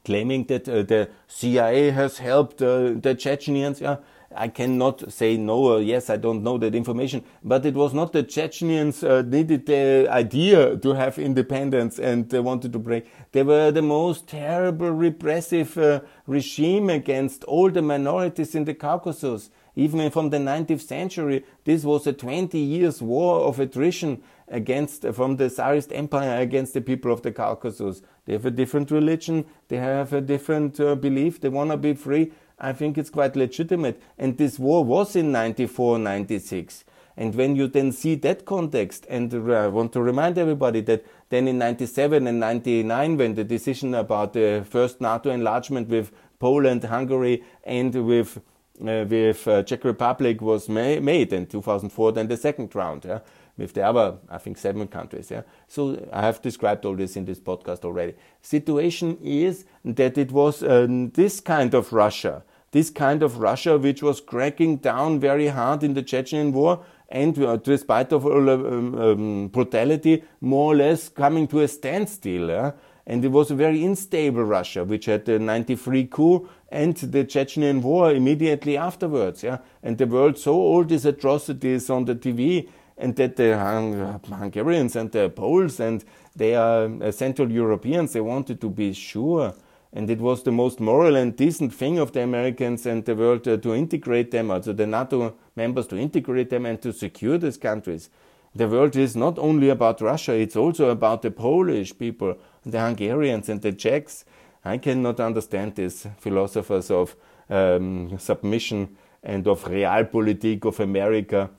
claiming 0.04 0.46
that 0.46 0.68
uh, 0.70 0.84
the 0.84 1.10
CIA 1.28 1.92
has 1.92 2.18
helped 2.18 2.62
uh, 2.62 2.94
the 2.96 3.16
Chechens. 3.18 3.82
Yeah, 3.82 3.98
I 4.36 4.50
cannot 4.50 5.12
say 5.12 5.38
no 5.38 5.58
or 5.58 5.82
yes, 5.82 6.10
I 6.10 6.18
don't 6.18 6.44
know 6.44 6.58
that 6.58 6.76
information, 6.76 7.24
but 7.44 7.66
it 7.66 7.76
was 7.76 7.94
not 7.94 8.12
the 8.12 8.24
Chechens 8.24 9.04
uh, 9.04 9.22
needed 9.22 9.66
the 9.66 10.08
idea 10.10 10.78
to 10.78 10.94
have 10.94 11.18
independence 11.18 11.98
and 11.98 12.30
they 12.30 12.40
wanted 12.40 12.74
to 12.74 12.80
break. 12.80 13.10
They 13.32 13.44
were 13.44 13.72
the 13.72 13.82
most 13.82 14.28
terrible 14.28 14.92
repressive 14.92 15.78
uh, 15.78 16.02
regime 16.26 16.90
against 16.90 17.44
all 17.46 17.72
the 17.72 17.82
minorities 17.82 18.54
in 18.54 18.66
the 18.66 18.74
Caucasus. 18.74 19.50
Even 19.76 20.10
from 20.10 20.32
the 20.32 20.38
19th 20.38 20.82
century, 20.82 21.46
this 21.64 21.84
was 21.84 22.08
a 22.08 22.14
20 22.14 22.58
years 22.58 23.02
war 23.02 23.42
of 23.42 23.60
attrition 23.60 24.24
against, 24.48 25.06
from 25.14 25.38
the 25.38 25.50
Tsarist 25.50 25.92
Empire 25.94 26.42
against 26.42 26.74
the 26.74 26.82
people 26.82 27.12
of 27.12 27.22
the 27.22 27.32
Caucasus. 27.32 28.02
They 28.26 28.34
have 28.34 28.46
a 28.46 28.52
different 28.52 28.92
religion, 28.92 29.46
they 29.68 29.78
have 29.78 30.14
a 30.14 30.22
different 30.22 30.80
uh, 30.80 30.96
belief, 30.96 31.40
they 31.40 31.50
want 31.50 31.72
to 31.72 31.78
be 31.78 31.94
free 31.94 32.32
I 32.60 32.74
think 32.74 32.98
it's 32.98 33.10
quite 33.10 33.36
legitimate. 33.36 34.02
And 34.18 34.38
this 34.38 34.58
war 34.58 34.84
was 34.84 35.16
in 35.16 35.32
94, 35.32 36.00
96. 36.00 36.84
And 37.16 37.34
when 37.34 37.56
you 37.56 37.68
then 37.68 37.92
see 37.92 38.16
that 38.16 38.46
context, 38.46 39.08
and 39.10 39.34
I 39.52 39.68
want 39.68 39.92
to 39.94 40.02
remind 40.02 40.38
everybody 40.38 40.82
that 40.82 41.06
then 41.30 41.48
in 41.48 41.58
97 41.58 42.28
and 42.28 42.40
99, 42.40 43.18
when 43.18 43.34
the 43.34 43.44
decision 43.44 43.96
about 43.96 44.34
the 44.34 44.64
first 44.70 45.02
NATO 45.02 45.32
enlargement 45.32 45.90
with 45.90 46.12
Poland, 46.40 46.84
Hungary, 46.84 47.44
and 47.64 47.94
with 48.06 48.40
uh, 48.80 49.06
with 49.10 49.48
uh, 49.48 49.64
Czech 49.64 49.84
Republic 49.84 50.40
was 50.40 50.70
ma- 50.70 51.00
made 51.00 51.34
in 51.34 51.48
2004, 51.48 52.12
then 52.12 52.28
the 52.28 52.38
second 52.38 52.76
round, 52.76 53.06
yeah, 53.06 53.22
with 53.58 53.74
the 53.74 53.82
other, 53.82 54.18
I 54.30 54.38
think, 54.38 54.60
seven 54.60 54.88
countries. 54.88 55.32
Yeah. 55.32 55.42
So 55.68 56.08
I 56.14 56.22
have 56.22 56.44
described 56.44 56.86
all 56.86 56.96
this 56.96 57.16
in 57.16 57.26
this 57.26 57.40
podcast 57.40 57.84
already. 57.84 58.14
Situation 58.44 59.18
is 59.24 59.66
that 59.84 60.16
it 60.20 60.32
was 60.32 60.62
uh, 60.62 60.86
this 60.90 61.40
kind 61.40 61.74
of 61.74 61.92
Russia 61.92 62.44
this 62.72 62.90
kind 62.90 63.24
of 63.24 63.38
Russia 63.40 63.78
which 63.78 64.04
was 64.04 64.22
cracking 64.22 64.78
down 64.78 65.20
very 65.20 65.48
hard 65.48 65.84
in 65.84 65.94
the 65.94 66.04
Chechen 66.04 66.52
war 66.52 66.84
and 67.10 67.42
uh, 67.42 67.56
despite 67.58 68.12
of 68.12 68.26
all 68.26 68.50
um, 68.50 68.96
um, 68.96 69.48
brutality, 69.48 70.24
more 70.42 70.74
or 70.74 70.76
less 70.76 71.10
coming 71.10 71.48
to 71.48 71.62
a 71.62 71.68
standstill. 71.68 72.50
Yeah? 72.50 72.72
And 73.06 73.24
it 73.24 73.30
was 73.30 73.50
a 73.50 73.56
very 73.56 73.84
unstable 73.86 74.44
Russia, 74.44 74.84
which 74.84 75.06
had 75.06 75.26
the 75.26 75.40
93 75.40 76.08
coup 76.08 76.50
and 76.70 76.96
the 76.98 77.24
Chechen 77.24 77.82
war 77.82 78.12
immediately 78.12 78.76
afterwards. 78.76 79.44
Yeah? 79.44 79.60
And 79.82 79.98
the 79.98 80.06
world 80.06 80.38
saw 80.38 80.56
all 80.56 80.84
these 80.84 81.06
atrocities 81.06 81.90
on 81.90 82.06
the 82.06 82.16
TV 82.16 82.68
and 82.98 83.16
that 83.16 83.36
the 83.38 83.58
Hung 83.58 84.20
Hungarians 84.28 84.96
and 84.96 85.12
the 85.12 85.30
Poles 85.30 85.80
and 85.80 86.04
they 86.36 86.56
are 86.56 86.90
uh, 87.02 87.12
Central 87.12 87.52
Europeans, 87.52 88.14
they 88.14 88.22
wanted 88.22 88.60
to 88.62 88.70
be 88.70 88.94
sure. 88.94 89.54
And 89.94 90.10
it 90.10 90.20
was 90.20 90.44
the 90.44 90.52
most 90.52 90.80
moral 90.80 91.16
and 91.16 91.36
decent 91.36 91.74
thing 91.74 91.98
of 91.98 92.12
the 92.12 92.22
Americans 92.22 92.86
and 92.86 93.06
the 93.06 93.16
world 93.16 93.48
uh, 93.48 93.58
to 93.58 93.74
integrate 93.74 94.32
them, 94.32 94.52
also 94.52 94.74
the 94.74 94.86
NATO 94.86 95.36
members 95.56 95.88
to 95.88 95.98
integrate 95.98 96.50
them 96.50 96.66
and 96.66 96.82
to 96.82 96.92
secure 96.92 97.38
these 97.38 97.58
countries. 97.58 98.10
The 98.54 98.68
world 98.68 98.96
is 98.96 99.16
not 99.16 99.38
only 99.40 99.70
about 99.70 100.02
Russia, 100.02 100.34
it's 100.34 100.56
also 100.56 100.90
about 100.90 101.22
the 101.22 101.32
Polish 101.32 101.98
people, 101.98 102.36
the 102.66 102.80
Hungarians 102.80 103.50
and 103.50 103.62
the 103.62 103.72
Czechs. 103.72 104.26
I 104.66 104.78
cannot 104.78 105.20
understand 105.20 105.76
these 105.76 106.08
philosophers 106.18 106.92
of 106.92 107.16
um, 107.50 108.18
submission 108.20 108.98
and 109.24 109.48
of 109.48 109.64
realpolitik 109.64 110.66
of 110.66 110.80
America 110.80 111.50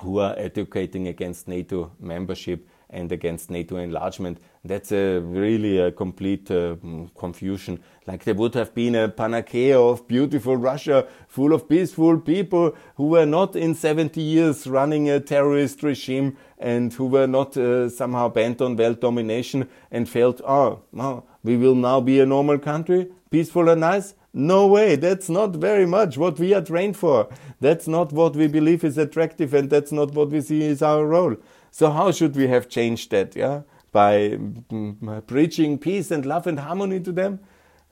who 0.00 0.18
are 0.18 0.34
educating 0.38 1.08
against 1.08 1.48
NATO 1.48 1.92
membership 1.98 2.68
and 2.90 3.10
against 3.12 3.50
NATO 3.50 3.76
enlargement. 3.76 4.38
That's 4.64 4.92
a 4.92 5.18
really 5.20 5.78
a 5.78 5.92
complete 5.92 6.50
uh, 6.50 6.76
confusion. 7.18 7.80
Like 8.06 8.24
there 8.24 8.34
would 8.34 8.54
have 8.54 8.74
been 8.74 8.94
a 8.94 9.08
panacea 9.08 9.78
of 9.78 10.06
beautiful 10.06 10.56
Russia 10.56 11.06
full 11.28 11.52
of 11.52 11.68
peaceful 11.68 12.18
people 12.18 12.74
who 12.96 13.08
were 13.08 13.26
not 13.26 13.56
in 13.56 13.74
70 13.74 14.20
years 14.20 14.66
running 14.66 15.08
a 15.08 15.20
terrorist 15.20 15.82
regime 15.82 16.36
and 16.58 16.92
who 16.92 17.06
were 17.06 17.26
not 17.26 17.56
uh, 17.56 17.88
somehow 17.88 18.28
bent 18.28 18.60
on 18.60 18.76
world 18.76 19.00
domination 19.00 19.68
and 19.90 20.08
felt, 20.08 20.40
oh, 20.46 20.82
oh, 20.98 21.24
we 21.42 21.56
will 21.56 21.74
now 21.74 22.00
be 22.00 22.20
a 22.20 22.26
normal 22.26 22.58
country, 22.58 23.08
peaceful 23.30 23.68
and 23.68 23.80
nice. 23.80 24.14
No 24.36 24.66
way, 24.66 24.96
that's 24.96 25.28
not 25.28 25.54
very 25.54 25.86
much 25.86 26.18
what 26.18 26.40
we 26.40 26.52
are 26.54 26.60
trained 26.60 26.96
for. 26.96 27.28
That's 27.60 27.86
not 27.86 28.12
what 28.12 28.34
we 28.34 28.48
believe 28.48 28.82
is 28.82 28.98
attractive 28.98 29.54
and 29.54 29.70
that's 29.70 29.92
not 29.92 30.12
what 30.12 30.30
we 30.30 30.40
see 30.40 30.62
is 30.62 30.82
our 30.82 31.06
role. 31.06 31.36
So 31.74 31.90
how 31.90 32.12
should 32.12 32.36
we 32.36 32.46
have 32.46 32.68
changed 32.68 33.10
that? 33.10 33.34
Yeah, 33.34 33.62
by 33.90 34.38
mm, 34.70 35.26
preaching 35.26 35.76
peace 35.76 36.12
and 36.12 36.24
love 36.24 36.46
and 36.46 36.60
harmony 36.60 37.00
to 37.00 37.10
them. 37.10 37.40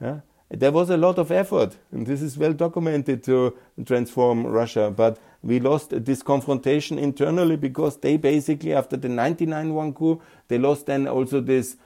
Yeah, 0.01 0.20
there 0.51 0.70
was 0.70 0.89
a 0.89 0.97
lot 0.97 1.18
of 1.18 1.33
effort, 1.33 1.78
and 1.91 2.07
this 2.07 2.22
is 2.22 2.39
well 2.39 2.53
documented 2.53 3.24
to 3.24 3.57
transform 3.85 4.47
Russia. 4.47 4.93
But 4.97 5.18
we 5.43 5.59
lost 5.59 6.05
this 6.05 6.22
confrontation 6.22 6.97
internally 6.97 7.57
because 7.57 7.97
they 7.97 8.16
basically, 8.18 8.72
after 8.72 8.97
the 8.97 9.09
99 9.09 9.74
one 9.74 9.95
coup, 9.95 10.22
they 10.47 10.59
lost 10.59 10.87
then 10.87 11.09
also 11.09 11.41
this 11.41 11.76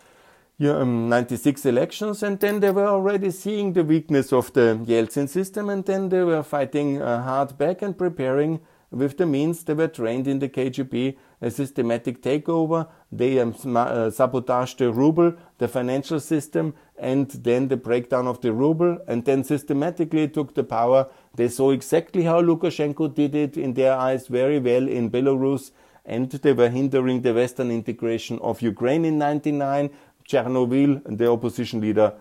yeah, 0.59 0.77
um, 0.77 1.09
96 1.09 1.65
elections, 1.65 2.23
and 2.23 2.39
then 2.41 2.61
they 2.61 2.73
were 2.73 2.89
already 2.89 3.31
seeing 3.31 3.73
the 3.73 3.85
weakness 3.85 4.35
of 4.35 4.53
the 4.53 4.79
Yeltsin 4.85 5.31
system, 5.31 5.71
and 5.71 5.87
then 5.87 6.11
they 6.11 6.23
were 6.23 6.43
fighting 6.43 7.01
uh, 7.01 7.23
hard 7.23 7.57
back 7.57 7.81
and 7.81 7.97
preparing 7.97 8.61
with 8.97 9.19
the 9.19 9.27
means 9.27 9.65
they 9.65 9.75
were 9.75 9.89
trained 9.89 10.27
in 10.27 10.39
the 10.39 10.49
KGB 10.49 11.17
a 11.41 11.51
systematic 11.51 12.23
takeover. 12.23 12.89
They 13.13 13.39
um, 13.39 13.55
uh, 13.77 14.11
sabotaged 14.11 14.79
the 14.79 14.91
ruble, 14.93 15.35
the 15.59 15.69
financial 15.69 16.21
system, 16.21 16.75
and 16.99 17.31
then 17.31 17.69
the 17.69 17.77
breakdown 17.77 18.27
of 18.27 18.41
the 18.41 18.53
ruble, 18.53 18.99
and 19.07 19.25
then 19.25 19.45
systematically 19.45 20.29
took 20.29 20.55
the 20.55 20.65
power. 20.65 21.09
They 21.35 21.49
saw 21.49 21.71
exactly 21.71 22.23
how 22.23 22.41
Lukashenko 22.41 23.15
did 23.15 23.35
it 23.35 23.57
in 23.57 23.75
their 23.75 23.93
eyes 23.93 24.29
very 24.29 24.59
well 24.59 24.89
in 24.89 25.11
Belarus, 25.11 25.73
and 26.05 26.31
they 26.31 26.53
were 26.53 26.71
hindering 26.71 27.23
the 27.23 27.35
Western 27.35 27.71
integration 27.71 28.39
of 28.41 28.63
Ukraine 28.63 29.05
in 29.05 29.19
99. 29.19 29.91
Chornovil, 30.29 31.03
the 31.17 31.31
opposition 31.31 31.81
leader, 31.81 32.15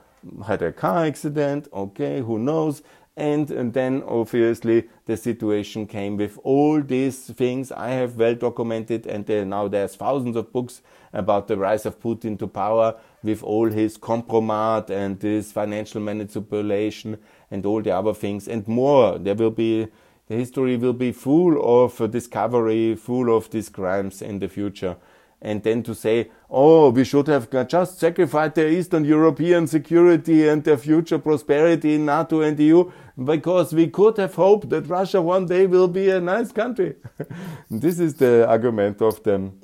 had 0.45 0.61
a 0.61 0.71
car 0.71 1.05
accident. 1.05 1.67
Okay, 1.73 2.21
who 2.21 2.37
knows? 2.37 2.83
And, 3.17 3.49
and 3.49 3.73
then 3.73 4.03
obviously 4.05 4.89
the 5.05 5.15
situation 5.15 5.87
came 5.87 6.17
with 6.17 6.37
all 6.43 6.81
these 6.81 7.19
things 7.27 7.71
I 7.71 7.89
have 7.91 8.17
well 8.17 8.35
documented, 8.35 9.07
and 9.07 9.27
now 9.49 9.69
there's 9.69 9.95
thousands 9.95 10.35
of 10.35 10.51
books 10.51 10.81
about 11.13 11.47
the 11.47 11.55
rise 11.55 11.85
of 11.85 12.01
Putin 12.01 12.37
to 12.39 12.47
power 12.47 12.95
with 13.23 13.41
all 13.41 13.69
his 13.69 13.97
compromat 13.97 14.89
and 14.89 15.17
this 15.19 15.53
financial 15.53 16.01
manipulation 16.01 17.17
and 17.49 17.65
all 17.65 17.81
the 17.81 17.91
other 17.91 18.13
things 18.13 18.49
and 18.49 18.67
more. 18.67 19.17
There 19.17 19.35
will 19.35 19.51
be 19.51 19.87
the 20.27 20.35
history 20.35 20.75
will 20.75 20.93
be 20.93 21.11
full 21.11 21.85
of 21.85 22.11
discovery, 22.11 22.95
full 22.95 23.35
of 23.35 23.49
these 23.51 23.69
crimes 23.69 24.21
in 24.21 24.39
the 24.39 24.49
future 24.49 24.97
and 25.45 25.61
then 25.63 25.83
to 25.83 25.93
say, 25.93 26.31
oh, 26.49 26.89
we 26.89 27.03
should 27.03 27.27
have 27.27 27.49
just 27.67 27.99
sacrificed 27.99 28.55
their 28.55 28.69
Eastern 28.69 29.05
European 29.05 29.67
security 29.67 30.47
and 30.47 30.63
their 30.63 30.77
future 30.77 31.19
prosperity 31.19 31.95
in 31.95 32.05
NATO 32.05 32.41
and 32.41 32.59
EU 32.59 32.91
because 33.23 33.73
we 33.73 33.87
could 33.87 34.17
have 34.17 34.35
hoped 34.35 34.69
that 34.69 34.87
Russia 34.87 35.21
one 35.21 35.45
day 35.45 35.65
will 35.67 35.87
be 35.87 36.09
a 36.09 36.19
nice 36.19 36.51
country. 36.51 36.95
this 37.69 37.99
is 37.99 38.15
the 38.15 38.47
argument 38.47 39.01
of 39.01 39.23
them. 39.23 39.61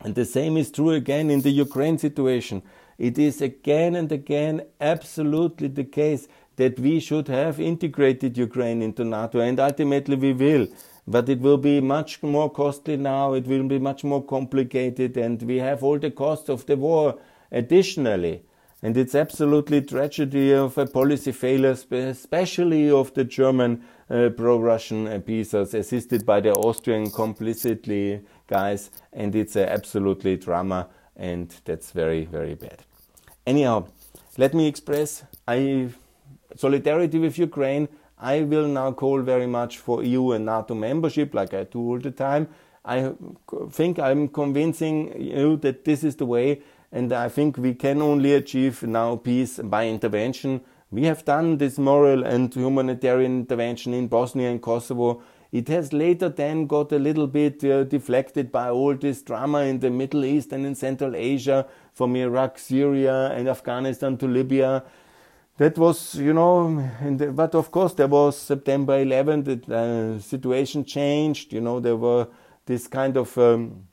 And 0.00 0.14
the 0.14 0.24
same 0.24 0.56
is 0.56 0.70
true 0.70 0.90
again 0.90 1.30
in 1.30 1.40
the 1.40 1.50
Ukraine 1.50 1.98
situation. 1.98 2.62
It 2.98 3.18
is 3.18 3.40
again 3.40 3.96
and 3.96 4.12
again 4.12 4.62
absolutely 4.80 5.68
the 5.68 5.84
case 5.84 6.28
that 6.56 6.78
we 6.78 7.00
should 7.00 7.28
have 7.28 7.58
integrated 7.58 8.38
Ukraine 8.38 8.82
into 8.82 9.04
NATO, 9.04 9.40
and 9.40 9.58
ultimately 9.58 10.16
we 10.16 10.32
will 10.32 10.68
but 11.06 11.28
it 11.28 11.40
will 11.40 11.58
be 11.58 11.80
much 11.80 12.22
more 12.22 12.50
costly 12.50 12.96
now, 12.96 13.34
it 13.34 13.46
will 13.46 13.64
be 13.64 13.78
much 13.78 14.04
more 14.04 14.22
complicated, 14.22 15.16
and 15.16 15.42
we 15.42 15.58
have 15.58 15.82
all 15.82 15.98
the 15.98 16.10
costs 16.10 16.48
of 16.48 16.64
the 16.66 16.76
war 16.76 17.18
additionally. 17.52 18.42
And 18.82 18.96
it's 18.98 19.14
absolutely 19.14 19.80
tragedy 19.80 20.52
of 20.52 20.76
a 20.76 20.86
policy 20.86 21.32
failure, 21.32 21.76
especially 21.90 22.90
of 22.90 23.14
the 23.14 23.24
German 23.24 23.82
uh, 24.10 24.28
pro-Russian 24.28 25.06
appeasers, 25.06 25.72
assisted 25.72 26.26
by 26.26 26.40
the 26.40 26.52
Austrian 26.52 27.10
complicitly 27.10 28.20
guys, 28.46 28.90
and 29.12 29.34
it's 29.34 29.56
uh, 29.56 29.60
absolutely 29.60 30.36
drama, 30.36 30.88
and 31.16 31.54
that's 31.64 31.92
very, 31.92 32.26
very 32.26 32.54
bad. 32.54 32.84
Anyhow, 33.46 33.86
let 34.36 34.52
me 34.52 34.66
express 34.66 35.24
I 35.48 35.88
solidarity 36.56 37.18
with 37.18 37.38
Ukraine 37.38 37.88
I 38.18 38.42
will 38.42 38.68
now 38.68 38.92
call 38.92 39.22
very 39.22 39.46
much 39.46 39.78
for 39.78 40.02
EU 40.02 40.32
and 40.32 40.46
NATO 40.46 40.74
membership, 40.74 41.34
like 41.34 41.52
I 41.52 41.64
do 41.64 41.80
all 41.80 41.98
the 41.98 42.10
time. 42.10 42.48
I 42.84 43.12
think 43.70 43.98
I'm 43.98 44.28
convincing 44.28 45.20
you 45.20 45.56
that 45.58 45.84
this 45.84 46.04
is 46.04 46.16
the 46.16 46.26
way, 46.26 46.62
and 46.92 47.12
I 47.12 47.28
think 47.28 47.56
we 47.56 47.74
can 47.74 48.02
only 48.02 48.34
achieve 48.34 48.82
now 48.82 49.16
peace 49.16 49.58
by 49.58 49.88
intervention. 49.88 50.60
We 50.90 51.04
have 51.04 51.24
done 51.24 51.58
this 51.58 51.78
moral 51.78 52.24
and 52.24 52.54
humanitarian 52.54 53.40
intervention 53.40 53.94
in 53.94 54.06
Bosnia 54.06 54.50
and 54.50 54.62
Kosovo. 54.62 55.22
It 55.50 55.68
has 55.68 55.92
later 55.92 56.28
then 56.28 56.66
got 56.66 56.92
a 56.92 56.98
little 56.98 57.26
bit 57.26 57.64
uh, 57.64 57.84
deflected 57.84 58.52
by 58.52 58.70
all 58.70 58.94
this 58.94 59.22
drama 59.22 59.60
in 59.62 59.80
the 59.80 59.90
Middle 59.90 60.24
East 60.24 60.52
and 60.52 60.66
in 60.66 60.74
Central 60.74 61.16
Asia, 61.16 61.66
from 61.92 62.14
Iraq, 62.16 62.58
Syria, 62.58 63.30
and 63.32 63.48
Afghanistan 63.48 64.16
to 64.18 64.26
Libya 64.26 64.84
that 65.56 65.78
was, 65.78 66.16
you 66.16 66.32
know, 66.32 66.90
the, 67.16 67.30
but 67.30 67.54
of 67.54 67.70
course 67.70 67.94
there 67.94 68.08
was 68.08 68.36
September 68.36 69.04
11th, 69.04 69.66
the 69.66 69.76
uh, 69.76 70.18
situation 70.20 70.84
changed, 70.84 71.52
you 71.52 71.60
know, 71.60 71.80
there 71.80 71.96
were 71.96 72.28
this 72.66 72.86
kind 72.88 73.16
of 73.16 73.36
um, 73.38 73.86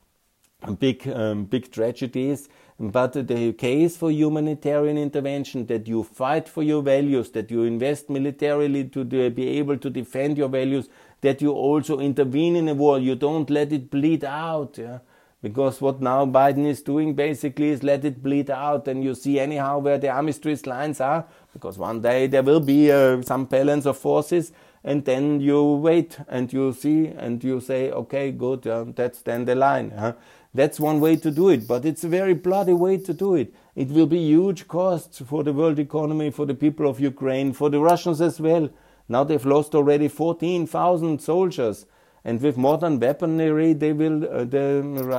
big, 0.79 1.07
um, 1.07 1.45
big 1.45 1.71
tragedies. 1.71 2.49
But 2.79 3.13
the 3.13 3.53
case 3.53 3.95
for 3.95 4.09
humanitarian 4.09 4.97
intervention, 4.97 5.67
that 5.67 5.87
you 5.87 6.03
fight 6.03 6.49
for 6.49 6.63
your 6.63 6.81
values, 6.81 7.29
that 7.31 7.51
you 7.51 7.61
invest 7.61 8.09
militarily 8.09 8.85
to 8.85 9.03
be 9.05 9.47
able 9.59 9.77
to 9.77 9.89
defend 9.91 10.35
your 10.35 10.49
values, 10.49 10.89
that 11.21 11.43
you 11.43 11.51
also 11.51 11.99
intervene 11.99 12.55
in 12.55 12.67
a 12.67 12.73
war, 12.73 12.97
you 12.97 13.13
don't 13.13 13.51
let 13.51 13.71
it 13.71 13.91
bleed 13.91 14.23
out. 14.23 14.79
Yeah? 14.79 14.99
Because 15.43 15.79
what 15.79 16.01
now 16.01 16.25
Biden 16.25 16.65
is 16.65 16.81
doing 16.81 17.13
basically 17.13 17.69
is 17.69 17.83
let 17.83 18.03
it 18.03 18.21
bleed 18.21 18.49
out, 18.49 18.87
and 18.87 19.03
you 19.03 19.15
see 19.15 19.39
anyhow 19.39 19.77
where 19.77 19.99
the 19.99 20.09
armistice 20.09 20.65
lines 20.65 20.99
are, 21.01 21.25
because 21.53 21.77
one 21.77 22.01
day 22.01 22.27
there 22.27 22.43
will 22.43 22.59
be 22.59 22.91
uh, 22.91 23.21
some 23.21 23.45
balance 23.45 23.85
of 23.85 23.97
forces, 23.97 24.51
and 24.83 25.05
then 25.05 25.39
you 25.39 25.63
wait 25.63 26.17
and 26.27 26.51
you 26.51 26.73
see 26.73 27.07
and 27.07 27.43
you 27.43 27.59
say, 27.59 27.91
okay, 27.91 28.31
good, 28.31 28.65
uh, 28.65 28.85
that's 28.95 29.21
then 29.21 29.45
the 29.45 29.55
line. 29.55 29.91
Huh? 29.91 30.13
That's 30.53 30.79
one 30.79 30.99
way 30.99 31.15
to 31.17 31.31
do 31.31 31.49
it, 31.49 31.67
but 31.67 31.85
it's 31.85 32.03
a 32.03 32.09
very 32.09 32.33
bloody 32.33 32.73
way 32.73 32.97
to 32.97 33.13
do 33.13 33.35
it. 33.35 33.53
It 33.75 33.89
will 33.89 34.07
be 34.07 34.19
huge 34.19 34.67
costs 34.67 35.21
for 35.25 35.43
the 35.43 35.53
world 35.53 35.79
economy, 35.79 36.31
for 36.31 36.45
the 36.45 36.55
people 36.55 36.89
of 36.89 36.99
Ukraine, 36.99 37.53
for 37.53 37.69
the 37.69 37.79
Russians 37.79 38.19
as 38.19 38.39
well. 38.39 38.69
Now 39.07 39.23
they've 39.23 39.45
lost 39.45 39.75
already 39.75 40.07
14,000 40.07 41.21
soldiers 41.21 41.85
and 42.23 42.41
with 42.41 42.57
modern 42.57 42.99
weaponry 42.99 43.73
they 43.73 43.93
will 43.93 44.23
uh, 44.25 44.43
the 44.43 44.65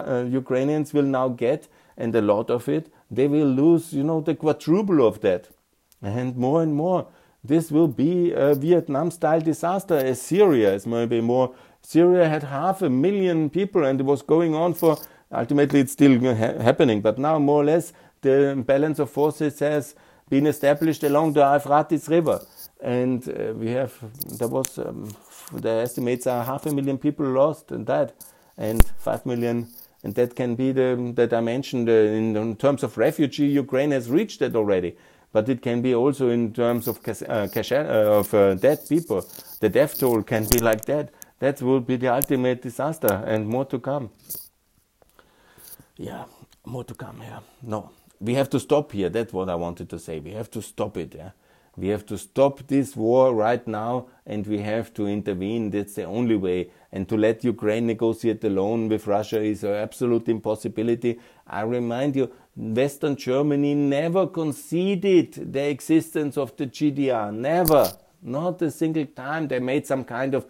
uh, 0.06 0.24
Ukrainians 0.24 0.92
will 0.92 1.04
now 1.04 1.28
get 1.28 1.68
and 1.96 2.14
a 2.14 2.20
lot 2.20 2.50
of 2.50 2.68
it 2.68 2.92
they 3.10 3.26
will 3.26 3.46
lose 3.46 3.92
you 3.92 4.04
know 4.04 4.20
the 4.20 4.34
quadruple 4.34 5.06
of 5.06 5.20
that 5.20 5.48
and 6.02 6.36
more 6.36 6.62
and 6.62 6.74
more 6.74 7.06
this 7.44 7.70
will 7.70 7.88
be 7.88 8.32
a 8.32 8.54
Vietnam 8.54 9.10
style 9.10 9.40
disaster 9.40 9.96
as 9.96 10.20
Syria 10.20 10.74
is 10.74 10.86
maybe 10.86 11.20
more 11.20 11.54
Syria 11.82 12.28
had 12.28 12.44
half 12.44 12.82
a 12.82 12.90
million 12.90 13.50
people 13.50 13.84
and 13.84 14.00
it 14.00 14.04
was 14.04 14.22
going 14.22 14.54
on 14.54 14.74
for 14.74 14.98
ultimately 15.32 15.80
it's 15.80 15.92
still 15.92 16.18
ha 16.20 16.52
happening 16.68 17.00
but 17.00 17.18
now 17.18 17.38
more 17.38 17.62
or 17.62 17.64
less 17.64 17.92
the 18.20 18.62
balance 18.66 18.98
of 18.98 19.10
forces 19.10 19.58
has 19.58 19.94
been 20.28 20.46
established 20.46 21.02
along 21.02 21.32
the 21.32 21.44
Euphrates 21.52 22.08
River 22.08 22.40
and 22.80 23.28
uh, 23.28 23.52
we 23.54 23.70
have 23.70 23.92
there 24.38 24.48
was 24.48 24.78
um, 24.78 25.08
the 25.52 25.70
estimates 25.70 26.26
are 26.26 26.44
half 26.44 26.66
a 26.66 26.72
million 26.72 26.98
people 26.98 27.26
lost 27.26 27.72
and 27.72 27.86
died 27.86 28.12
and 28.56 28.84
5 28.98 29.26
million. 29.26 29.68
And 30.04 30.14
that 30.16 30.34
can 30.34 30.56
be 30.56 30.72
the, 30.72 31.12
the 31.14 31.26
dimension 31.26 31.84
the, 31.84 31.92
in, 31.92 32.36
in, 32.36 32.56
terms 32.56 32.82
of 32.82 32.98
refugee. 32.98 33.46
Ukraine 33.46 33.92
has 33.92 34.10
reached 34.10 34.40
that 34.40 34.56
already. 34.56 34.96
But 35.32 35.48
it 35.48 35.62
can 35.62 35.80
be 35.80 35.94
also 35.94 36.28
in 36.28 36.52
terms 36.52 36.86
of, 36.88 36.98
uh, 36.98 37.48
cash, 37.48 37.72
uh, 37.72 38.20
of 38.20 38.34
uh, 38.34 38.54
dead 38.54 38.80
people. 38.88 39.26
The 39.60 39.68
death 39.68 39.98
toll 39.98 40.22
can 40.22 40.46
be 40.46 40.58
like 40.58 40.84
that. 40.84 41.10
That 41.38 41.60
will 41.60 41.80
be 41.80 41.96
the 41.96 42.08
ultimate 42.08 42.62
disaster 42.62 43.24
and 43.26 43.48
more 43.48 43.64
to 43.64 43.78
come. 43.78 44.10
Yeah, 45.96 46.24
more 46.64 46.84
to 46.84 46.94
come. 46.94 47.20
Yeah, 47.22 47.40
no, 47.62 47.90
we 48.20 48.34
have 48.34 48.48
to 48.50 48.60
stop 48.60 48.92
here. 48.92 49.08
That's 49.08 49.32
what 49.32 49.48
I 49.48 49.54
wanted 49.54 49.88
to 49.90 49.98
say. 49.98 50.20
We 50.20 50.32
have 50.32 50.50
to 50.52 50.62
stop 50.62 50.96
it. 50.96 51.14
Yeah, 51.14 51.30
we 51.76 51.88
have 51.88 52.06
to 52.06 52.18
stop 52.18 52.66
this 52.66 52.94
war 52.94 53.34
right 53.34 53.66
now, 53.66 54.06
and 54.26 54.46
we 54.46 54.58
have 54.58 54.92
to 54.94 55.06
intervene. 55.06 55.70
That's 55.70 55.94
the 55.94 56.04
only 56.04 56.36
way. 56.36 56.70
And 56.92 57.08
to 57.08 57.16
let 57.16 57.42
Ukraine 57.42 57.86
negotiate 57.86 58.44
alone 58.44 58.88
with 58.88 59.06
Russia 59.06 59.40
is 59.40 59.64
an 59.64 59.74
absolute 59.74 60.28
impossibility. 60.28 61.18
I 61.46 61.62
remind 61.62 62.16
you, 62.16 62.30
Western 62.54 63.16
Germany 63.16 63.74
never 63.74 64.26
conceded 64.26 65.52
the 65.52 65.68
existence 65.68 66.36
of 66.36 66.54
the 66.56 66.66
GDR. 66.66 67.34
Never. 67.34 67.92
Not 68.22 68.62
a 68.62 68.70
single 68.70 69.06
time. 69.06 69.48
They 69.48 69.58
made 69.58 69.86
some 69.86 70.04
kind 70.04 70.34
of 70.34 70.46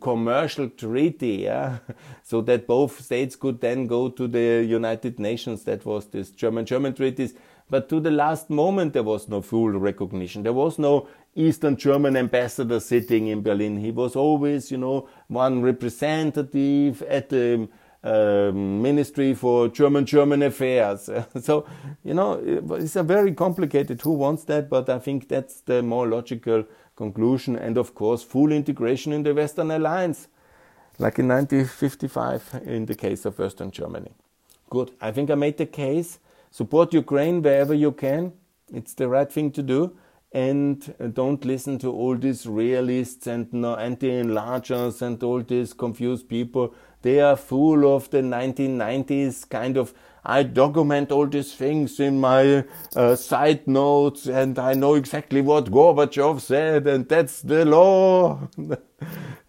commercial 0.00 0.68
treaty, 0.70 1.42
yeah, 1.42 1.78
so 2.22 2.40
that 2.42 2.66
both 2.66 3.00
states 3.00 3.34
could 3.34 3.60
then 3.60 3.86
go 3.86 4.08
to 4.08 4.28
the 4.28 4.64
United 4.64 5.18
Nations. 5.18 5.64
That 5.64 5.84
was 5.84 6.06
this 6.06 6.30
German-German 6.30 6.94
treaties. 6.94 7.34
But 7.68 7.88
to 7.88 8.00
the 8.00 8.10
last 8.10 8.50
moment, 8.50 8.92
there 8.92 9.02
was 9.02 9.28
no 9.28 9.40
full 9.40 9.70
recognition. 9.70 10.42
There 10.42 10.52
was 10.52 10.78
no 10.78 11.08
Eastern 11.34 11.76
German 11.76 12.16
ambassador 12.16 12.78
sitting 12.80 13.28
in 13.28 13.42
Berlin. 13.42 13.78
He 13.78 13.90
was 13.90 14.14
always, 14.14 14.70
you 14.70 14.76
know, 14.76 15.08
one 15.28 15.62
representative 15.62 17.02
at 17.02 17.30
the 17.30 17.68
um, 18.04 18.82
Ministry 18.82 19.34
for 19.34 19.68
German 19.68 20.06
German 20.06 20.42
Affairs. 20.42 21.08
so, 21.40 21.66
you 22.04 22.14
know, 22.14 22.32
it's 22.72 22.96
a 22.96 23.02
very 23.02 23.32
complicated. 23.32 24.00
Who 24.02 24.12
wants 24.12 24.44
that? 24.44 24.68
But 24.68 24.88
I 24.88 24.98
think 24.98 25.28
that's 25.28 25.60
the 25.60 25.82
more 25.82 26.08
logical 26.08 26.64
conclusion, 26.96 27.56
and 27.56 27.78
of 27.78 27.94
course, 27.94 28.22
full 28.22 28.52
integration 28.52 29.12
in 29.12 29.22
the 29.22 29.34
Western 29.34 29.70
Alliance, 29.70 30.28
like 30.98 31.18
in 31.18 31.28
1955 31.28 32.62
in 32.66 32.86
the 32.86 32.94
case 32.94 33.24
of 33.24 33.38
Western 33.38 33.70
Germany. 33.70 34.12
Good. 34.70 34.92
I 35.00 35.12
think 35.12 35.30
I 35.30 35.34
made 35.34 35.58
the 35.58 35.66
case. 35.66 36.18
Support 36.50 36.94
Ukraine 36.94 37.42
wherever 37.42 37.74
you 37.74 37.92
can. 37.92 38.32
It's 38.72 38.94
the 38.94 39.08
right 39.08 39.30
thing 39.30 39.50
to 39.52 39.62
do. 39.62 39.96
And 40.34 40.94
don't 41.12 41.44
listen 41.44 41.78
to 41.80 41.92
all 41.92 42.16
these 42.16 42.46
realists 42.46 43.26
and 43.26 43.46
anti 43.64 44.08
enlargers 44.08 45.02
and 45.02 45.22
all 45.22 45.42
these 45.42 45.74
confused 45.74 46.28
people. 46.28 46.74
They 47.02 47.20
are 47.20 47.36
full 47.36 47.94
of 47.94 48.10
the 48.10 48.22
1990s 48.22 49.48
kind 49.48 49.76
of 49.76 49.92
I 50.24 50.44
document 50.44 51.10
all 51.10 51.26
these 51.26 51.52
things 51.52 51.98
in 51.98 52.20
my 52.20 52.64
uh, 52.94 53.16
side 53.16 53.66
notes 53.66 54.26
and 54.28 54.56
I 54.56 54.74
know 54.74 54.94
exactly 54.94 55.40
what 55.40 55.64
Gorbachev 55.64 56.40
said 56.40 56.86
and 56.86 57.08
that's 57.08 57.42
the 57.42 57.64
law. 57.64 58.48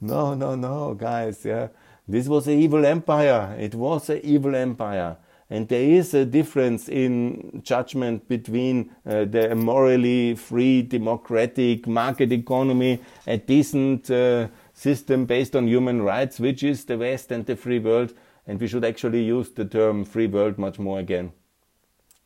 no, 0.02 0.34
no, 0.34 0.56
no, 0.56 0.96
guys, 0.96 1.46
yeah. 1.46 1.68
This 2.08 2.28
was 2.28 2.48
an 2.48 2.60
evil 2.60 2.86
empire. 2.86 3.56
It 3.60 3.76
was 3.76 4.10
an 4.10 4.22
evil 4.24 4.56
empire. 4.56 5.18
And 5.50 5.68
there 5.68 5.84
is 5.84 6.16
a 6.16 6.26
difference 6.26 6.90
in 6.90 7.62
judgment 7.64 8.28
between 8.28 8.90
uh, 9.06 9.26
the 9.26 9.54
morally 9.54 10.34
free, 10.36 10.82
democratic 10.82 11.86
market 11.86 12.32
economy, 12.32 13.00
a 13.28 13.38
decent 13.38 14.10
uh, 14.10 14.48
system 14.74 15.26
based 15.26 15.56
on 15.56 15.68
human 15.68 16.02
rights, 16.02 16.40
which 16.40 16.64
is 16.64 16.86
the 16.86 16.98
West 16.98 17.32
and 17.32 17.46
the 17.46 17.56
free 17.56 17.80
world, 17.80 18.14
and 18.46 18.60
we 18.60 18.68
should 18.68 18.84
actually 18.84 19.24
use 19.24 19.52
the 19.52 19.66
term 19.66 20.04
free 20.04 20.28
world 20.28 20.58
much 20.58 20.80
more 20.80 21.00
again. 21.00 21.32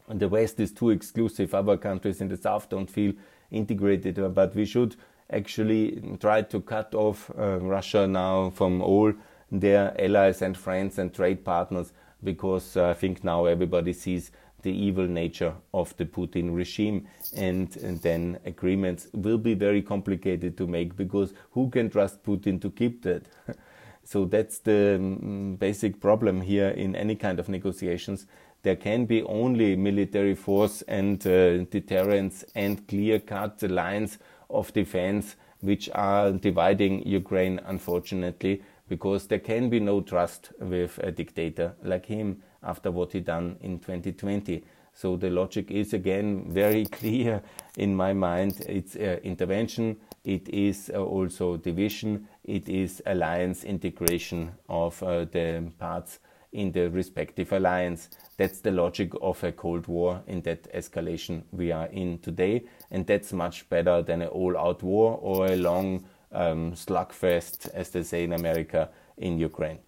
And 0.08 0.20
the 0.20 0.30
West 0.30 0.60
is 0.60 0.72
too 0.72 0.90
exclusive. 0.90 1.54
Other 1.54 1.78
countries 1.78 2.22
in 2.22 2.30
the 2.30 2.38
South 2.38 2.70
don't 2.70 2.90
feel 2.90 3.14
integrated, 3.52 4.18
uh, 4.18 4.30
but 4.30 4.56
we 4.56 4.66
should 4.66 4.96
actually 5.30 6.02
try 6.20 6.42
to 6.42 6.62
cut 6.62 6.96
off 6.96 7.30
uh, 7.38 7.60
Russia 7.60 8.08
now 8.08 8.50
from 8.52 8.82
all 8.82 9.14
their 9.52 9.94
allies 10.02 10.42
and 10.42 10.58
friends 10.58 10.98
and 10.98 11.14
trade 11.14 11.44
partners 11.44 11.92
because 12.24 12.76
uh, 12.78 12.90
I 12.90 12.94
think 12.94 13.24
now 13.24 13.46
everybody 13.46 13.94
sees 13.94 14.32
the 14.68 14.78
evil 14.88 15.08
nature 15.08 15.54
of 15.74 15.96
the 15.96 16.04
Putin 16.06 16.54
regime, 16.54 17.08
and, 17.38 17.78
and, 17.78 18.02
then 18.02 18.38
agreements 18.44 19.08
will 19.14 19.38
be 19.38 19.54
very 19.54 19.82
complicated 19.82 20.58
to 20.58 20.68
make 20.68 20.98
because 20.98 21.34
who 21.52 21.70
can 21.70 21.90
trust 21.90 22.22
Putin 22.22 22.62
to 22.62 22.70
keep 22.70 23.02
that? 23.04 23.24
So 24.04 24.24
that's 24.24 24.60
the 24.60 24.96
um, 24.96 25.58
basic 25.60 26.00
problem 26.00 26.40
here 26.40 26.70
in 26.70 26.96
any 26.96 27.16
kind 27.16 27.40
of 27.42 27.50
negotiations. 27.50 28.26
There 28.64 28.78
can 28.78 29.06
be 29.06 29.22
only 29.24 29.76
military 29.76 30.34
force 30.34 30.82
and 30.84 31.20
uh, 31.28 31.66
deterrence 31.66 32.46
and 32.56 32.88
clear 32.88 33.20
cut 33.20 33.62
lines 33.64 34.18
of 34.50 34.72
defense 34.72 35.36
which 35.60 35.90
are 35.94 36.32
dividing 36.32 37.06
Ukraine, 37.06 37.60
unfortunately, 37.66 38.64
because 38.88 39.28
there 39.28 39.44
can 39.52 39.70
be 39.70 39.82
no 39.82 40.00
trust 40.00 40.54
with 40.60 40.98
a 41.04 41.12
dictator 41.12 41.76
like 41.84 42.06
him 42.06 42.42
after 42.68 42.92
what 42.92 43.14
he 43.14 43.20
done 43.22 43.58
in 43.62 43.80
2020. 43.80 44.64
So 44.94 45.16
the 45.16 45.30
logic 45.30 45.72
is 45.72 45.94
again 45.94 46.46
very 46.50 46.86
clear 47.00 47.42
in 47.78 47.96
my 47.96 48.14
mind. 48.14 48.62
It's 48.68 48.96
uh, 48.96 49.20
intervention, 49.24 49.98
it 50.24 50.50
is 50.50 50.92
uh, 50.94 51.04
also 51.04 51.58
division, 51.58 52.28
it 52.44 52.68
is 52.68 53.02
alliance 53.06 53.64
integration 53.64 54.52
of 54.68 55.02
uh, 55.02 55.26
the 55.26 55.72
parts 55.80 56.20
in 56.52 56.72
the 56.72 56.90
respective 56.90 57.52
alliance. 57.54 58.10
That's 58.38 58.62
the 58.62 58.72
logic 58.72 59.12
of 59.22 59.44
a 59.44 59.52
Cold 59.52 59.88
War 59.88 60.22
in 60.28 60.42
that 60.42 60.72
escalation 60.74 61.44
we 61.52 61.72
are 61.72 61.88
in 61.88 62.20
today, 62.20 62.66
and 62.92 63.06
that's 63.06 63.34
much 63.34 63.70
better 63.70 64.02
than 64.02 64.22
an 64.22 64.30
all 64.30 64.58
out 64.58 64.82
war 64.84 65.20
or 65.22 65.48
a 65.48 65.56
long 65.56 66.06
um, 66.32 66.74
slugfest, 66.74 67.70
as 67.74 67.90
they 67.90 68.04
say 68.04 68.24
in 68.24 68.34
America, 68.34 68.90
in 69.18 69.38
Ukraine. 69.38 69.80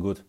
Good. 0.00 0.20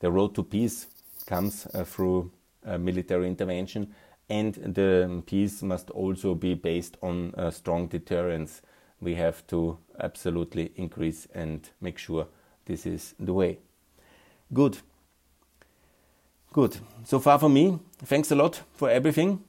The 0.00 0.10
road 0.10 0.34
to 0.34 0.42
peace 0.42 0.86
comes 1.26 1.66
uh, 1.74 1.84
through 1.84 2.30
uh, 2.66 2.78
military 2.78 3.26
intervention 3.26 3.94
and 4.28 4.54
the 4.54 5.22
peace 5.26 5.62
must 5.62 5.90
also 5.90 6.34
be 6.34 6.54
based 6.54 6.96
on 7.02 7.32
a 7.36 7.52
strong 7.52 7.86
deterrence. 7.86 8.62
We 9.00 9.14
have 9.14 9.46
to 9.48 9.78
absolutely 10.00 10.72
increase 10.76 11.28
and 11.34 11.68
make 11.80 11.98
sure 11.98 12.26
this 12.64 12.86
is 12.86 13.14
the 13.20 13.32
way. 13.32 13.58
Good. 14.52 14.78
Good. 16.52 16.78
So 17.04 17.20
far 17.20 17.38
from 17.38 17.54
me. 17.54 17.78
Thanks 17.98 18.30
a 18.30 18.34
lot 18.34 18.62
for 18.74 18.90
everything 18.90 19.44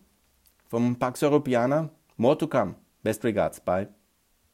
from 0.70 0.96
Pax 0.96 1.22
Europiana. 1.22 1.90
More 2.18 2.36
to 2.36 2.48
come. 2.48 2.76
Best 3.04 3.24
regards. 3.24 3.60
Bye. 3.60 3.88